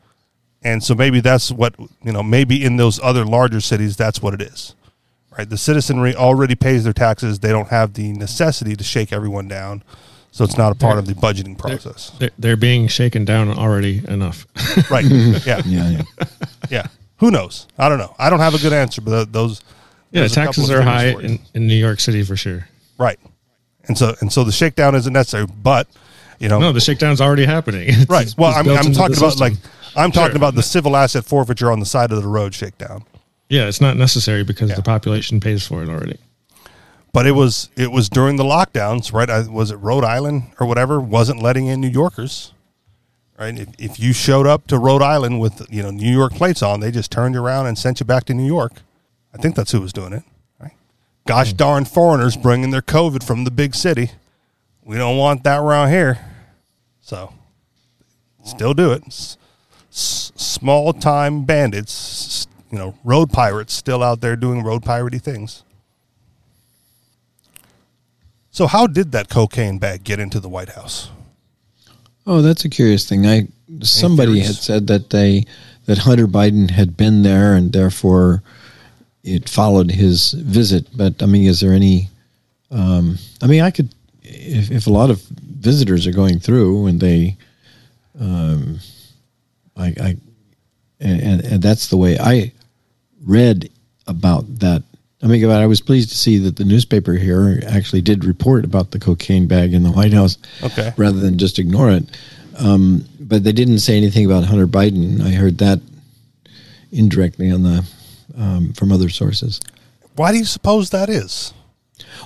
and 0.64 0.84
so 0.84 0.96
maybe 0.96 1.20
that's 1.20 1.52
what 1.52 1.76
you 2.04 2.12
know 2.12 2.24
maybe 2.24 2.64
in 2.64 2.78
those 2.78 3.00
other 3.02 3.26
larger 3.26 3.62
cities 3.62 3.96
that's 3.96 4.22
what 4.22 4.34
it 4.34 4.42
is 4.42 4.76
right? 5.38 5.50
The 5.50 5.58
citizenry 5.58 6.16
already 6.16 6.56
pays 6.56 6.84
their 6.84 6.94
taxes. 6.94 7.40
They 7.40 7.50
don't 7.50 7.68
have 7.70 7.94
the 7.94 8.12
necessity 8.14 8.76
to 8.76 8.84
shake 8.84 9.14
everyone 9.14 9.48
down. 9.48 9.84
So 10.32 10.44
it's 10.44 10.58
not 10.58 10.72
a 10.72 10.76
part 10.76 11.00
of 11.00 11.08
the 11.08 11.14
budgeting 11.14 11.58
process. 11.58 12.12
They're, 12.20 12.32
they're 12.38 12.58
being 12.58 12.88
shaken 12.88 13.26
down 13.26 13.50
already 13.50 14.04
enough. 14.08 14.46
Right. 14.92 15.06
Yeah. 15.46 15.62
Yeah, 15.66 15.90
yeah. 15.90 16.02
Yeah. 16.70 16.88
Who 17.18 17.32
knows? 17.32 17.68
I 17.78 17.90
don't 17.90 17.98
know. 17.98 18.16
I 18.20 18.30
don't 18.30 18.40
have 18.40 18.54
a 18.54 18.60
good 18.60 18.74
answer, 18.74 19.02
but 19.02 19.32
those. 19.32 19.62
Yeah, 20.12 20.22
there's 20.22 20.34
taxes 20.34 20.70
are 20.72 20.82
high 20.82 21.08
in, 21.10 21.40
in 21.54 21.68
New 21.68 21.76
York 21.76 22.00
City 22.00 22.24
for 22.24 22.36
sure. 22.36 22.68
Right. 22.98 23.20
And 23.88 23.98
so 23.98 24.16
and 24.22 24.32
so 24.32 24.44
the 24.44 24.52
shakedown 24.52 24.96
isn't 24.96 25.14
necessary, 25.14 25.46
but 25.46 25.88
you 26.40 26.50
know, 26.50 26.60
No, 26.60 26.72
the 26.72 26.80
shakedown's 26.82 27.22
already 27.22 27.46
happening. 27.46 27.82
It's- 27.90 28.10
right. 28.10 28.34
Well, 28.38 28.54
I'm, 28.54 28.68
I'm 28.70 28.94
talking 28.94 29.18
about 29.18 29.40
like 29.40 29.54
I'm 29.96 30.12
talking 30.12 30.32
Sure. 30.32 30.38
about 30.38 30.56
the 30.56 30.64
civil 30.64 30.96
asset 30.96 31.26
forfeiture 31.26 31.72
on 31.72 31.80
the 31.80 31.86
side 31.86 32.12
of 32.12 32.22
the 32.22 32.28
road 32.28 32.54
shakedown. 32.54 33.04
yeah, 33.50 33.68
it's 33.68 33.82
not 33.82 33.98
necessary 33.98 34.44
because 34.44 34.70
Yeah. 34.70 34.76
the 34.76 34.84
population 34.84 35.40
pays 35.40 35.66
for 35.66 35.82
it 35.84 35.90
already. 35.90 36.18
But 37.14 37.26
it 37.26 37.32
was 37.32 37.70
it 37.76 37.92
was 37.92 38.10
during 38.10 38.36
the 38.36 38.44
lockdowns, 38.44 39.12
right? 39.14 39.30
I, 39.30 39.48
was 39.48 39.72
it 39.72 39.78
Rhode 39.78 40.04
Island 40.04 40.44
or 40.60 40.68
whatever 40.68 41.00
wasn't 41.00 41.42
letting 41.42 41.66
in 41.68 41.82
New 41.82 41.88
Yorkers, 41.90 42.54
right? 43.40 43.58
If, 43.58 43.70
if 43.80 44.00
you 44.00 44.14
showed 44.14 44.46
up 44.46 44.68
to 44.68 44.78
Rhode 44.78 45.02
Island 45.02 45.40
with 45.40 45.66
you 45.70 45.82
know 45.82 45.90
New 45.90 46.12
York 46.12 46.34
plates 46.34 46.62
on, 46.62 46.80
they 46.82 46.92
just 46.92 47.10
turned 47.12 47.34
you 47.34 47.42
around 47.44 47.66
and 47.68 47.78
sent 47.78 48.00
you 48.02 48.06
back 48.06 48.26
to 48.26 48.34
New 48.36 48.46
York. 48.46 48.74
I 49.38 49.42
think 49.42 49.56
that's 49.56 49.72
who 49.72 49.82
was 49.82 49.94
doing 49.94 50.14
it. 50.14 50.24
Right? 50.60 50.74
Gosh 51.28 51.54
darn 51.54 51.86
foreigners 51.86 52.36
bringing 52.36 52.72
their 52.72 52.82
COVID 52.82 53.24
from 53.24 53.44
the 53.44 53.52
big 53.52 53.76
city. 53.76 54.12
We 54.84 54.98
don't 54.98 55.18
want 55.18 55.44
that 55.44 55.60
around 55.60 55.90
here. 55.90 56.18
So, 57.02 57.34
still 58.44 58.74
do 58.74 58.92
it. 58.92 59.04
S- 59.06 59.38
s- 59.92 60.32
small 60.36 60.94
time 60.94 61.44
bandits, 61.46 62.48
you 62.72 62.78
know, 62.78 62.96
road 63.04 63.32
pirates 63.32 63.74
still 63.74 64.02
out 64.02 64.22
there 64.22 64.36
doing 64.36 64.64
road 64.64 64.84
piratey 64.84 65.22
things. 65.22 65.64
So, 68.50 68.66
how 68.66 68.88
did 68.88 69.12
that 69.12 69.30
cocaine 69.30 69.78
bag 69.78 70.04
get 70.04 70.20
into 70.20 70.40
the 70.40 70.50
White 70.50 70.70
House? 70.70 71.12
Oh, 72.26 72.42
that's 72.42 72.66
a 72.66 72.70
curious 72.70 73.08
thing. 73.08 73.28
I 73.28 73.48
somebody 73.82 74.40
had 74.40 74.56
said 74.56 74.88
that 74.88 75.12
they 75.12 75.46
that 75.86 76.00
Hunter 76.00 76.28
Biden 76.28 76.72
had 76.72 76.98
been 76.98 77.24
there 77.24 77.56
and 77.56 77.72
therefore 77.72 78.42
it 79.24 79.50
followed 79.50 79.92
his 79.92 80.32
visit. 80.32 80.88
But 80.96 81.22
I 81.22 81.26
mean, 81.26 81.46
is 81.48 81.60
there 81.60 81.74
any? 81.74 82.10
Um, 82.72 83.18
I 83.42 83.48
mean, 83.48 83.62
I 83.62 83.72
could 83.72 83.94
if, 84.24 84.72
if 84.72 84.88
a 84.88 84.92
lot 84.92 85.10
of 85.10 85.22
visitors 85.22 86.06
are 86.08 86.12
going 86.12 86.40
through 86.40 86.88
and 86.88 87.00
they, 87.00 87.38
um, 88.20 88.80
I, 89.76 89.88
I 90.02 90.18
and, 91.00 91.22
and 91.22 91.46
and 91.46 91.62
that's 91.64 91.88
the 91.88 91.98
way 91.98 92.18
I 92.20 92.52
read 93.24 93.70
about 94.08 94.60
that. 94.60 94.84
I 95.24 95.26
mean, 95.28 95.50
I 95.50 95.66
was 95.66 95.82
pleased 95.82 96.10
to 96.10 96.18
see 96.18 96.38
that 96.40 96.58
the 96.58 96.64
newspaper 96.64 97.14
here 97.14 97.60
actually 97.68 98.02
did 98.02 98.24
report 98.24 98.64
about 98.66 98.92
the 98.92 99.00
cocaine 99.00 99.48
bag 99.48 99.74
in 99.74 99.82
the 99.82 99.92
White 99.92 100.14
House, 100.14 100.38
Okay. 100.62 100.94
rather 100.96 101.20
than 101.20 101.40
just 101.40 101.58
ignore 101.58 101.90
it. 101.90 102.04
Um, 102.60 103.04
but 103.20 103.44
they 103.44 103.52
didn't 103.52 103.80
say 103.80 103.98
anything 103.98 104.26
about 104.26 104.44
Hunter 104.44 104.68
Biden. 104.68 105.22
I 105.22 105.32
heard 105.32 105.58
that 105.58 105.82
indirectly 106.92 107.50
on 107.52 107.64
the 107.64 107.84
um, 108.38 108.74
from 108.74 108.92
other 108.92 109.10
sources. 109.10 109.60
Why 110.16 110.32
do 110.32 110.38
you 110.38 110.46
suppose 110.46 110.90
that 110.92 111.10
is? 111.10 111.54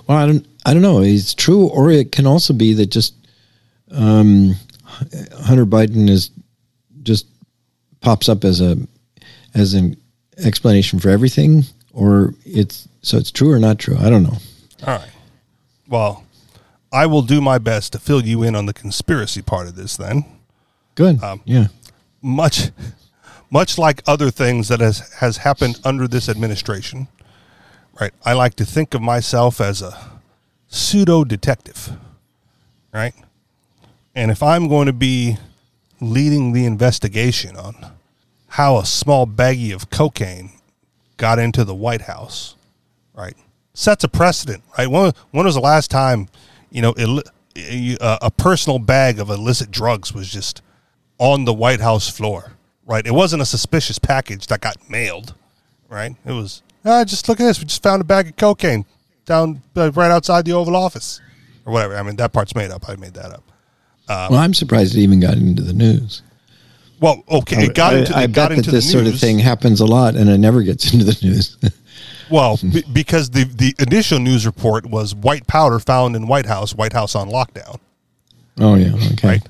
Well, 0.08 0.18
I 0.18 0.26
don't, 0.26 0.48
I 0.66 0.74
don't 0.74 0.82
know. 0.82 1.02
It's 1.02 1.34
true, 1.34 1.68
or 1.68 1.90
it 1.90 2.12
can 2.12 2.28
also 2.28 2.54
be 2.54 2.74
that 2.74 2.88
just 2.88 3.16
um, 3.92 4.56
Hunter 5.44 5.66
Biden 5.66 6.10
is 6.10 6.30
just 7.04 7.28
pops 8.02 8.30
up 8.30 8.44
as 8.44 8.62
a 8.62 8.78
as 9.54 9.74
an 9.74 9.98
explanation 10.38 11.00
for 11.00 11.10
everything, 11.10 11.64
or 11.94 12.34
it's 12.46 12.88
so 13.02 13.18
it's 13.18 13.32
true 13.32 13.52
or 13.52 13.60
not 13.60 13.80
true. 13.80 13.98
I 13.98 14.10
don't 14.10 14.24
know. 14.24 14.38
All 14.86 14.98
right. 14.98 15.12
Well, 15.88 16.26
I 16.92 17.06
will 17.06 17.22
do 17.22 17.42
my 17.42 17.58
best 17.58 17.94
to 17.94 18.00
fill 18.00 18.26
you 18.26 18.44
in 18.44 18.56
on 18.56 18.66
the 18.66 18.74
conspiracy 18.74 19.42
part 19.42 19.68
of 19.68 19.76
this 19.76 19.98
then. 19.98 20.26
Good. 20.96 21.20
yeah. 21.46 21.68
Much 22.22 22.72
much 23.52 23.78
like 23.78 24.02
other 24.08 24.32
things 24.32 24.70
that 24.70 24.80
has 24.80 25.14
has 25.16 25.38
happened 25.38 25.80
under 25.84 26.08
this 26.08 26.28
administration. 26.28 27.08
Right? 28.00 28.14
I 28.26 28.34
like 28.34 28.56
to 28.56 28.66
think 28.66 28.96
of 28.96 29.02
myself 29.02 29.62
as 29.62 29.82
a 29.82 29.96
pseudo 30.68 31.24
detective. 31.24 31.92
Right? 32.92 33.14
And 34.16 34.32
if 34.32 34.42
I'm 34.42 34.68
going 34.68 34.88
to 34.88 34.94
be 34.94 35.38
leading 36.00 36.52
the 36.52 36.66
investigation 36.66 37.56
on 37.56 37.76
how 38.48 38.78
a 38.78 38.86
small 38.86 39.28
baggie 39.28 39.74
of 39.74 39.90
cocaine 39.90 40.52
got 41.18 41.40
into 41.40 41.64
the 41.64 41.76
White 41.76 42.02
House, 42.02 42.56
right? 43.14 43.36
Sets 43.74 44.04
a 44.04 44.10
precedent, 44.10 44.64
right? 44.78 44.88
When, 44.88 45.14
when 45.30 45.46
was 45.46 45.56
the 45.56 45.62
last 45.62 45.92
time, 45.92 46.28
you 46.72 46.82
know, 46.82 46.94
a, 46.98 48.18
a 48.22 48.32
personal 48.32 48.80
bag 48.80 49.20
of 49.20 49.30
illicit 49.30 49.72
drugs 49.72 50.14
was 50.14 50.30
just 50.30 50.62
on 51.18 51.46
the 51.46 51.54
White 51.54 51.80
House 51.80 52.10
floor, 52.10 52.54
right? 52.86 53.06
It 53.06 53.14
wasn't 53.14 53.42
a 53.42 53.46
suspicious 53.46 54.00
package 54.00 54.48
that 54.48 54.62
got 54.62 54.78
mailed, 54.90 55.34
right? 55.90 56.16
It 56.26 56.32
was, 56.32 56.62
ah, 56.86 57.04
just 57.04 57.28
look 57.30 57.40
at 57.40 57.44
this. 57.46 57.60
We 57.60 57.66
just 57.66 57.84
found 57.84 58.02
a 58.02 58.06
bag 58.06 58.28
of 58.28 58.36
cocaine 58.36 58.86
down 59.26 59.62
uh, 59.76 59.92
right 59.92 60.12
outside 60.12 60.46
the 60.46 60.54
Oval 60.54 60.76
Office 60.76 61.22
or 61.66 61.74
whatever. 61.74 61.96
I 61.96 62.04
mean, 62.04 62.16
that 62.18 62.34
part's 62.34 62.56
made 62.56 62.72
up. 62.72 62.90
I 62.90 62.96
made 62.96 63.14
that 63.14 63.32
up. 63.32 63.44
well, 64.10 64.36
I'm 64.36 64.54
surprised 64.54 64.96
it 64.96 65.00
even 65.00 65.20
got 65.20 65.38
into 65.38 65.62
the 65.62 65.74
news. 65.74 66.22
Well, 67.00 67.24
okay, 67.30 67.66
it 67.66 67.74
got 67.74 67.96
I, 67.96 67.98
into, 68.00 68.16
I 68.16 68.24
it 68.24 68.32
got 68.32 68.50
bet 68.50 68.58
that 68.58 68.72
this 68.72 68.86
the 68.86 68.92
sort 68.92 69.08
of 69.08 69.20
thing 69.20 69.40
happens 69.40 69.82
a 69.82 69.86
lot, 69.86 70.16
and 70.16 70.30
it 70.30 70.38
never 70.38 70.62
gets 70.62 70.94
into 70.94 71.06
the 71.06 71.18
news. 71.24 71.58
Well, 72.30 72.58
b- 72.58 72.84
because 72.94 73.32
the 73.32 73.44
the 73.44 73.76
initial 73.80 74.20
news 74.20 74.46
report 74.46 74.86
was 74.86 75.14
white 75.16 75.48
powder 75.48 75.80
found 75.80 76.16
in 76.16 76.28
White 76.28 76.46
House, 76.46 76.74
White 76.76 76.94
House 76.94 77.16
on 77.16 77.30
lockdown. 77.30 77.80
Oh 78.60 78.76
yeah. 78.76 78.94
Okay. 79.14 79.28
Right. 79.28 79.48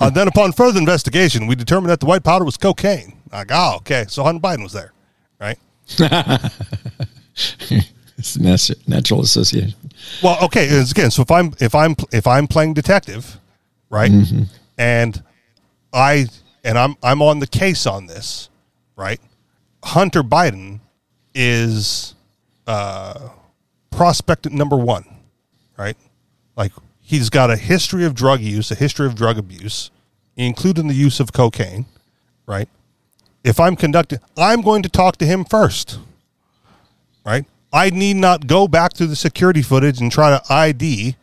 uh, 0.00 0.10
then, 0.10 0.28
upon 0.28 0.52
further 0.52 0.78
investigation, 0.78 1.46
we 1.46 1.54
determined 1.54 1.90
that 1.90 2.00
the 2.00 2.06
white 2.06 2.24
powder 2.24 2.44
was 2.44 2.56
cocaine. 2.56 3.14
Like, 3.32 3.48
oh, 3.50 3.76
okay, 3.76 4.04
so 4.08 4.22
Hunter 4.24 4.40
Biden 4.40 4.62
was 4.62 4.72
there, 4.72 4.92
right? 5.40 5.58
It's 8.18 8.38
nat- 8.38 8.70
natural 8.86 9.22
association. 9.22 9.74
Well, 10.22 10.38
okay, 10.44 10.68
again, 10.80 11.10
so 11.10 11.22
if 11.22 11.30
I'm 11.30 11.54
if 11.58 11.74
I'm 11.74 11.96
if 12.12 12.26
I'm 12.26 12.46
playing 12.46 12.74
detective, 12.74 13.40
right, 13.90 14.12
and 14.78 15.22
I 15.92 16.26
and 16.62 16.78
I'm 16.78 16.94
I'm 17.02 17.20
on 17.20 17.40
the 17.40 17.48
case 17.48 17.84
on 17.84 18.06
this, 18.06 18.48
right? 18.94 19.20
Hunter 19.82 20.22
Biden 20.22 20.78
is 21.34 22.14
uh, 22.68 23.30
prospect 23.90 24.48
number 24.52 24.76
one, 24.76 25.04
right? 25.76 25.96
Like 26.56 26.72
he's 27.02 27.28
got 27.28 27.50
a 27.50 27.56
history 27.56 28.04
of 28.04 28.14
drug 28.14 28.40
use, 28.40 28.70
a 28.70 28.74
history 28.74 29.06
of 29.06 29.14
drug 29.14 29.36
abuse, 29.36 29.90
including 30.36 30.88
the 30.88 30.94
use 30.94 31.20
of 31.20 31.32
cocaine, 31.32 31.84
right? 32.46 32.68
If 33.44 33.60
I'm 33.60 33.76
conducting, 33.76 34.20
I'm 34.36 34.62
going 34.62 34.82
to 34.82 34.88
talk 34.88 35.16
to 35.18 35.26
him 35.26 35.44
first, 35.44 35.98
right? 37.26 37.44
I 37.72 37.90
need 37.90 38.16
not 38.16 38.46
go 38.46 38.68
back 38.68 38.94
through 38.94 39.08
the 39.08 39.16
security 39.16 39.62
footage 39.62 40.00
and 40.00 40.12
try 40.12 40.30
to 40.30 40.42
ID, 40.52 41.16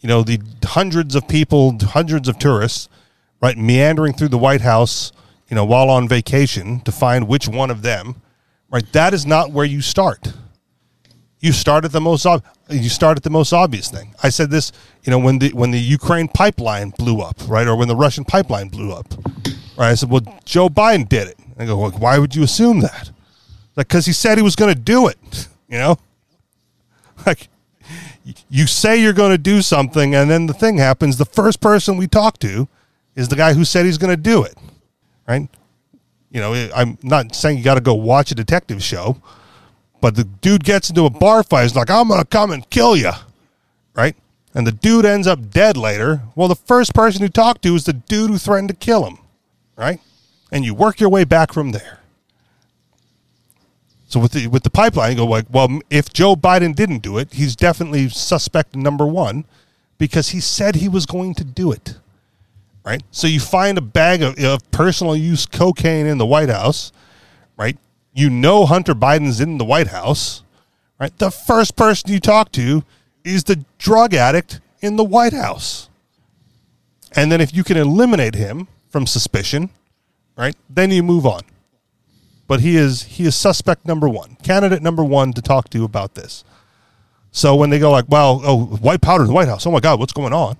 you 0.00 0.08
know, 0.08 0.22
the 0.22 0.40
hundreds 0.64 1.14
of 1.14 1.28
people, 1.28 1.78
hundreds 1.80 2.28
of 2.28 2.38
tourists, 2.38 2.88
right, 3.40 3.56
meandering 3.56 4.14
through 4.14 4.28
the 4.28 4.38
White 4.38 4.62
House, 4.62 5.12
you 5.48 5.54
know, 5.54 5.64
while 5.64 5.90
on 5.90 6.08
vacation 6.08 6.80
to 6.80 6.92
find 6.92 7.28
which 7.28 7.48
one 7.48 7.70
of 7.70 7.82
them, 7.82 8.20
right? 8.70 8.90
That 8.92 9.14
is 9.14 9.26
not 9.26 9.52
where 9.52 9.64
you 9.64 9.80
start. 9.80 10.32
You 11.40 11.52
start 11.52 11.84
at 11.84 11.92
the 11.92 12.00
most 12.00 12.26
ob- 12.26 12.44
you 12.68 12.88
start 12.88 13.16
at 13.16 13.22
the 13.22 13.30
most 13.30 13.52
obvious 13.52 13.90
thing. 13.90 14.14
I 14.22 14.28
said 14.28 14.50
this, 14.50 14.72
you 15.04 15.10
know, 15.10 15.18
when 15.18 15.38
the 15.38 15.50
when 15.50 15.70
the 15.70 15.80
Ukraine 15.80 16.28
pipeline 16.28 16.90
blew 16.90 17.20
up, 17.20 17.36
right, 17.48 17.66
or 17.66 17.76
when 17.76 17.88
the 17.88 17.96
Russian 17.96 18.24
pipeline 18.24 18.68
blew 18.68 18.92
up, 18.92 19.06
right? 19.76 19.90
I 19.90 19.94
said, 19.94 20.10
well, 20.10 20.20
Joe 20.44 20.68
Biden 20.68 21.08
did 21.08 21.28
it. 21.28 21.38
I 21.58 21.66
go, 21.66 21.76
well, 21.76 21.90
why 21.90 22.18
would 22.18 22.34
you 22.34 22.42
assume 22.42 22.80
that? 22.80 23.10
Like, 23.76 23.88
because 23.88 24.06
he 24.06 24.12
said 24.12 24.38
he 24.38 24.42
was 24.42 24.56
going 24.56 24.74
to 24.74 24.80
do 24.80 25.08
it, 25.08 25.48
you 25.68 25.78
know? 25.78 25.98
Like, 27.26 27.48
you 28.48 28.66
say 28.66 28.98
you're 28.98 29.12
going 29.12 29.32
to 29.32 29.36
do 29.36 29.60
something, 29.60 30.14
and 30.14 30.30
then 30.30 30.46
the 30.46 30.54
thing 30.54 30.78
happens. 30.78 31.18
The 31.18 31.26
first 31.26 31.60
person 31.60 31.98
we 31.98 32.06
talk 32.06 32.38
to 32.38 32.66
is 33.14 33.28
the 33.28 33.36
guy 33.36 33.52
who 33.52 33.62
said 33.62 33.84
he's 33.84 33.98
going 33.98 34.14
to 34.14 34.16
do 34.16 34.42
it, 34.42 34.56
right? 35.28 35.46
You 36.30 36.40
know, 36.40 36.54
I'm 36.74 36.96
not 37.02 37.34
saying 37.34 37.58
you 37.58 37.64
got 37.64 37.74
to 37.74 37.82
go 37.82 37.92
watch 37.92 38.30
a 38.30 38.34
detective 38.34 38.82
show, 38.82 39.20
but 40.00 40.16
the 40.16 40.24
dude 40.24 40.64
gets 40.64 40.88
into 40.88 41.04
a 41.04 41.10
bar 41.10 41.42
fight. 41.42 41.62
He's 41.62 41.76
like, 41.76 41.90
I'm 41.90 42.08
going 42.08 42.20
to 42.20 42.26
come 42.26 42.50
and 42.50 42.68
kill 42.70 42.96
you, 42.96 43.12
right? 43.94 44.16
And 44.54 44.66
the 44.66 44.72
dude 44.72 45.04
ends 45.04 45.26
up 45.26 45.50
dead 45.50 45.76
later. 45.76 46.22
Well, 46.34 46.48
the 46.48 46.56
first 46.56 46.94
person 46.94 47.22
you 47.22 47.28
talk 47.28 47.60
to 47.62 47.74
is 47.74 47.84
the 47.84 47.92
dude 47.92 48.30
who 48.30 48.38
threatened 48.38 48.68
to 48.70 48.74
kill 48.74 49.04
him, 49.04 49.18
right? 49.76 50.00
And 50.50 50.64
you 50.64 50.74
work 50.74 51.00
your 51.00 51.08
way 51.08 51.24
back 51.24 51.52
from 51.52 51.72
there. 51.72 52.00
So 54.08 54.18
with 54.18 54.32
the 54.32 54.48
with 54.48 54.64
the 54.64 54.70
pipeline, 54.70 55.12
you 55.12 55.18
go 55.18 55.24
like, 55.24 55.46
well, 55.50 55.80
if 55.88 56.12
Joe 56.12 56.34
Biden 56.34 56.74
didn't 56.74 56.98
do 56.98 57.16
it, 57.16 57.32
he's 57.32 57.54
definitely 57.54 58.08
suspect 58.08 58.74
number 58.74 59.06
one 59.06 59.44
because 59.98 60.30
he 60.30 60.40
said 60.40 60.74
he 60.74 60.88
was 60.88 61.06
going 61.06 61.32
to 61.36 61.44
do 61.44 61.70
it. 61.70 61.96
Right. 62.84 63.04
So 63.12 63.28
you 63.28 63.38
find 63.38 63.78
a 63.78 63.82
bag 63.82 64.22
of, 64.22 64.36
of 64.42 64.68
personal 64.72 65.14
use 65.14 65.46
cocaine 65.46 66.06
in 66.06 66.18
the 66.18 66.26
White 66.26 66.48
House. 66.48 66.90
You 68.12 68.30
know 68.30 68.66
Hunter 68.66 68.94
Biden's 68.94 69.40
in 69.40 69.58
the 69.58 69.64
White 69.64 69.88
House. 69.88 70.42
Right. 70.98 71.16
The 71.18 71.30
first 71.30 71.76
person 71.76 72.10
you 72.12 72.20
talk 72.20 72.52
to 72.52 72.84
is 73.24 73.44
the 73.44 73.64
drug 73.78 74.12
addict 74.12 74.60
in 74.80 74.96
the 74.96 75.04
White 75.04 75.32
House. 75.32 75.88
And 77.16 77.32
then 77.32 77.40
if 77.40 77.54
you 77.54 77.64
can 77.64 77.76
eliminate 77.76 78.34
him 78.34 78.68
from 78.88 79.06
suspicion, 79.06 79.70
right, 80.36 80.54
then 80.68 80.90
you 80.90 81.02
move 81.02 81.26
on 81.26 81.42
but 82.50 82.62
he 82.62 82.76
is 82.76 83.04
he 83.04 83.26
is 83.26 83.36
suspect 83.36 83.86
number 83.86 84.08
one, 84.08 84.36
candidate 84.42 84.82
number 84.82 85.04
one 85.04 85.32
to 85.34 85.40
talk 85.40 85.70
to 85.70 85.84
about 85.84 86.16
this. 86.16 86.42
So 87.30 87.54
when 87.54 87.70
they 87.70 87.78
go 87.78 87.92
like, 87.92 88.06
"Well, 88.08 88.40
oh, 88.42 88.64
white 88.64 89.00
powder 89.00 89.22
in 89.22 89.28
the 89.28 89.32
White 89.32 89.46
House. 89.46 89.64
Oh 89.68 89.70
my 89.70 89.78
God, 89.78 90.00
what's 90.00 90.12
going 90.12 90.32
on?" 90.32 90.56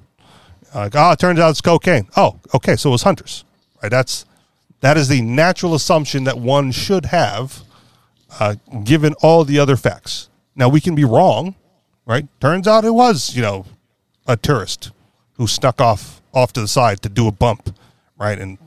Like, 0.72 0.94
oh, 0.94 1.10
it 1.10 1.18
turns 1.18 1.40
out 1.40 1.50
it's 1.50 1.60
cocaine. 1.60 2.06
Oh, 2.16 2.38
okay, 2.54 2.76
so 2.76 2.90
it 2.90 2.92
was 2.92 3.02
Hunter's. 3.02 3.44
Right? 3.82 3.88
That's 3.88 4.24
that 4.80 4.96
is 4.96 5.08
the 5.08 5.22
natural 5.22 5.74
assumption 5.74 6.24
that 6.24 6.38
one 6.38 6.72
should 6.72 7.06
have, 7.06 7.62
uh, 8.38 8.56
given 8.84 9.14
all 9.22 9.44
the 9.44 9.58
other 9.58 9.76
facts. 9.76 10.28
Now 10.56 10.68
we 10.68 10.80
can 10.80 10.94
be 10.94 11.04
wrong, 11.04 11.54
right? 12.06 12.26
Turns 12.40 12.66
out 12.66 12.84
it 12.84 12.94
was 12.94 13.34
you 13.34 13.42
know 13.42 13.66
a 14.26 14.36
tourist 14.36 14.90
who 15.34 15.46
snuck 15.46 15.80
off 15.80 16.20
off 16.32 16.52
to 16.52 16.60
the 16.60 16.68
side 16.68 17.02
to 17.02 17.08
do 17.08 17.26
a 17.26 17.32
bump, 17.32 17.74
right, 18.18 18.38
and 18.38 18.58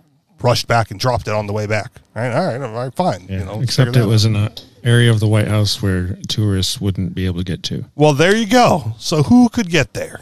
rushed 0.42 0.68
back 0.68 0.92
and 0.92 1.00
dropped 1.00 1.28
it 1.28 1.34
on 1.34 1.48
the 1.48 1.54
way 1.54 1.66
back. 1.66 1.92
Right? 2.14 2.32
All 2.32 2.46
right, 2.46 2.62
all 2.62 2.74
right 2.74 2.94
fine. 2.94 3.26
Yeah, 3.30 3.40
You 3.40 3.46
know, 3.46 3.62
except 3.62 3.96
it 3.96 4.06
was 4.06 4.26
in 4.26 4.36
an 4.36 4.52
area 4.84 5.10
of 5.10 5.20
the 5.20 5.28
White 5.28 5.48
House 5.48 5.82
where 5.82 6.18
tourists 6.28 6.80
wouldn't 6.80 7.16
be 7.16 7.26
able 7.26 7.40
to 7.40 7.46
get 7.46 7.64
to. 7.64 7.86
Well, 7.96 8.14
there 8.14 8.36
you 8.36 8.46
go. 8.46 8.94
So 9.00 9.24
who 9.24 9.50
could 9.50 9.70
get 9.70 9.94
there? 9.94 10.22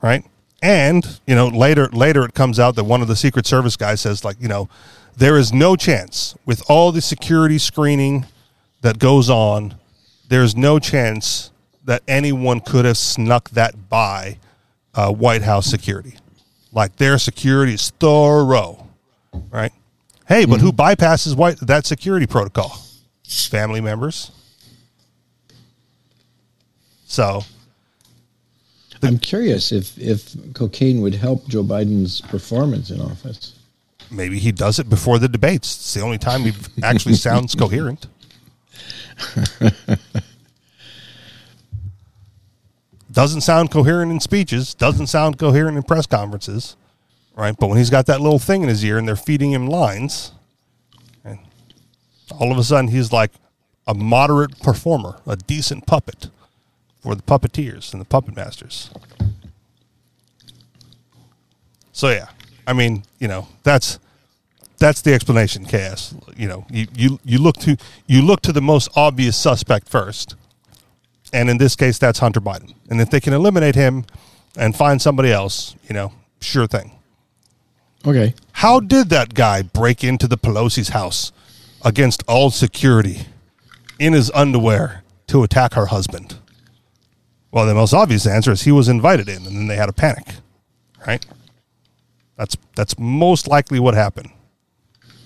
Right? 0.00 0.24
And, 0.60 1.20
you 1.26 1.34
know, 1.34 1.48
later 1.48 1.88
later 1.88 2.24
it 2.24 2.34
comes 2.34 2.58
out 2.58 2.74
that 2.76 2.84
one 2.84 3.00
of 3.02 3.08
the 3.08 3.16
Secret 3.16 3.46
Service 3.46 3.76
guys 3.76 4.00
says 4.00 4.24
like, 4.24 4.36
you 4.40 4.48
know, 4.48 4.68
there 5.16 5.36
is 5.36 5.52
no 5.52 5.76
chance 5.76 6.36
with 6.46 6.62
all 6.68 6.92
the 6.92 7.00
security 7.00 7.58
screening 7.58 8.26
that 8.80 8.98
goes 8.98 9.28
on, 9.28 9.74
there's 10.28 10.56
no 10.56 10.78
chance 10.78 11.50
that 11.84 12.02
anyone 12.06 12.60
could 12.60 12.84
have 12.84 12.98
snuck 12.98 13.50
that 13.50 13.88
by 13.88 14.38
uh, 14.94 15.12
White 15.12 15.42
House 15.42 15.66
security. 15.66 16.16
Like 16.72 16.96
their 16.96 17.18
security 17.18 17.74
is 17.74 17.90
thorough. 17.98 18.86
right? 19.50 19.72
Hey, 20.26 20.44
but 20.44 20.60
who 20.60 20.72
bypasses 20.72 21.34
what 21.34 21.58
that 21.66 21.86
security 21.86 22.26
protocol? 22.26 22.76
Family 23.26 23.80
members. 23.80 24.30
So 27.06 27.42
I'm 29.02 29.18
curious 29.18 29.72
if 29.72 29.96
if 29.98 30.34
cocaine 30.54 31.00
would 31.02 31.14
help 31.14 31.46
Joe 31.48 31.62
Biden's 31.62 32.20
performance 32.22 32.90
in 32.90 33.00
office. 33.00 33.54
maybe 34.10 34.38
he 34.38 34.52
does 34.52 34.78
it 34.78 34.88
before 34.88 35.18
the 35.18 35.28
debates. 35.28 35.74
It's 35.76 35.94
the 35.94 36.00
only 36.00 36.18
time 36.18 36.42
he 36.42 36.52
actually 36.82 37.14
sounds 37.28 37.54
coherent. 37.54 38.06
doesn't 43.10 43.40
sound 43.40 43.70
coherent 43.70 44.12
in 44.12 44.20
speeches, 44.20 44.74
doesn't 44.74 45.06
sound 45.08 45.38
coherent 45.38 45.76
in 45.76 45.82
press 45.82 46.06
conferences, 46.06 46.76
right? 47.34 47.56
But 47.58 47.68
when 47.68 47.78
he's 47.78 47.90
got 47.90 48.06
that 48.06 48.20
little 48.20 48.38
thing 48.38 48.62
in 48.62 48.68
his 48.68 48.84
ear 48.84 48.98
and 48.98 49.08
they're 49.08 49.16
feeding 49.16 49.52
him 49.52 49.66
lines, 49.66 50.32
and 51.24 51.38
all 52.38 52.52
of 52.52 52.58
a 52.58 52.64
sudden 52.64 52.88
he's 52.88 53.12
like 53.12 53.32
a 53.86 53.94
moderate 53.94 54.58
performer, 54.60 55.20
a 55.26 55.36
decent 55.36 55.86
puppet 55.86 56.28
for 57.00 57.14
the 57.14 57.22
puppeteers 57.22 57.92
and 57.92 58.00
the 58.00 58.04
puppet 58.04 58.36
masters. 58.36 58.90
So 61.92 62.10
yeah, 62.10 62.28
I 62.66 62.72
mean, 62.72 63.02
you 63.18 63.28
know, 63.28 63.48
that's 63.64 63.98
that's 64.78 65.02
the 65.02 65.12
explanation, 65.14 65.64
KS. 65.64 66.14
You 66.36 66.48
know, 66.48 66.66
you, 66.70 66.86
you 66.94 67.20
you 67.24 67.38
look 67.38 67.56
to 67.58 67.76
you 68.06 68.22
look 68.22 68.40
to 68.42 68.52
the 68.52 68.60
most 68.60 68.88
obvious 68.94 69.36
suspect 69.36 69.88
first, 69.88 70.36
and 71.32 71.50
in 71.50 71.58
this 71.58 71.74
case, 71.74 71.98
that's 71.98 72.20
Hunter 72.20 72.40
Biden. 72.40 72.74
And 72.88 73.00
if 73.00 73.10
they 73.10 73.20
can 73.20 73.32
eliminate 73.32 73.74
him 73.74 74.04
and 74.56 74.76
find 74.76 75.02
somebody 75.02 75.32
else, 75.32 75.74
you 75.88 75.94
know, 75.94 76.12
sure 76.40 76.66
thing. 76.66 76.92
Okay. 78.06 78.34
How 78.52 78.80
did 78.80 79.08
that 79.10 79.34
guy 79.34 79.62
break 79.62 80.04
into 80.04 80.28
the 80.28 80.38
Pelosi's 80.38 80.90
house 80.90 81.32
against 81.84 82.22
all 82.28 82.50
security 82.50 83.26
in 83.98 84.12
his 84.12 84.30
underwear 84.32 85.02
to 85.28 85.42
attack 85.42 85.74
her 85.74 85.86
husband? 85.86 86.36
Well, 87.50 87.66
the 87.66 87.74
most 87.74 87.94
obvious 87.94 88.26
answer 88.26 88.52
is 88.52 88.62
he 88.62 88.72
was 88.72 88.88
invited 88.88 89.28
in, 89.28 89.46
and 89.46 89.56
then 89.56 89.66
they 89.68 89.76
had 89.76 89.88
a 89.88 89.92
panic, 89.92 90.26
right? 91.06 91.24
That's 92.36 92.56
that's 92.76 92.98
most 92.98 93.48
likely 93.48 93.80
what 93.80 93.94
happened. 93.94 94.30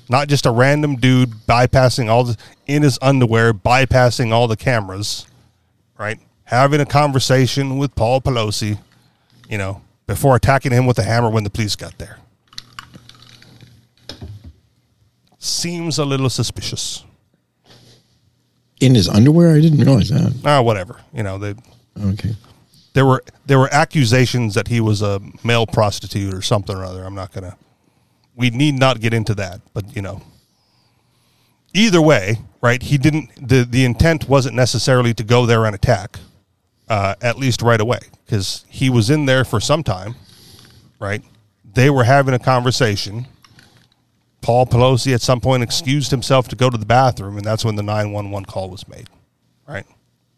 Not 0.09 0.29
just 0.29 0.47
a 0.47 0.51
random 0.51 0.97
dude 0.97 1.31
bypassing 1.49 2.09
all 2.09 2.25
the 2.25 2.37
in 2.67 2.83
his 2.83 2.99
underwear, 3.03 3.53
bypassing 3.53 4.33
all 4.33 4.47
the 4.47 4.57
cameras, 4.57 5.27
right? 5.99 6.19
Having 6.45 6.81
a 6.81 6.87
conversation 6.87 7.79
with 7.79 7.95
Paul 7.95 8.21
Pelosi, 8.21 8.79
you 9.49 9.59
know, 9.59 9.83
before 10.07 10.37
attacking 10.37 10.73
him 10.73 10.87
with 10.87 10.99
a 10.99 11.03
hammer 11.03 11.31
when 11.31 11.45
the 11.45 11.51
police 11.51 11.77
got 11.77 11.99
there. 11.99 12.19
Seems 15.39 15.99
a 15.99 16.05
little 16.05 16.31
suspicious. 16.31 17.05
In 18.81 18.95
his 18.95 19.09
underwear? 19.09 19.55
I 19.55 19.61
didn't 19.61 19.79
realize 19.79 20.09
that. 20.09 20.35
Ah, 20.45 20.61
whatever. 20.63 21.01
You 21.13 21.23
know, 21.23 21.39
they 21.39 21.55
Okay. 22.01 22.35
there 22.95 23.07
were 23.07 23.23
there 23.47 23.59
were 23.59 23.73
accusations 23.73 24.55
that 24.55 24.69
he 24.69 24.81
was 24.81 25.03
a 25.03 25.21
male 25.45 25.67
prostitute 25.67 26.33
or 26.33 26.43
something 26.43 26.77
or 26.77 26.85
other. 26.85 27.05
I'm 27.05 27.15
not 27.15 27.33
gonna. 27.33 27.57
We 28.35 28.51
need 28.51 28.75
not 28.79 29.01
get 29.01 29.13
into 29.13 29.35
that, 29.37 29.61
but 29.75 29.95
you 29.95 30.03
know. 30.03 30.23
Either 31.75 32.03
way, 32.03 32.39
right? 32.61 32.83
He 32.83 32.99
didn't. 32.99 33.31
the 33.49 33.65
The 33.65 33.85
intent 33.85 34.29
wasn't 34.29 34.55
necessarily 34.57 35.15
to 35.15 35.25
go 35.25 35.47
there 35.47 35.65
and 35.65 35.75
attack, 35.75 36.19
uh, 36.89 37.15
at 37.23 37.39
least 37.39 37.63
right 37.63 37.81
away, 37.81 38.01
because 38.25 38.65
he 38.69 38.91
was 38.91 39.11
in 39.11 39.27
there 39.27 39.45
for 39.45 39.61
some 39.61 39.83
time, 39.83 40.15
right? 40.99 41.23
They 41.75 41.91
were 41.91 42.05
having 42.05 42.35
a 42.35 42.39
conversation. 42.39 43.27
Paul 44.43 44.67
Pelosi 44.67 45.15
at 45.15 45.21
some 45.23 45.41
point 45.41 45.63
excused 45.63 46.11
himself 46.11 46.49
to 46.49 46.57
go 46.57 46.69
to 46.69 46.77
the 46.77 46.85
bathroom, 46.87 47.37
and 47.37 47.45
that's 47.45 47.65
when 47.65 47.77
the 47.77 47.83
nine 47.83 48.13
one 48.13 48.31
one 48.31 48.45
call 48.45 48.69
was 48.71 48.87
made, 48.89 49.09
right? 49.67 49.87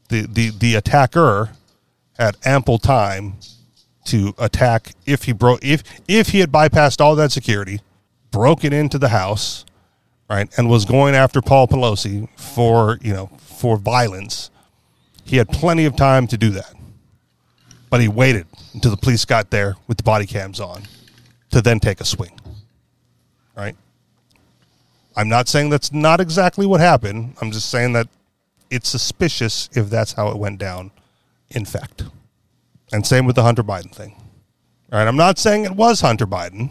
The 0.08 0.26
the 0.26 0.50
the 0.50 0.74
attacker 0.74 1.50
had 2.18 2.36
ample 2.44 2.78
time 2.78 3.34
to 4.06 4.34
attack 4.38 4.92
if 5.06 5.24
he 5.24 5.32
broke 5.32 5.64
if 5.64 5.82
if 6.06 6.28
he 6.28 6.40
had 6.40 6.52
bypassed 6.52 7.00
all 7.00 7.16
that 7.16 7.32
security, 7.32 7.80
broken 8.30 8.72
into 8.72 8.98
the 8.98 9.08
house, 9.08 9.64
right, 10.28 10.48
and 10.58 10.68
was 10.68 10.84
going 10.84 11.14
after 11.14 11.40
Paul 11.40 11.66
Pelosi 11.68 12.28
for 12.38 12.98
you 13.02 13.12
know 13.12 13.30
for 13.38 13.76
violence. 13.76 14.50
He 15.24 15.38
had 15.38 15.48
plenty 15.48 15.86
of 15.86 15.96
time 15.96 16.26
to 16.28 16.36
do 16.36 16.50
that, 16.50 16.74
but 17.88 18.00
he 18.00 18.08
waited 18.08 18.46
until 18.74 18.90
the 18.90 18.96
police 18.96 19.24
got 19.24 19.50
there 19.50 19.76
with 19.86 19.96
the 19.96 20.02
body 20.02 20.26
cams 20.26 20.60
on, 20.60 20.82
to 21.50 21.62
then 21.62 21.80
take 21.80 22.00
a 22.00 22.04
swing. 22.04 22.38
Right. 23.56 23.76
I'm 25.16 25.28
not 25.28 25.48
saying 25.48 25.70
that's 25.70 25.92
not 25.92 26.20
exactly 26.20 26.66
what 26.66 26.80
happened. 26.80 27.36
I'm 27.40 27.52
just 27.52 27.70
saying 27.70 27.92
that 27.92 28.08
it's 28.70 28.88
suspicious 28.88 29.68
if 29.72 29.90
that's 29.90 30.12
how 30.12 30.28
it 30.28 30.36
went 30.36 30.58
down, 30.58 30.90
in 31.50 31.64
fact. 31.64 32.04
And 32.92 33.06
same 33.06 33.26
with 33.26 33.36
the 33.36 33.42
Hunter 33.42 33.62
Biden 33.62 33.94
thing. 33.94 34.14
All 34.92 34.98
right, 34.98 35.08
I'm 35.08 35.16
not 35.16 35.38
saying 35.38 35.64
it 35.64 35.74
was 35.74 36.00
Hunter 36.00 36.26
Biden, 36.26 36.70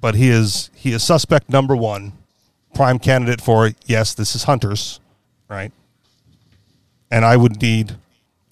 but 0.00 0.14
he 0.14 0.28
is 0.28 0.70
he 0.74 0.92
is 0.92 1.02
suspect 1.02 1.48
number 1.48 1.74
one, 1.74 2.12
prime 2.74 2.98
candidate 2.98 3.40
for 3.40 3.70
yes, 3.86 4.14
this 4.14 4.34
is 4.34 4.44
Hunter's, 4.44 5.00
right? 5.48 5.72
And 7.10 7.24
I 7.24 7.36
would 7.36 7.60
need 7.60 7.96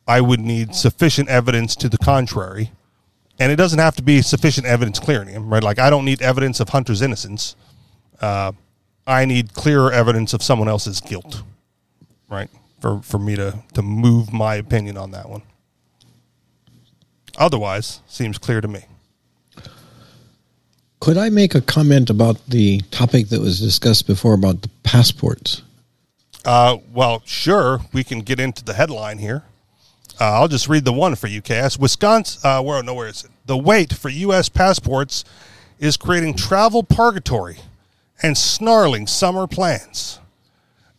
I 0.08 0.20
would 0.20 0.40
need 0.40 0.74
sufficient 0.74 1.28
evidence 1.28 1.76
to 1.76 1.88
the 1.88 1.98
contrary. 1.98 2.72
And 3.38 3.52
it 3.52 3.56
doesn't 3.56 3.78
have 3.78 3.96
to 3.96 4.02
be 4.02 4.22
sufficient 4.22 4.66
evidence 4.66 4.98
clearing 4.98 5.28
him, 5.28 5.50
right? 5.52 5.62
Like 5.62 5.78
I 5.78 5.90
don't 5.90 6.04
need 6.04 6.22
evidence 6.22 6.58
of 6.58 6.70
Hunter's 6.70 7.02
innocence. 7.02 7.54
Uh, 8.20 8.52
I 9.06 9.26
need 9.26 9.52
clearer 9.52 9.92
evidence 9.92 10.32
of 10.32 10.42
someone 10.42 10.68
else's 10.68 11.00
guilt 11.00 11.42
right? 12.28 12.48
For 12.80 13.00
for 13.02 13.18
me 13.18 13.36
to 13.36 13.62
to 13.74 13.82
move 13.82 14.32
my 14.32 14.56
opinion 14.56 14.96
on 14.96 15.10
that 15.12 15.28
one. 15.28 15.42
Otherwise, 17.38 18.00
seems 18.06 18.38
clear 18.38 18.60
to 18.60 18.68
me. 18.68 18.84
Could 21.00 21.18
I 21.18 21.28
make 21.28 21.54
a 21.54 21.60
comment 21.60 22.08
about 22.10 22.44
the 22.48 22.80
topic 22.90 23.28
that 23.28 23.40
was 23.40 23.60
discussed 23.60 24.06
before 24.06 24.34
about 24.34 24.62
the 24.62 24.70
passports? 24.82 25.62
Uh, 26.44 26.78
well, 26.92 27.22
sure, 27.24 27.80
we 27.92 28.02
can 28.02 28.20
get 28.20 28.40
into 28.40 28.64
the 28.64 28.72
headline 28.72 29.18
here. 29.18 29.44
Uh, 30.18 30.32
I'll 30.32 30.48
just 30.48 30.68
read 30.68 30.84
the 30.84 30.92
one 30.92 31.14
for 31.14 31.26
you, 31.26 31.42
KS. 31.42 31.78
Wisconsin, 31.78 32.40
uh, 32.42 32.62
where, 32.62 32.82
no, 32.82 32.94
where 32.94 33.08
is 33.08 33.24
it? 33.24 33.30
The 33.44 33.56
wait 33.56 33.92
for 33.92 34.08
U.S. 34.08 34.48
passports 34.48 35.24
is 35.78 35.96
creating 35.96 36.34
travel 36.34 36.82
purgatory 36.82 37.58
and 38.22 38.36
snarling 38.38 39.06
summer 39.06 39.46
plans. 39.46 40.20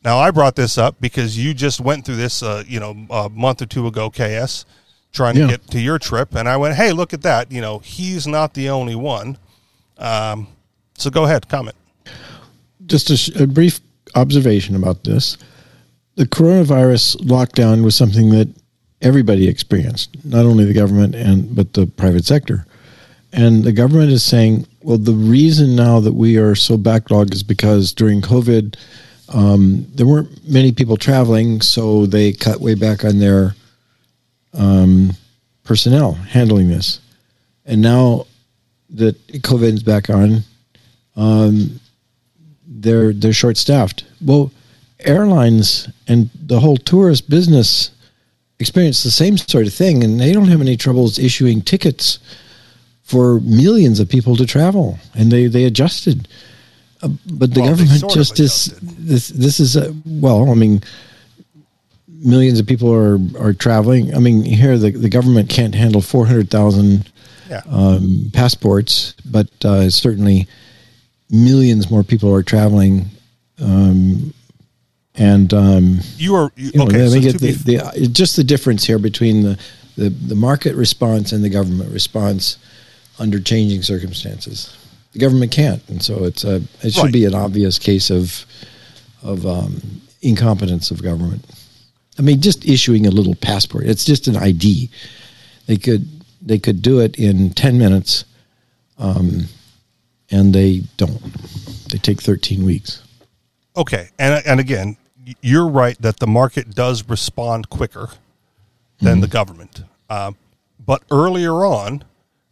Now, 0.08 0.20
I 0.20 0.32
brought 0.32 0.55
this 0.55 0.78
up 0.78 0.95
because 1.01 1.38
you 1.38 1.53
just 1.53 1.82
went 1.82 2.05
through 2.05 2.16
this, 2.16 2.41
uh, 2.41 2.64
you 2.66 2.80
know, 2.80 2.95
a 3.10 3.28
month 3.28 3.62
or 3.62 3.66
two 3.66 3.88
ago, 3.88 4.10
KS, 4.10 4.64
trying 5.12 5.36
Yeah. 5.36 5.47
to 5.47 5.49
get 5.49 5.70
to 5.72 5.82
your 5.82 5.99
trip, 5.99 6.34
and 6.34 6.47
I 6.47 6.55
went, 6.55 6.76
"Hey, 6.76 6.93
look 6.93 7.14
at 7.14 7.24
that! 7.24 7.51
You 7.51 7.60
know, 7.60 7.80
he's 7.80 8.26
not 8.26 8.53
the 8.53 8.70
only 8.70 8.95
one." 8.95 9.38
Um, 9.97 10.47
so 10.97 11.10
go 11.10 11.26
ahead, 11.26 11.49
comment. 11.49 11.76
Just 12.86 13.10
a, 13.10 13.18
sh- 13.18 13.36
a 13.36 13.45
brief 13.47 13.82
observation 14.16 14.78
about 14.78 15.03
this. 15.03 15.36
The 16.16 16.26
coronavirus 16.26 17.18
lockdown 17.26 17.84
was 17.84 17.93
something 17.93 18.30
that 18.30 18.47
everybody 19.01 19.49
experienced, 19.49 20.16
not 20.24 20.45
only 20.45 20.64
the 20.64 20.74
government 20.74 21.16
and 21.16 21.53
but 21.53 21.74
the 21.74 21.86
private 21.86 22.24
sector. 22.24 22.66
And 23.34 23.66
the 23.66 23.74
government 23.74 24.14
is 24.14 24.24
saying, 24.24 24.68
well, 24.82 24.97
the 24.99 25.12
reason 25.14 25.76
now 25.76 25.99
that 25.99 26.14
we 26.14 26.38
are 26.38 26.55
so 26.55 26.78
backlogged 26.78 27.34
is 27.34 27.43
because 27.43 27.91
during 27.91 28.22
COVID, 28.22 28.76
um, 29.30 29.86
there 29.93 30.07
weren't 30.07 30.47
many 30.47 30.71
people 30.71 30.97
traveling, 30.97 31.61
so 31.61 32.05
they 32.05 32.34
cut 32.34 32.61
way 32.61 32.75
back 32.75 33.03
on 33.03 33.19
their 33.19 33.55
um, 34.53 35.11
personnel 35.63 36.13
handling 36.13 36.69
this. 36.69 36.99
And 37.65 37.82
now 37.82 38.25
that 38.91 39.15
COVID 39.28 39.73
is 39.73 39.84
back 39.84 40.09
on, 40.09 40.43
um, 41.15 41.80
they're 42.65 43.11
they're 43.11 43.34
short 43.34 43.57
staffed. 43.57 44.05
Well, 44.21 44.51
airlines 44.99 45.89
and 46.07 46.30
the 46.34 46.59
whole 46.59 46.78
tourist 46.78 47.30
business 47.30 47.91
experience 48.59 49.03
the 49.03 49.11
same 49.11 49.38
sort 49.38 49.67
of 49.67 49.73
thing, 49.73 50.03
and 50.03 50.19
they 50.19 50.32
don't 50.32 50.47
have 50.47 50.61
any 50.61 50.78
troubles 50.78 51.19
issuing 51.19 51.61
tickets 51.61 52.19
for 53.03 53.39
millions 53.41 53.99
of 53.99 54.09
people 54.09 54.36
to 54.38 54.45
travel, 54.45 54.99
and 55.13 55.32
they 55.32 55.47
they 55.47 55.65
adjusted. 55.65 56.28
Uh, 57.01 57.09
but 57.31 57.53
the 57.53 57.61
Well, 57.61 57.69
government 57.69 58.09
just 58.11 58.39
is 58.39 58.73
this. 58.81 59.27
This 59.29 59.59
is 59.59 59.75
a, 59.75 59.93
well, 60.05 60.49
I 60.49 60.55
mean, 60.55 60.81
millions 62.07 62.59
of 62.59 62.65
people 62.65 62.91
are 62.93 63.19
are 63.39 63.53
traveling. 63.53 64.15
I 64.15 64.19
mean, 64.19 64.43
here 64.43 64.77
the 64.77 64.91
the 64.91 65.09
government 65.09 65.49
can't 65.49 65.75
handle 65.75 66.01
four 66.01 66.25
hundred 66.25 66.49
thousand 66.49 67.11
Yeah. 67.49 67.61
um, 67.69 68.29
passports, 68.33 69.13
but 69.25 69.47
uh, 69.63 69.89
certainly 69.89 70.47
millions 71.29 71.89
more 71.91 72.03
people 72.03 72.33
are 72.33 72.43
traveling. 72.43 73.05
Um, 73.59 74.33
and 75.15 75.53
um, 75.53 75.99
you 76.17 76.35
are 76.35 76.51
you, 76.55 76.71
you 76.73 76.79
know, 76.79 76.85
okay. 76.85 77.07
So 77.07 77.19
the, 77.19 77.51
the, 77.51 78.07
just 78.07 78.35
the 78.35 78.43
difference 78.43 78.85
here 78.85 78.99
between 78.99 79.41
the, 79.43 79.59
the, 79.95 80.09
the 80.09 80.35
market 80.35 80.75
response 80.75 81.31
and 81.31 81.43
the 81.43 81.49
government 81.49 81.91
response 81.91 82.57
under 83.17 83.39
changing 83.39 83.81
circumstances. 83.81 84.76
The 85.18 85.26
government 85.26 85.51
can't, 85.51 85.82
and 85.89 86.01
so 86.01 86.24
it's 86.26 86.43
a 86.43 86.61
it 86.84 86.93
should 86.93 87.05
Right. 87.05 87.13
be 87.13 87.26
an 87.26 87.34
obvious 87.34 87.80
case 87.80 88.09
of 88.11 88.45
of 89.24 89.45
um, 89.47 89.82
incompetence 90.22 90.91
of 90.91 91.01
government. 91.01 91.43
I 92.20 92.22
mean, 92.22 92.39
just 92.39 92.65
issuing 92.68 93.07
a 93.07 93.09
little 93.11 93.34
passport. 93.36 93.86
It's 93.86 94.05
just 94.05 94.28
an 94.28 94.38
ID. 94.38 94.89
They 95.65 95.78
could 95.78 96.07
they 96.41 96.59
could 96.59 96.82
do 96.84 96.99
it 96.99 97.18
in 97.18 97.49
ten 97.51 97.80
minutes, 97.80 98.26
um, 98.99 99.45
and 100.30 100.53
they 100.53 100.84
don't. 100.97 101.20
They 101.89 101.97
take 101.97 102.22
thirteen 102.22 102.63
weeks. 102.63 103.01
Okay, 103.76 104.09
and 104.20 104.45
and 104.45 104.59
again, 104.59 104.97
you're 105.41 105.68
right 105.68 105.99
that 106.01 106.20
the 106.20 106.28
market 106.28 106.76
does 106.76 107.09
respond 107.09 107.70
quicker 107.70 108.09
than 108.99 109.22
the 109.22 109.28
government. 109.28 109.84
Um, 110.11 110.36
but 110.86 111.01
earlier 111.11 111.65
on, 111.65 112.03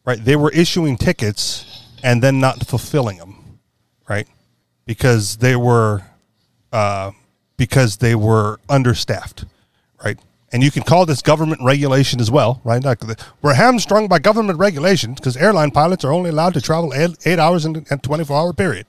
right, 0.03 0.23
they 0.23 0.35
were 0.35 0.51
issuing 0.51 0.97
tickets 0.97 1.84
and 2.05 2.21
then 2.21 2.39
not 2.39 2.65
fulfilling 2.65 3.17
them, 3.17 3.59
right, 4.07 4.27
because 4.85 5.37
they 5.37 5.55
were 5.55 6.03
uh, 6.71 7.11
because 7.57 7.97
they 7.97 8.15
were 8.15 8.59
understaffed, 8.69 9.45
right. 10.03 10.17
And 10.53 10.63
you 10.63 10.71
can 10.71 10.83
call 10.83 11.05
this 11.05 11.21
government 11.21 11.61
regulation 11.63 12.21
as 12.21 12.31
well, 12.31 12.61
right? 12.63 12.81
Like 12.81 12.99
the, 12.99 13.17
we're 13.41 13.55
hamstrung 13.55 14.07
by 14.07 14.19
government 14.19 14.59
regulations 14.59 15.19
because 15.19 15.35
airline 15.35 15.71
pilots 15.71 16.05
are 16.05 16.13
only 16.13 16.29
allowed 16.29 16.53
to 16.53 16.61
travel 16.61 16.93
eight, 16.93 17.17
eight 17.25 17.39
hours 17.39 17.65
in 17.65 17.85
a 17.89 17.97
24 17.97 18.37
hour 18.37 18.53
period 18.53 18.85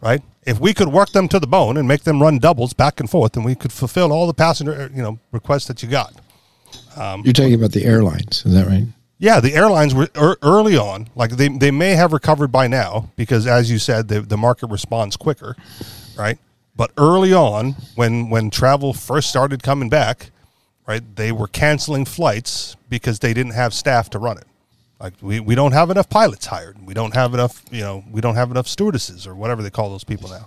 right? 0.00 0.22
If 0.44 0.60
we 0.60 0.72
could 0.74 0.88
work 0.88 1.10
them 1.10 1.28
to 1.28 1.38
the 1.38 1.46
bone 1.46 1.76
and 1.76 1.86
make 1.86 2.02
them 2.02 2.22
run 2.22 2.38
doubles 2.38 2.72
back 2.72 3.00
and 3.00 3.10
forth, 3.10 3.32
then 3.32 3.44
we 3.44 3.54
could 3.54 3.72
fulfill 3.72 4.12
all 4.12 4.26
the 4.26 4.34
passenger, 4.34 4.90
you 4.94 5.02
know, 5.02 5.18
requests 5.32 5.66
that 5.66 5.82
you 5.82 5.88
got. 5.88 6.14
You're 7.24 7.32
talking 7.32 7.54
about 7.54 7.72
the 7.72 7.84
airlines, 7.84 8.44
is 8.46 8.54
that 8.54 8.66
right? 8.66 8.86
Yeah, 9.20 9.40
the 9.40 9.54
airlines 9.54 9.94
were 9.94 10.08
er, 10.16 10.36
early 10.42 10.76
on, 10.76 11.08
like 11.16 11.32
they, 11.32 11.48
they 11.48 11.72
may 11.72 11.90
have 11.90 12.12
recovered 12.12 12.52
by 12.52 12.68
now 12.68 13.10
because, 13.16 13.46
as 13.48 13.70
you 13.70 13.78
said, 13.78 14.06
the, 14.06 14.20
the 14.20 14.36
market 14.36 14.68
responds 14.68 15.16
quicker, 15.16 15.56
right? 16.16 16.38
But 16.76 16.92
early 16.96 17.32
on, 17.32 17.72
when 17.96 18.30
when 18.30 18.50
travel 18.50 18.92
first 18.92 19.28
started 19.28 19.64
coming 19.64 19.88
back, 19.88 20.30
right, 20.86 21.02
they 21.16 21.32
were 21.32 21.48
canceling 21.48 22.04
flights 22.04 22.76
because 22.88 23.18
they 23.18 23.34
didn't 23.34 23.54
have 23.54 23.74
staff 23.74 24.08
to 24.10 24.20
run 24.20 24.38
it. 24.38 24.44
Like 25.00 25.14
we, 25.20 25.40
we 25.40 25.56
don't 25.56 25.72
have 25.72 25.90
enough 25.90 26.08
pilots 26.08 26.46
hired. 26.46 26.76
We 26.86 26.94
don't 26.94 27.14
have 27.14 27.34
enough, 27.34 27.64
you 27.72 27.80
know, 27.80 28.04
we 28.10 28.20
don't 28.20 28.36
have 28.36 28.52
enough 28.52 28.68
stewardesses 28.68 29.26
or 29.26 29.34
whatever 29.34 29.62
they 29.62 29.70
call 29.70 29.90
those 29.90 30.04
people 30.04 30.30
now. 30.30 30.46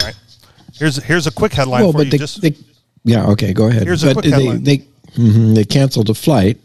Right. 0.00 0.14
Here's 0.74 0.96
here's 1.02 1.26
a 1.26 1.32
quick 1.32 1.52
headline 1.52 1.82
well, 1.82 1.92
for 1.92 1.98
but 1.98 2.06
you. 2.06 2.10
they, 2.12 2.18
just 2.18 2.40
they, 2.40 2.56
yeah, 3.02 3.26
okay, 3.26 3.52
go 3.52 3.68
ahead. 3.68 3.82
Here's 3.82 4.04
a 4.04 4.12
quick 4.12 4.24
they, 4.24 4.30
headline. 4.30 4.62
they 4.62 4.86
mhm, 5.16 5.54
they 5.54 5.64
canceled 5.64 6.10
a 6.10 6.14
flight, 6.14 6.58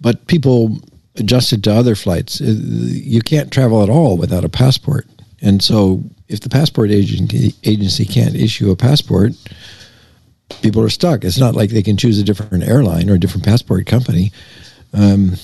but 0.00 0.26
people 0.26 0.78
adjusted 1.16 1.64
to 1.64 1.72
other 1.72 1.94
flights. 1.94 2.40
Uh, 2.40 2.44
You 2.46 3.20
can't 3.20 3.50
travel 3.50 3.82
at 3.82 3.88
all 3.90 4.16
without 4.16 4.44
a 4.44 4.48
passport, 4.48 5.06
and 5.40 5.62
so 5.62 6.02
if 6.28 6.40
the 6.40 6.48
passport 6.48 6.90
agency 6.90 7.54
agency 7.64 8.04
can't 8.04 8.34
issue 8.34 8.70
a 8.70 8.76
passport, 8.76 9.32
people 10.62 10.82
are 10.82 10.88
stuck. 10.90 11.24
It's 11.24 11.38
not 11.38 11.54
like 11.54 11.70
they 11.70 11.82
can 11.82 11.96
choose 11.96 12.18
a 12.18 12.24
different 12.24 12.64
airline 12.64 13.08
or 13.10 13.14
a 13.14 13.20
different 13.20 13.44
passport 13.44 13.86
company. 13.86 14.32
Um, 14.92 15.36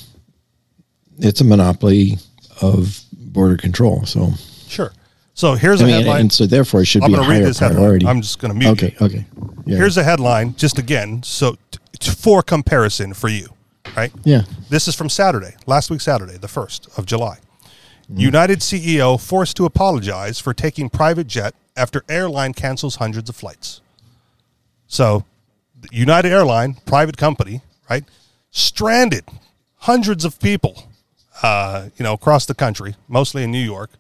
it's 1.19 1.41
a 1.41 1.45
monopoly 1.45 2.19
of 2.61 3.03
border 3.13 3.57
control. 3.57 4.05
So, 4.07 4.33
sure. 4.69 4.93
So 5.35 5.55
here's 5.55 5.81
I 5.81 5.85
a 5.85 5.87
mean, 5.87 5.97
headline. 5.97 6.21
and 6.23 6.33
so 6.33 6.47
therefore 6.47 6.83
it 6.83 6.87
should 6.87 7.03
I'm 7.03 7.11
be 7.13 7.17
a 7.17 7.21
read 7.21 7.27
higher 7.27 7.41
this 7.45 7.59
headline. 7.59 7.79
priority. 7.79 8.07
I'm 8.07 8.21
just 8.21 8.39
going 8.39 8.53
to 8.53 8.59
mute 8.59 8.71
okay, 8.73 8.97
you. 9.01 9.07
okay. 9.07 9.25
Yeah. 9.65 9.77
Here's 9.79 9.97
a 9.97 10.03
headline, 10.05 10.55
just 10.57 10.79
again, 10.79 11.23
so 11.23 11.57
t- 11.71 11.79
t- 11.99 12.11
for 12.11 12.43
comparison 12.43 13.15
for 13.15 13.29
you, 13.29 13.49
right? 13.97 14.13
yeah. 14.25 14.43
This 14.69 14.89
is 14.89 14.95
from 14.95 15.09
Saturday, 15.09 15.55
last 15.67 15.91
week 15.91 16.01
Saturday, 16.03 16.37
the 16.37 16.49
first 16.49 16.89
of 16.99 17.07
July. 17.07 17.39
Mm. 18.13 18.19
United 18.21 18.59
CEO 18.59 19.19
forced 19.21 19.57
to 19.57 19.65
apologize 19.65 20.39
for 20.39 20.53
taking 20.53 20.91
private 20.91 21.27
jet 21.29 21.55
after 21.77 22.03
airline 22.09 22.53
cancels 22.53 22.97
hundreds 22.97 23.31
of 23.31 23.37
flights. 23.37 23.81
So, 24.87 25.25
United 25.91 26.31
Airline, 26.31 26.75
private 26.85 27.17
company, 27.17 27.63
right, 27.89 28.05
stranded 28.51 29.25
hundreds 29.79 30.25
of 30.27 30.39
people, 30.39 30.85
uh, 31.43 31.89
you 31.97 32.03
know, 32.05 32.13
across 32.13 32.45
the 32.45 32.55
country, 32.55 32.95
mostly 33.09 33.43
in 33.43 33.51
New 33.51 33.59
York. 33.65 33.91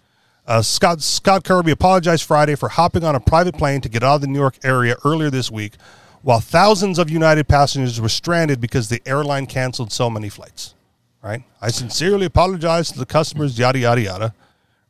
Uh, 0.52 0.60
Scott 0.60 1.00
Scott 1.00 1.44
Kirby 1.44 1.70
apologized 1.70 2.24
Friday 2.24 2.56
for 2.56 2.68
hopping 2.68 3.04
on 3.04 3.14
a 3.14 3.20
private 3.20 3.56
plane 3.56 3.80
to 3.80 3.88
get 3.88 4.02
out 4.02 4.16
of 4.16 4.20
the 4.20 4.26
New 4.26 4.38
York 4.38 4.58
area 4.62 4.96
earlier 5.02 5.30
this 5.30 5.50
week, 5.50 5.76
while 6.20 6.40
thousands 6.40 6.98
of 6.98 7.08
United 7.08 7.48
passengers 7.48 7.98
were 7.98 8.10
stranded 8.10 8.60
because 8.60 8.90
the 8.90 9.00
airline 9.06 9.46
canceled 9.46 9.90
so 9.92 10.10
many 10.10 10.28
flights. 10.28 10.74
Right? 11.22 11.42
I 11.62 11.70
sincerely 11.70 12.26
apologize 12.26 12.92
to 12.92 12.98
the 12.98 13.06
customers. 13.06 13.58
Yada 13.58 13.78
yada 13.78 14.02
yada. 14.02 14.34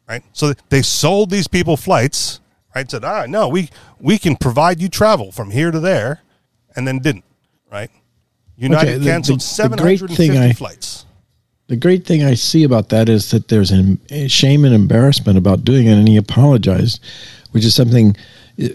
Right? 0.09 0.25
So 0.33 0.53
they 0.69 0.83
sold 0.83 1.31
these 1.31 1.47
people 1.47 1.77
flights. 1.77 2.41
Right? 2.75 2.91
Said, 2.91 3.05
right, 3.05 3.31
no, 3.31 3.47
we 3.49 3.71
we 4.01 4.19
can 4.19 4.35
provide 4.35 4.83
you 4.83 4.89
travel 4.89 5.31
from 5.31 5.53
here 5.53 5.71
to 5.71 5.79
there, 5.79 6.23
and 6.75 6.89
then 6.89 6.99
didn't. 6.99 7.25
Right? 7.71 7.91
United 8.57 8.89
Okay, 8.89 8.99
the- 8.99 9.05
canceled 9.05 9.39
the- 9.39 9.45
the 9.45 9.49
seven 9.49 9.79
great 9.79 10.01
hundred 10.01 10.11
and 10.11 10.17
thing 10.17 10.33
fifty 10.33 10.49
I- 10.49 10.53
flights. 10.55 11.02
The 11.73 11.79
great 11.79 12.05
thing 12.05 12.23
I 12.23 12.35
see 12.35 12.65
about 12.65 12.91
that 12.91 13.09
is 13.09 13.31
that 13.31 13.49
there's 13.49 13.71
an- 13.71 13.99
shame 14.29 14.67
and 14.67 14.75
embarrassment 14.75 15.39
about 15.39 15.65
doing 15.65 15.87
it, 15.87 15.95
and 15.95 16.07
he 16.07 16.19
apologized, 16.19 17.01
which 17.53 17.65
is 17.65 17.75
something. 17.75 18.15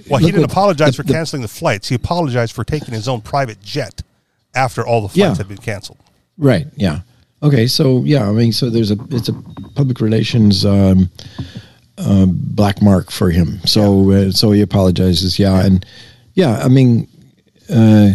Well, 0.10 0.18
he 0.20 0.26
didn't 0.26 0.42
what- 0.42 0.50
apologize 0.52 0.88
the- 0.94 0.94
for 0.94 1.04
the- 1.04 1.14
canceling 1.14 1.44
the 1.44 1.48
flights. 1.48 1.90
He 1.90 1.94
apologized 1.94 2.54
for 2.54 2.64
taking 2.64 2.96
his 2.96 3.08
own 3.08 3.22
private 3.22 3.62
jet 3.62 4.02
after 4.56 4.84
all 4.84 5.02
the 5.04 5.10
flights 5.10 5.16
Yeah. 5.20 5.36
had 5.36 5.48
been 5.48 5.58
canceled. 5.58 6.00
Right. 6.40 6.66
Yeah. 6.76 7.02
Okay. 7.44 7.68
So 7.68 8.02
yeah, 8.04 8.28
I 8.28 8.32
mean, 8.32 8.52
so 8.52 8.72
there's 8.72 8.90
a 8.90 8.98
it's 9.12 9.30
a 9.30 9.34
public 9.76 10.02
relations 10.02 10.66
um, 10.66 11.12
uh, 12.00 12.26
black 12.26 12.82
mark 12.82 13.12
for 13.12 13.30
him. 13.30 13.60
So 13.66 14.10
uh, 14.12 14.32
so 14.32 14.54
he 14.54 14.62
apologizes. 14.62 15.38
Yeah, 15.38 15.64
and 15.64 15.86
yeah, 16.34 16.62
I 16.66 16.68
mean, 16.68 17.08
uh, 17.70 18.14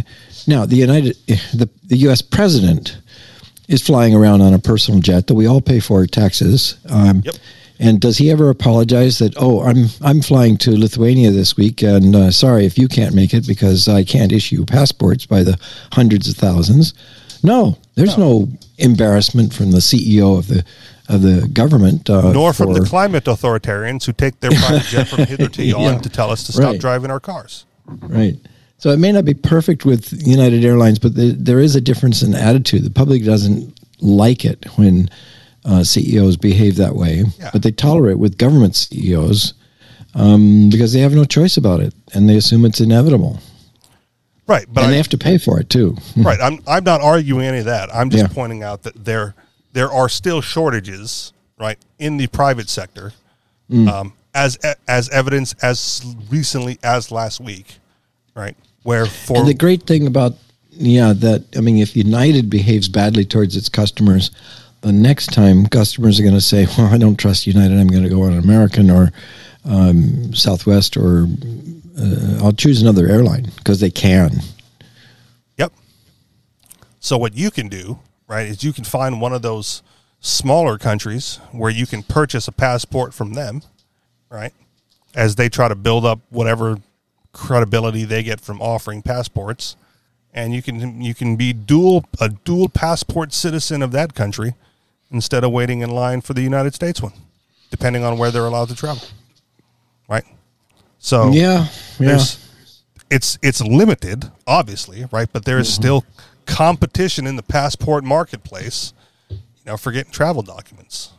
now 0.48 0.66
the 0.66 0.74
United 0.74 1.16
the 1.54 1.68
the 1.86 1.98
U.S. 1.98 2.20
president 2.20 2.96
is 3.72 3.82
flying 3.82 4.14
around 4.14 4.40
on 4.42 4.54
a 4.54 4.58
personal 4.58 5.00
jet 5.00 5.26
that 5.26 5.34
we 5.34 5.46
all 5.46 5.60
pay 5.60 5.80
for 5.80 6.06
taxes. 6.06 6.76
Um, 6.88 7.22
Yep. 7.24 7.34
And 7.78 8.00
does 8.00 8.16
he 8.18 8.30
ever 8.30 8.48
apologize 8.48 9.18
that 9.18 9.34
oh 9.36 9.62
I'm 9.62 9.86
I'm 10.02 10.22
flying 10.22 10.56
to 10.58 10.70
Lithuania 10.78 11.32
this 11.32 11.56
week 11.56 11.82
and 11.82 12.14
uh, 12.14 12.30
sorry 12.30 12.64
if 12.64 12.78
you 12.78 12.86
can't 12.86 13.12
make 13.12 13.34
it 13.34 13.44
because 13.44 13.88
I 13.88 14.04
can't 14.04 14.30
issue 14.30 14.64
passports 14.64 15.26
by 15.26 15.42
the 15.42 15.58
hundreds 15.92 16.28
of 16.28 16.36
thousands? 16.36 16.94
No, 17.42 17.76
there's 17.96 18.16
no, 18.16 18.46
embarrassment 18.78 19.52
from 19.52 19.72
the 19.72 19.78
CEO 19.78 20.38
of 20.38 20.46
the 20.46 20.64
of 21.08 21.22
the 21.22 21.48
government, 21.52 22.08
uh, 22.08 22.32
Nor 22.32 22.52
from 22.52 22.72
the 22.72 22.84
climate 22.84 23.24
authoritarians 23.24 24.04
who 24.06 24.12
take 24.12 24.38
their 24.38 24.52
private 24.52 24.84
jet 24.84 25.08
from 25.08 25.24
hither 25.24 25.48
to 25.48 25.64
yon 25.72 25.80
Yeah. 25.94 25.98
to 25.98 26.08
tell 26.08 26.30
us 26.30 26.44
to 26.44 26.52
stop 26.52 26.64
Right. 26.72 26.80
driving 26.80 27.10
our 27.10 27.18
cars. 27.20 27.64
Right. 27.86 28.36
So 28.82 28.90
it 28.90 28.98
may 28.98 29.12
not 29.12 29.24
be 29.24 29.34
perfect 29.34 29.84
with 29.84 30.26
United 30.26 30.64
Airlines, 30.64 30.98
but 30.98 31.14
the, 31.14 31.30
there 31.38 31.60
is 31.60 31.76
a 31.76 31.80
difference 31.80 32.20
in 32.20 32.34
attitude. 32.34 32.82
The 32.82 32.90
public 32.90 33.24
doesn't 33.24 33.78
like 34.00 34.44
it 34.44 34.64
when 34.74 35.08
uh, 35.64 35.84
CEOs 35.84 36.36
behave 36.36 36.74
that 36.78 36.96
way, 36.96 37.22
Yeah. 37.38 37.50
but 37.52 37.62
they 37.62 37.70
tolerate 37.70 38.18
with 38.18 38.38
government 38.38 38.74
CEOs 38.74 39.54
um, 40.16 40.68
because 40.68 40.92
they 40.92 40.98
have 40.98 41.12
no 41.12 41.24
choice 41.24 41.56
about 41.56 41.78
it 41.78 41.94
and 42.12 42.28
they 42.28 42.34
assume 42.34 42.64
it's 42.64 42.80
inevitable. 42.80 43.38
Right, 44.48 44.66
but 44.68 44.80
and 44.80 44.88
I, 44.88 44.90
they 44.90 44.96
have 44.96 45.06
to 45.10 45.16
pay 45.18 45.38
for 45.38 45.60
it 45.60 45.70
too. 45.70 45.96
right, 46.16 46.40
I'm 46.40 46.58
I'm 46.66 46.82
not 46.82 47.02
arguing 47.02 47.44
any 47.46 47.58
of 47.58 47.66
that. 47.66 47.94
I'm 47.94 48.10
just 48.10 48.24
Yeah. 48.24 48.34
pointing 48.34 48.64
out 48.64 48.82
that 48.82 49.04
there 49.04 49.36
there 49.74 49.92
are 49.92 50.08
still 50.08 50.40
shortages, 50.40 51.32
right, 51.56 51.78
in 52.00 52.16
the 52.16 52.26
private 52.26 52.68
sector, 52.68 53.12
Mm. 53.70 53.88
um, 53.88 54.12
as 54.34 54.58
as 54.88 55.08
evidence 55.10 55.54
as 55.62 56.04
recently 56.28 56.80
as 56.82 57.12
last 57.12 57.38
week, 57.40 57.78
right, 58.34 58.56
where 58.82 59.06
for 59.06 59.38
And 59.38 59.48
the 59.48 59.54
great 59.54 59.84
thing 59.84 60.06
about 60.06 60.34
yeah 60.70 61.12
that 61.12 61.44
I 61.56 61.60
mean, 61.60 61.78
if 61.78 61.96
United 61.96 62.50
behaves 62.50 62.88
badly 62.88 63.24
towards 63.24 63.56
its 63.56 63.68
customers, 63.68 64.30
the 64.80 64.92
next 64.92 65.28
time 65.32 65.66
customers 65.66 66.18
are 66.18 66.24
going 66.24 66.34
to 66.34 66.40
say, 66.40 66.66
"Well, 66.78 66.92
I 66.92 66.98
don't 66.98 67.16
trust 67.16 67.46
United. 67.46 67.78
I'm 67.78 67.88
going 67.88 68.02
to 68.02 68.08
go 68.08 68.22
on 68.22 68.32
American 68.32 68.90
or 68.90 69.12
um, 69.64 70.34
Southwest, 70.34 70.96
or 70.96 71.28
uh, 71.98 72.44
I'll 72.44 72.52
choose 72.52 72.82
another 72.82 73.08
airline 73.08 73.50
because 73.56 73.80
they 73.80 73.90
can." 73.90 74.40
Yep. 75.58 75.72
So 77.00 77.16
what 77.16 77.34
you 77.34 77.50
can 77.50 77.68
do, 77.68 78.00
right, 78.26 78.46
is 78.46 78.64
you 78.64 78.72
can 78.72 78.84
find 78.84 79.20
one 79.20 79.32
of 79.32 79.42
those 79.42 79.82
smaller 80.20 80.78
countries 80.78 81.40
where 81.50 81.70
you 81.70 81.86
can 81.86 82.02
purchase 82.02 82.48
a 82.48 82.52
passport 82.52 83.12
from 83.12 83.34
them, 83.34 83.62
right? 84.30 84.52
As 85.14 85.34
they 85.34 85.48
try 85.48 85.68
to 85.68 85.74
build 85.74 86.06
up 86.06 86.20
whatever 86.30 86.78
credibility 87.32 88.04
they 88.04 88.22
get 88.22 88.40
from 88.40 88.60
offering 88.60 89.02
passports, 89.02 89.76
and 90.34 90.54
you 90.54 90.62
can 90.62 91.00
you 91.00 91.14
can 91.14 91.36
be 91.36 91.52
dual 91.52 92.04
a 92.20 92.28
dual 92.28 92.68
passport 92.68 93.32
citizen 93.32 93.82
of 93.82 93.92
that 93.92 94.14
country 94.14 94.54
instead 95.10 95.44
of 95.44 95.50
waiting 95.52 95.80
in 95.80 95.90
line 95.90 96.20
for 96.20 96.34
the 96.34 96.42
United 96.42 96.74
States 96.74 97.02
one, 97.02 97.12
depending 97.70 98.02
on 98.04 98.18
where 98.18 98.30
they're 98.30 98.46
allowed 98.46 98.68
to 98.68 98.74
travel. 98.74 99.02
Right? 100.08 100.24
So 100.98 101.30
Yeah, 101.32 101.66
yeah. 101.98 102.18
it's 103.10 103.38
it's 103.42 103.60
limited 103.60 104.30
obviously 104.46 105.04
right 105.10 105.28
but 105.32 105.44
there 105.44 105.58
is 105.58 105.68
Mm-hmm. 105.68 105.82
still 105.82 106.04
competition 106.46 107.26
in 107.26 107.36
the 107.36 107.42
passport 107.42 108.04
marketplace 108.04 108.92
you 109.30 109.38
know, 109.66 109.76
for 109.76 109.92
getting 109.92 110.10
travel 110.12 110.42
documents. 110.42 111.10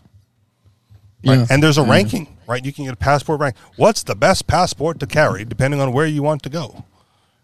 Right? 1.25 1.39
Yeah. 1.39 1.45
And 1.49 1.63
there's 1.63 1.77
a 1.77 1.83
ranking, 1.83 2.32
right? 2.47 2.63
You 2.63 2.73
can 2.73 2.85
get 2.85 2.93
a 2.93 2.97
passport 2.97 3.39
rank. 3.39 3.55
What's 3.75 4.03
the 4.03 4.15
best 4.15 4.47
passport 4.47 4.99
to 4.99 5.07
carry, 5.07 5.45
depending 5.45 5.79
on 5.81 5.93
where 5.93 6.05
you 6.05 6.23
want 6.23 6.43
to 6.43 6.49
go? 6.49 6.85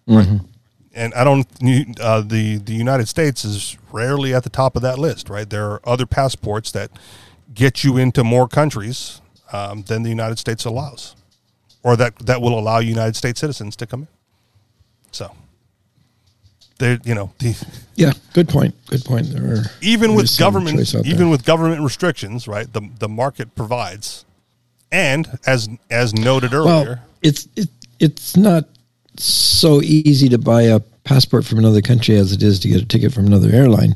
Right. 0.08 0.40
And 0.94 1.14
I 1.14 1.24
don't. 1.24 1.48
Uh, 2.00 2.22
the 2.22 2.58
the 2.58 2.74
United 2.74 3.08
States 3.08 3.46
is 3.46 3.78
rarely 3.92 4.34
at 4.34 4.44
the 4.44 4.50
top 4.50 4.76
of 4.76 4.82
that 4.82 4.98
list, 4.98 5.30
right? 5.30 5.50
There 5.50 5.70
are 5.72 5.82
other 5.84 6.06
passports 6.06 6.72
that 6.72 6.90
get 7.54 7.84
you 7.84 7.98
into 7.98 8.24
more 8.24 8.48
countries 8.48 9.22
um, 9.54 9.84
than 9.84 10.04
the 10.04 10.10
United 10.10 10.40
States 10.40 10.66
allows, 10.66 11.16
or 11.84 11.96
that 11.96 12.18
that 12.20 12.42
will 12.42 12.58
allow 12.58 12.80
United 12.80 13.16
States 13.16 13.40
citizens 13.40 13.76
to 13.78 13.86
come 13.86 14.02
in. 14.02 14.08
So, 15.12 15.32
there, 16.80 17.00
you 17.04 17.16
know, 17.16 17.32
the, 17.40 17.56
Yeah, 17.96 18.14
good 18.34 18.48
point. 18.50 18.76
Good 18.88 19.04
point. 19.06 19.28
There 19.28 19.54
are 19.56 19.64
even 19.82 20.16
with 20.16 20.38
government 20.38 20.80
even 21.06 21.18
there. 21.18 21.28
with 21.28 21.46
government 21.46 21.82
restrictions 21.82 22.48
right 22.48 22.72
the 22.72 22.82
the 23.00 23.10
market 23.10 23.56
provides 23.56 24.26
and 24.92 25.28
as 25.46 25.70
as 25.90 26.14
noted 26.14 26.54
earlier 26.54 26.86
well, 26.86 27.00
it's 27.22 27.48
it, 27.56 27.70
it's 28.00 28.38
not 28.38 28.66
so 29.18 29.82
easy 29.82 30.30
to 30.30 30.38
buy 30.38 30.64
a 30.64 30.80
passport 31.04 31.46
from 31.46 31.60
another 31.60 31.82
country 31.82 32.16
as 32.16 32.32
it 32.32 32.42
is 32.42 32.60
to 32.60 32.70
get 32.70 32.82
a 32.82 32.86
ticket 32.86 33.12
from 33.14 33.26
another 33.26 33.50
airline. 33.52 33.94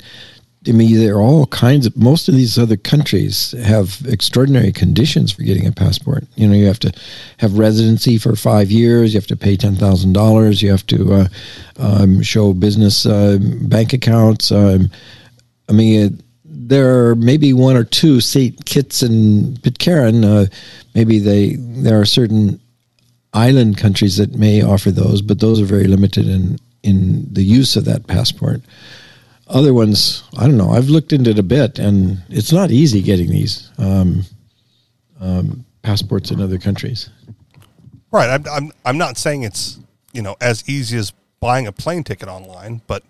I 0.68 0.72
mean, 0.72 0.98
there 0.98 1.16
are 1.16 1.22
all 1.22 1.46
kinds 1.48 1.86
of. 1.86 1.98
Most 1.98 2.30
of 2.30 2.36
these 2.36 2.58
other 2.58 2.78
countries 2.78 3.52
have 3.64 4.02
extraordinary 4.08 4.72
conditions 4.72 5.32
for 5.32 5.44
getting 5.44 5.68
a 5.68 5.74
passport. 5.74 6.24
You 6.36 6.48
know, 6.48 6.54
you 6.54 6.68
have 6.68 6.80
to 6.80 6.91
have 7.39 7.58
residency 7.58 8.18
for 8.18 8.36
five 8.38 8.72
years. 8.72 9.14
You 9.14 9.20
have 9.20 9.28
to 9.28 9.36
pay 9.36 9.58
ten 9.58 9.76
thousand 9.76 10.14
dollars. 10.14 10.62
You 10.62 10.72
have 10.72 10.88
to 10.88 11.14
uh, 11.14 11.28
um, 11.78 12.22
show 12.22 12.54
business 12.54 13.06
uh, 13.06 13.39
bank 13.41 13.91
accounts. 13.91 14.54
Um, 14.54 14.89
I 15.68 15.74
mean, 15.74 16.23
there 16.68 17.07
are 17.09 17.16
maybe 17.16 17.53
one 17.53 17.76
or 17.76 17.84
two 17.84 18.22
St. 18.22 18.66
Kitts 18.66 19.01
and 19.01 19.61
Pitcairn. 19.64 20.24
Uh, 20.24 20.45
maybe 20.95 21.20
they 21.20 21.55
there 21.55 21.99
are 21.99 22.05
certain 22.05 22.59
island 23.34 23.78
countries 23.78 24.18
that 24.18 24.36
may 24.36 24.61
offer 24.61 24.91
those, 24.91 25.22
but 25.22 25.39
those 25.39 25.59
are 25.61 25.66
very 25.66 25.86
limited 25.86 26.28
in 26.28 26.57
in 26.84 27.28
the 27.32 27.43
use 27.43 27.76
of 27.76 27.86
that 27.86 28.07
passport. 28.07 28.61
Other 29.47 29.74
ones, 29.74 30.24
I 30.38 30.47
don't 30.47 30.57
know. 30.57 30.72
I've 30.72 30.89
looked 30.89 31.14
into 31.14 31.32
it 31.32 31.39
a 31.39 31.43
bit, 31.43 31.78
and 31.80 32.22
it's 32.30 32.51
not 32.51 32.72
easy 32.72 33.01
getting 33.01 33.30
these 33.30 33.70
um, 33.78 34.24
um, 35.20 35.66
passports 35.84 36.32
in 36.32 36.41
other 36.41 36.57
countries. 36.57 37.09
right 38.11 38.30
I'm, 38.30 38.45
I'm 38.47 38.72
i'm 38.86 38.97
not 38.97 39.18
saying 39.18 39.43
it's 39.43 39.80
you 40.14 40.22
know 40.22 40.36
as 40.39 40.68
easy 40.68 40.97
as 40.97 41.11
buying 41.39 41.68
a 41.68 41.72
plane 41.72 42.03
ticket 42.03 42.30
online 42.30 42.82
but 42.88 43.03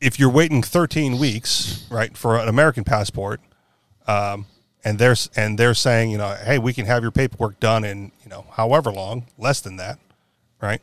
if 0.00 0.18
you're 0.18 0.30
waiting 0.30 0.62
13 0.62 1.18
weeks 1.18 1.86
right 1.90 2.16
for 2.16 2.38
an 2.38 2.48
american 2.48 2.84
passport 2.84 3.40
um, 4.06 4.46
and 4.84 4.98
they're 4.98 5.16
and 5.36 5.58
they're 5.58 5.74
saying 5.74 6.10
you 6.10 6.18
know 6.18 6.36
hey 6.44 6.58
we 6.58 6.72
can 6.72 6.86
have 6.86 7.02
your 7.02 7.12
paperwork 7.12 7.58
done 7.60 7.84
in 7.84 8.12
you 8.22 8.28
know 8.28 8.46
however 8.52 8.90
long 8.90 9.26
less 9.38 9.60
than 9.60 9.76
that 9.76 9.98
right 10.60 10.82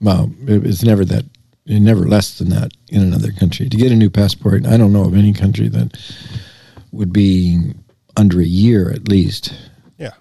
Well, 0.00 0.30
it's 0.46 0.82
never 0.82 1.04
that, 1.06 1.24
never 1.66 2.06
less 2.06 2.38
than 2.38 2.50
that 2.50 2.72
in 2.88 3.02
another 3.02 3.32
country. 3.32 3.68
To 3.68 3.76
get 3.76 3.92
a 3.92 3.96
new 3.96 4.10
passport, 4.10 4.66
I 4.66 4.76
don't 4.76 4.92
know 4.92 5.04
of 5.04 5.14
any 5.14 5.32
country 5.32 5.68
that 5.68 5.96
would 6.92 7.12
be 7.12 7.72
under 8.16 8.40
a 8.40 8.46
year 8.46 8.90
at 8.90 9.08
least. 9.08 9.54
Yeah. 9.98 10.12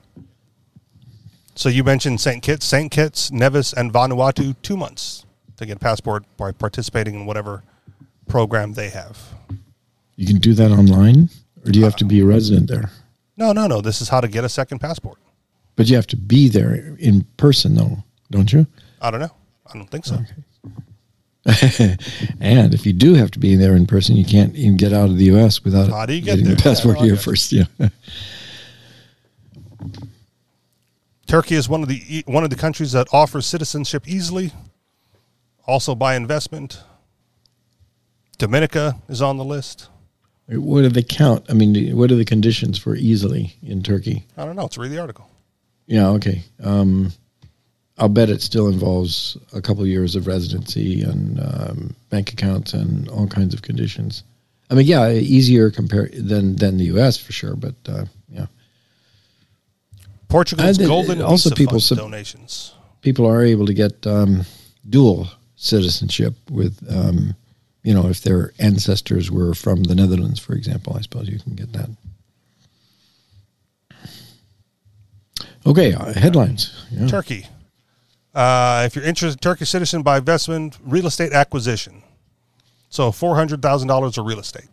So 1.55 1.69
you 1.69 1.83
mentioned 1.83 2.21
St. 2.21 2.41
Kitts, 2.41 2.65
St. 2.65 2.91
Kitts, 2.91 3.31
Nevis, 3.31 3.73
and 3.73 3.91
Vanuatu, 3.91 4.55
two 4.61 4.77
months 4.77 5.24
to 5.57 5.65
get 5.65 5.77
a 5.77 5.79
passport 5.79 6.23
by 6.37 6.51
participating 6.51 7.15
in 7.15 7.25
whatever 7.25 7.63
program 8.27 8.73
they 8.73 8.89
have. 8.89 9.17
You 10.15 10.27
can 10.27 10.37
do 10.37 10.53
that 10.53 10.71
online, 10.71 11.29
or 11.65 11.71
do 11.71 11.79
you 11.79 11.85
have 11.85 11.95
to 11.97 12.05
be 12.05 12.21
a 12.21 12.25
resident 12.25 12.69
there? 12.69 12.89
No, 13.37 13.51
no, 13.51 13.67
no. 13.67 13.81
This 13.81 14.01
is 14.01 14.09
how 14.09 14.21
to 14.21 14.27
get 14.27 14.43
a 14.43 14.49
second 14.49 14.79
passport. 14.79 15.17
But 15.75 15.89
you 15.89 15.95
have 15.95 16.07
to 16.07 16.17
be 16.17 16.47
there 16.47 16.95
in 16.99 17.25
person, 17.37 17.75
though, 17.75 18.03
don't 18.31 18.51
you? 18.53 18.65
I 19.01 19.11
don't 19.11 19.19
know. 19.19 19.35
I 19.67 19.77
don't 19.77 19.89
think 19.89 20.05
so. 20.05 20.19
and 22.39 22.73
if 22.73 22.85
you 22.85 22.93
do 22.93 23.13
have 23.13 23.29
to 23.31 23.39
be 23.39 23.55
there 23.55 23.75
in 23.75 23.85
person, 23.85 24.15
you 24.15 24.25
can't 24.25 24.55
even 24.55 24.77
get 24.77 24.93
out 24.93 25.09
of 25.09 25.17
the 25.17 25.25
U.S. 25.25 25.63
without 25.63 25.89
How 25.89 26.05
do 26.05 26.13
you 26.13 26.21
get 26.21 26.37
getting 26.37 26.45
there? 26.45 26.55
the 26.55 26.63
passport 26.63 26.97
Yeah, 26.99 27.05
here 27.05 27.15
first. 27.17 27.51
Yeah. 27.51 27.65
Turkey 31.27 31.55
is 31.55 31.67
one 31.67 31.81
of 31.83 31.89
the 31.89 32.23
one 32.27 32.43
of 32.43 32.49
the 32.49 32.55
countries 32.55 32.91
that 32.93 33.07
offers 33.11 33.45
citizenship 33.45 34.07
easily, 34.07 34.53
also 35.65 35.95
by 35.95 36.15
investment. 36.15 36.81
Dominica 38.37 38.97
is 39.07 39.21
on 39.21 39.37
the 39.37 39.45
list. 39.45 39.87
what 40.47 40.81
do 40.81 40.89
they 40.89 41.03
count? 41.03 41.45
I 41.49 41.53
mean, 41.53 41.95
what 41.95 42.11
are 42.11 42.15
the 42.15 42.25
conditions 42.25 42.77
for 42.77 42.95
easily 42.95 43.55
in 43.63 43.81
Turkey? 43.81 44.25
I 44.37 44.45
don't 44.45 44.55
know. 44.55 44.63
Let's 44.63 44.77
read 44.77 44.91
the 44.91 44.99
article. 44.99 45.29
Yeah, 45.87 46.09
okay. 46.09 46.43
Um, 46.63 47.13
I'll 47.97 48.09
bet 48.09 48.29
it 48.29 48.41
still 48.41 48.67
involves 48.67 49.37
a 49.53 49.61
couple 49.61 49.85
years 49.87 50.15
of 50.15 50.27
residency 50.27 51.01
and 51.01 51.39
um, 51.39 51.95
bank 52.09 52.33
accounts 52.33 52.73
and 52.73 53.07
all 53.09 53.27
kinds 53.27 53.53
of 53.53 53.61
conditions. 53.61 54.23
I 54.69 54.73
mean, 54.73 54.85
yeah, 54.85 55.09
easier 55.09 55.69
compare 55.71 56.09
than 56.11 56.55
than 56.55 56.77
the 56.77 56.85
U.S. 56.85 57.17
for 57.17 57.31
sure, 57.31 57.55
but 57.55 57.75
uh, 57.87 58.05
yeah, 58.29 58.47
Portugal's 60.27 60.77
golden 60.79 61.21
also 61.21 61.49
visa 61.49 61.55
people 61.55 61.79
fund 61.79 61.99
donations. 61.99 62.73
people 63.01 63.27
are 63.27 63.43
able 63.43 63.67
to 63.67 63.73
get 63.73 64.05
um, 64.07 64.43
dual 64.89 65.27
citizenship 65.65 66.35
with, 66.49 66.83
um, 66.89 67.35
you 67.83 67.93
know, 67.93 68.07
if 68.07 68.21
their 68.21 68.53
ancestors 68.59 69.31
were 69.31 69.53
from 69.53 69.83
the 69.83 69.95
Netherlands, 69.95 70.39
for 70.39 70.53
example. 70.53 70.95
I 70.95 71.01
suppose 71.01 71.27
you 71.27 71.39
can 71.39 71.55
get 71.55 71.73
that. 71.73 71.89
Okay, 75.65 75.93
uh, 75.93 76.13
headlines. 76.13 76.85
Yeah. 76.91 77.07
Turkey. 77.07 77.47
Uh, 78.33 78.83
if 78.85 78.95
you're 78.95 79.05
interested, 79.05 79.41
Turkish 79.41 79.69
citizen 79.69 80.03
by 80.03 80.17
investment, 80.17 80.77
real 80.83 81.07
estate 81.07 81.33
acquisition. 81.33 82.03
So 82.89 83.11
four 83.11 83.35
hundred 83.35 83.61
thousand 83.61 83.87
dollars 83.87 84.17
of 84.17 84.25
real 84.25 84.39
estate. 84.39 84.69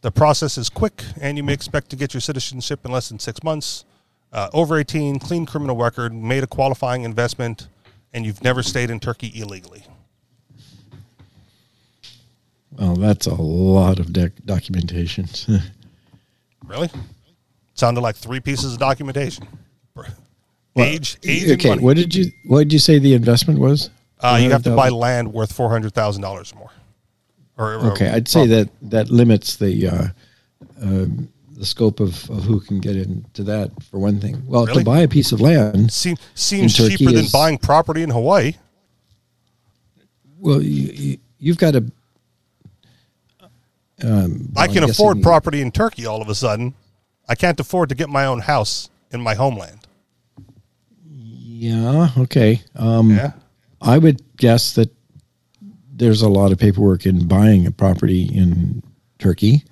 The 0.00 0.10
process 0.10 0.56
is 0.56 0.70
quick, 0.70 1.04
and 1.20 1.36
you 1.36 1.44
may 1.44 1.52
expect 1.52 1.90
to 1.90 1.96
get 1.96 2.14
your 2.14 2.22
citizenship 2.22 2.86
in 2.86 2.92
less 2.92 3.10
than 3.10 3.18
six 3.18 3.42
months. 3.42 3.84
Uh, 4.32 4.48
over 4.54 4.78
eighteen, 4.78 5.18
clean 5.18 5.44
criminal 5.44 5.76
record, 5.76 6.14
made 6.14 6.42
a 6.42 6.46
qualifying 6.46 7.02
investment, 7.02 7.68
and 8.12 8.24
you've 8.26 8.42
never 8.42 8.62
stayed 8.62 8.90
in 8.90 9.00
Turkey 9.00 9.32
illegally. 9.34 9.84
Well, 12.72 12.94
that's 12.96 13.26
a 13.26 13.34
lot 13.34 13.98
of 13.98 14.12
doc- 14.12 14.32
documentation. 14.44 15.28
Really? 16.66 16.90
Sounded 17.74 18.00
like 18.02 18.14
three 18.14 18.38
pieces 18.38 18.74
of 18.74 18.78
documentation. 18.78 19.44
age, 20.76 21.16
age, 21.26 21.50
okay, 21.50 21.76
what 21.78 21.96
did 21.96 22.14
you 22.14 22.30
what 22.46 22.60
did 22.60 22.72
you 22.72 22.78
say 22.78 23.00
the 23.00 23.14
investment 23.14 23.58
was? 23.58 23.90
Uh, 24.20 24.38
you 24.40 24.52
have 24.52 24.62
to 24.62 24.76
buy 24.76 24.88
land 24.88 25.32
worth 25.32 25.52
four 25.52 25.68
hundred 25.68 25.94
thousand 25.94 26.22
dollars 26.22 26.52
or 26.52 26.58
more. 26.58 26.70
Or, 27.58 27.74
or- 27.74 27.92
Okay, 27.92 28.08
I'd 28.08 28.28
say 28.28 28.46
that 28.46 28.68
that 28.82 29.10
limits 29.10 29.56
the 29.56 29.88
uh, 29.88 30.06
um, 30.80 31.28
the 31.60 31.66
scope 31.66 32.00
of, 32.00 32.28
of 32.30 32.42
who 32.44 32.58
can 32.58 32.80
get 32.80 32.96
into 32.96 33.44
that 33.44 33.70
for 33.84 33.98
one 33.98 34.18
thing. 34.18 34.42
Well, 34.46 34.64
Really? 34.64 34.78
to 34.82 34.84
buy 34.84 35.00
a 35.00 35.08
piece 35.08 35.30
of 35.30 35.42
land, 35.42 35.92
Seem, 35.92 36.16
seems 36.34 36.74
cheaper 36.74 37.12
than 37.12 37.24
is- 37.26 37.32
buying 37.32 37.58
property 37.58 38.02
in 38.02 38.08
Hawaii. 38.08 38.54
well, 40.38 40.62
you, 40.62 41.18
you've 41.38 41.58
got 41.58 41.72
to. 41.72 41.84
Um, 44.02 44.50
I 44.56 44.64
well, 44.66 44.74
can 44.74 44.86
guess 44.86 44.90
afford 44.98 45.18
you- 45.18 45.22
property 45.22 45.60
in 45.60 45.70
Turkey 45.70 46.06
all 46.06 46.22
of 46.22 46.30
a 46.30 46.34
sudden. 46.34 46.72
I 47.28 47.34
can't 47.34 47.60
afford 47.60 47.90
to 47.90 47.94
get 47.94 48.08
my 48.08 48.24
own 48.24 48.40
house 48.40 48.88
in 49.12 49.20
my 49.20 49.34
homeland. 49.34 49.80
Yeah. 51.06 52.08
Okay. 52.16 52.62
Um, 52.74 53.10
Yeah. 53.10 53.32
I 53.82 53.98
would 53.98 54.22
guess 54.38 54.72
that 54.74 54.90
there's 55.92 56.22
a 56.22 56.28
lot 56.28 56.52
of 56.52 56.58
paperwork 56.58 57.04
in 57.04 57.28
buying 57.28 57.66
a 57.66 57.70
property 57.70 58.22
in 58.24 58.82
Turkey, 59.18 59.62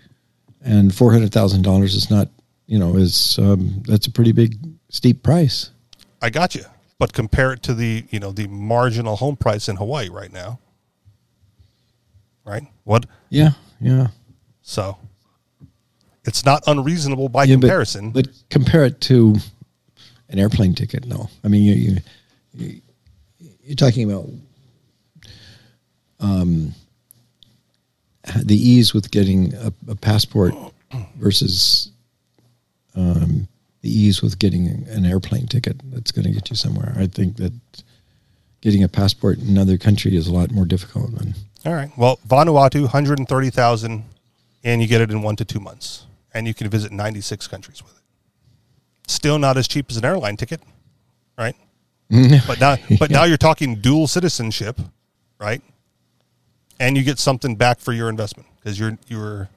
and 0.63 0.95
four 0.95 1.13
hundred 1.13 1.33
thousand 1.33 1.63
dollars 1.63 1.95
is 1.95 2.11
not, 2.11 2.29
you 2.67 2.79
know, 2.79 2.97
is 2.97 3.39
um, 3.39 3.83
that's 3.87 4.07
a 4.07 4.11
pretty 4.11 4.33
big 4.33 4.57
steep 4.89 5.23
price. 5.23 5.71
I 6.21 6.31
got 6.31 6.55
you. 6.55 6.65
But 6.99 7.13
compare 7.13 7.53
it 7.53 7.63
to 7.63 7.75
the, 7.75 8.05
you 8.11 8.19
know, 8.19 8.33
the 8.33 8.49
marginal 8.49 9.17
home 9.17 9.37
price 9.37 9.69
in 9.69 9.77
Hawaii 9.77 10.09
right 10.09 10.33
now. 10.33 10.59
Right? 12.45 12.65
What? 12.85 13.07
Yeah. 13.29 13.51
Yeah. 13.81 14.09
So 14.63 14.99
it's 16.25 16.45
not 16.45 16.65
unreasonable 16.67 17.29
by 17.29 17.45
Yeah, 17.45 17.55
comparison. 17.55 18.11
But, 18.11 18.29
compare 18.51 18.85
it 18.85 19.01
to 19.03 19.37
an 20.29 20.39
airplane 20.39 20.75
ticket. 20.75 21.07
No, 21.07 21.31
I 21.45 21.49
mean 21.49 21.63
you, 21.63 21.75
you, 21.75 21.97
you 22.53 22.81
you're 23.63 23.77
talking 23.77 24.11
about 24.11 24.29
um, 26.21 26.75
the 28.45 28.57
ease 28.57 28.95
with 28.95 29.11
getting 29.11 29.55
a, 29.55 29.73
a 29.89 29.95
passport 29.95 30.55
versus 31.17 31.91
um, 32.95 33.49
the 33.83 33.91
ease 33.91 34.23
with 34.23 34.39
getting 34.39 34.87
an 34.89 35.05
airplane 35.05 35.47
ticket. 35.47 35.77
That's 35.93 36.11
going 36.11 36.27
to 36.27 36.33
get 36.33 36.51
you 36.51 36.57
somewhere. 36.57 36.95
I 36.97 37.07
think 37.07 37.37
that 37.37 37.53
getting 38.61 38.83
a 38.83 38.89
passport 38.89 39.39
in 39.39 39.49
another 39.49 39.79
country 39.79 40.17
is 40.17 40.27
a 40.27 40.33
lot 40.33 40.51
more 40.51 40.65
difficult 40.65 41.17
than. 41.17 41.35
all 41.65 41.75
right. 41.75 41.91
Well, 41.97 42.19
Vanuatu, 42.27 42.83
130,000 42.83 44.05
and 44.65 44.83
you 44.83 44.89
get 44.89 45.01
it 45.01 45.11
in 45.11 45.23
one 45.23 45.37
to 45.37 45.45
two 45.45 45.61
months, 45.61 46.07
and 46.35 46.47
you 46.47 46.55
can 46.55 46.69
visit 46.69 46.93
96 46.93 47.47
countries 47.47 47.83
with 47.83 47.93
it. 47.93 49.11
Still 49.11 49.39
not 49.39 49.57
as 49.57 49.69
cheap 49.69 49.87
as 49.91 49.97
an 49.97 50.05
airline 50.05 50.37
ticket, 50.37 50.61
right? 51.37 51.57
but 52.47 52.61
now, 52.61 52.77
but 52.99 53.11
now 53.11 53.25
you're 53.25 53.37
talking 53.37 53.77
dual 53.77 54.07
citizenship, 54.07 54.81
right? 55.39 55.63
And 56.81 56.97
you 56.97 57.03
get 57.03 57.19
something 57.19 57.57
back 57.57 57.81
for 57.81 57.93
your 57.93 58.09
investment 58.09 58.49
because 58.57 58.79
you're 58.79 58.99
you're, 59.09 59.49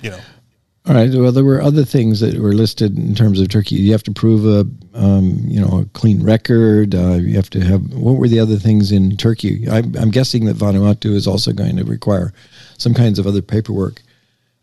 you 0.00 0.10
know, 0.10 0.20
All 0.86 0.94
right. 0.94 1.10
Well, 1.12 1.32
there 1.32 1.44
were 1.44 1.60
other 1.60 1.84
things 1.84 2.20
that 2.20 2.38
were 2.38 2.54
listed 2.54 2.96
in 2.96 3.14
terms 3.14 3.40
of 3.40 3.48
Turkey. 3.48 3.76
You 3.76 3.92
have 3.92 4.02
to 4.04 4.12
prove 4.12 4.46
a, 4.46 4.66
um, 4.98 5.40
you 5.44 5.60
know, 5.60 5.80
a 5.80 5.84
clean 5.98 6.22
record. 6.22 6.94
Uh, 6.94 7.14
you 7.14 7.34
have 7.36 7.50
to 7.50 7.60
have. 7.60 7.92
What 7.92 8.16
were 8.16 8.28
the 8.28 8.40
other 8.40 8.56
things 8.56 8.90
in 8.90 9.16
Turkey? 9.18 9.68
I'm, 9.68 9.94
I'm 9.96 10.10
guessing 10.10 10.46
that 10.46 10.56
Vanuatu 10.56 11.14
is 11.14 11.26
also 11.26 11.52
going 11.52 11.76
to 11.76 11.84
require 11.84 12.32
some 12.78 12.94
kinds 12.94 13.18
of 13.18 13.26
other 13.26 13.42
paperwork. 13.42 14.00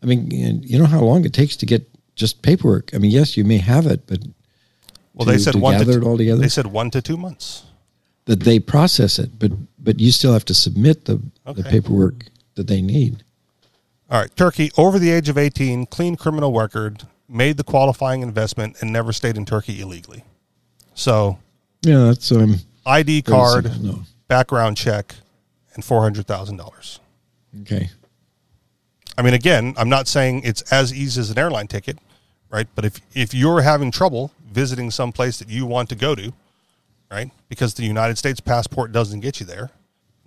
I 0.02 0.06
mean, 0.06 0.30
you 0.30 0.78
know 0.78 0.86
how 0.86 1.00
long 1.00 1.24
it 1.24 1.32
takes 1.32 1.56
to 1.58 1.66
get 1.66 1.88
just 2.16 2.42
paperwork. 2.42 2.92
I 2.94 2.98
mean, 2.98 3.10
yes, 3.10 3.36
you 3.36 3.44
may 3.44 3.58
have 3.58 3.86
it, 3.86 4.06
but 4.06 4.20
well 5.14 5.26
To- 5.26 5.32
they 5.32 5.38
said 5.38 5.52
to 5.52 5.58
one 5.58 5.84
to 5.84 5.90
it 5.90 6.02
all 6.02 6.16
together? 6.16 6.40
They 6.40 6.48
said 6.48 6.66
one 6.66 6.90
to 6.90 7.00
two 7.00 7.16
months. 7.16 7.62
that 8.24 8.40
they 8.40 8.58
process 8.58 9.18
it. 9.20 9.38
But 9.38 9.52
but 9.86 10.00
you 10.00 10.10
still 10.12 10.32
have 10.34 10.44
to 10.44 10.52
submit 10.54 11.04
the 11.06 11.22
the 11.54 11.62
paperwork 11.62 12.26
that 12.56 12.66
they 12.66 12.82
need. 12.82 13.22
All 14.10 14.20
right, 14.20 14.36
Turkey, 14.36 14.70
over 14.76 14.98
the 14.98 15.10
age 15.10 15.28
of 15.28 15.38
18, 15.38 15.86
clean 15.86 16.16
criminal 16.16 16.52
record, 16.52 17.04
made 17.28 17.56
the 17.56 17.64
qualifying 17.64 18.22
investment, 18.22 18.76
and 18.80 18.92
never 18.92 19.12
stayed 19.12 19.36
in 19.36 19.44
Turkey 19.44 19.80
illegally. 19.80 20.24
So, 20.94 21.38
Yeah, 21.82 22.04
that's 22.06 22.30
um. 22.32 22.56
ID 22.84 23.22
card, 23.22 23.82
no. 23.82 24.02
background 24.28 24.76
check, 24.76 25.14
and 25.74 25.82
$400,000. 25.82 26.98
Okay. 27.62 27.90
I 29.18 29.22
mean, 29.22 29.34
again, 29.34 29.74
I'm 29.76 29.88
not 29.88 30.06
saying 30.08 30.42
it's 30.44 30.62
as 30.72 30.94
easy 30.94 31.20
as 31.20 31.30
an 31.30 31.38
airline 31.38 31.66
ticket, 31.66 31.98
right? 32.50 32.68
But 32.76 32.84
if, 32.84 33.00
if 33.14 33.34
you're 33.34 33.62
having 33.62 33.90
trouble 33.90 34.30
visiting 34.52 34.90
some 34.92 35.10
place 35.10 35.38
that 35.38 35.48
you 35.48 35.66
want 35.66 35.88
to 35.88 35.94
go 35.96 36.14
to, 36.14 36.32
right, 37.16 37.30
because 37.48 37.74
the 37.74 37.84
United 37.84 38.18
States 38.18 38.40
passport 38.40 38.92
doesn't 38.92 39.20
get 39.20 39.40
you 39.40 39.46
there, 39.46 39.70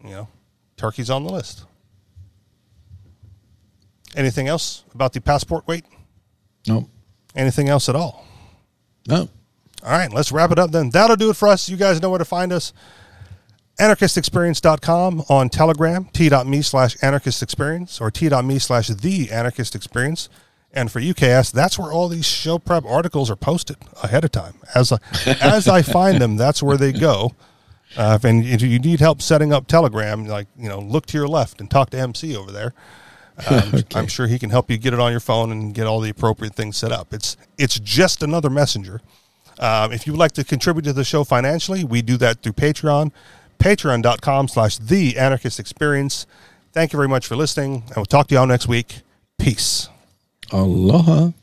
you 0.04 0.10
know, 0.10 0.28
Turkey's 0.76 1.10
on 1.10 1.24
the 1.24 1.32
list. 1.32 1.66
Anything 4.16 4.48
else 4.48 4.84
about 4.96 5.14
the 5.14 5.22
passport 5.22 5.68
wait? 5.68 5.86
No. 6.68 6.90
Anything 7.36 7.70
else 7.70 7.90
at 7.90 7.96
all? 7.96 8.26
No. 9.08 9.30
All 9.84 9.92
right, 9.92 10.12
let's 10.12 10.32
wrap 10.32 10.52
it 10.52 10.58
up 10.58 10.72
then. 10.72 10.90
That'll 10.90 11.16
do 11.16 11.30
it 11.30 11.36
for 11.36 11.48
us. 11.48 11.70
You 11.70 11.78
guys 11.78 12.02
know 12.02 12.10
where 12.10 12.18
to 12.18 12.26
find 12.26 12.52
us. 12.52 12.74
Anarchistexperience.com 13.80 15.24
on 15.30 15.50
Telegram, 15.50 16.06
t.me 16.12 16.62
slash 16.64 16.98
anarchistexperience 16.98 18.02
or 18.02 18.12
t.me 18.12 18.60
slash 18.60 18.88
the 18.88 19.32
anarchist 19.32 19.76
experience. 19.76 20.28
And 20.74 20.92
for 20.92 21.00
UKS, 21.00 21.52
that's 21.52 21.80
where 21.80 21.92
all 21.92 22.08
these 22.08 22.26
show 22.26 22.60
prep 22.60 22.86
articles 22.86 23.32
are 23.32 23.36
posted 23.36 23.78
ahead 24.04 24.24
of 24.24 24.32
time. 24.32 24.54
As 24.76 24.92
I, 24.92 24.98
as 25.42 25.68
I 25.68 25.82
find 25.82 26.22
them, 26.22 26.38
that's 26.38 26.62
where 26.62 26.78
they 26.78 26.92
go. 26.92 27.34
Uh, 27.98 28.18
if 28.20 28.24
and 28.24 28.46
if 28.46 28.62
you 28.62 28.78
need 28.78 29.00
help 29.00 29.22
setting 29.22 29.52
up 29.52 29.68
Telegram, 29.68 30.26
like 30.26 30.48
you 30.58 30.70
know, 30.70 30.80
look 30.80 31.08
to 31.08 31.18
your 31.18 31.28
left 31.28 31.60
and 31.60 31.72
talk 31.72 31.90
to 31.90 32.00
MC 32.00 32.36
over 32.36 32.52
there. 32.52 32.74
Um, 33.50 33.84
I'm 33.96 34.08
sure 34.08 34.28
he 34.28 34.38
can 34.38 34.50
help 34.50 34.70
you 34.70 34.78
get 34.78 34.94
it 34.94 35.00
on 35.00 35.12
your 35.12 35.20
phone 35.20 35.52
and 35.52 35.74
get 35.74 35.88
all 35.88 36.00
the 36.00 36.10
appropriate 36.10 36.54
things 36.54 36.78
set 36.78 36.92
up. 36.92 37.14
It's 37.14 37.36
it's 37.58 37.80
just 37.80 38.22
another 38.22 38.50
messenger. 38.50 39.02
Um, 39.60 39.92
if 39.92 40.08
you 40.08 40.14
would 40.14 40.20
like 40.20 40.34
to 40.34 40.44
contribute 40.44 40.84
to 40.84 40.94
the 40.94 41.04
show 41.04 41.24
financially, 41.24 41.84
we 41.84 42.02
do 42.02 42.16
that 42.18 42.42
through 42.42 42.54
Patreon, 42.54 43.12
patreon.com 43.60 44.48
slash 44.48 44.78
the 44.78 45.18
anarchist 45.18 45.60
experience. 45.60 46.26
Thank 46.72 46.94
you 46.94 46.98
very 46.98 47.10
much 47.10 47.28
for 47.28 47.36
listening, 47.36 47.84
and 47.88 47.96
we'll 47.98 48.06
talk 48.06 48.28
to 48.28 48.36
y'all 48.36 48.48
next 48.48 48.68
week. 48.68 49.02
Peace. 49.38 49.90
Aloha. 50.52 51.34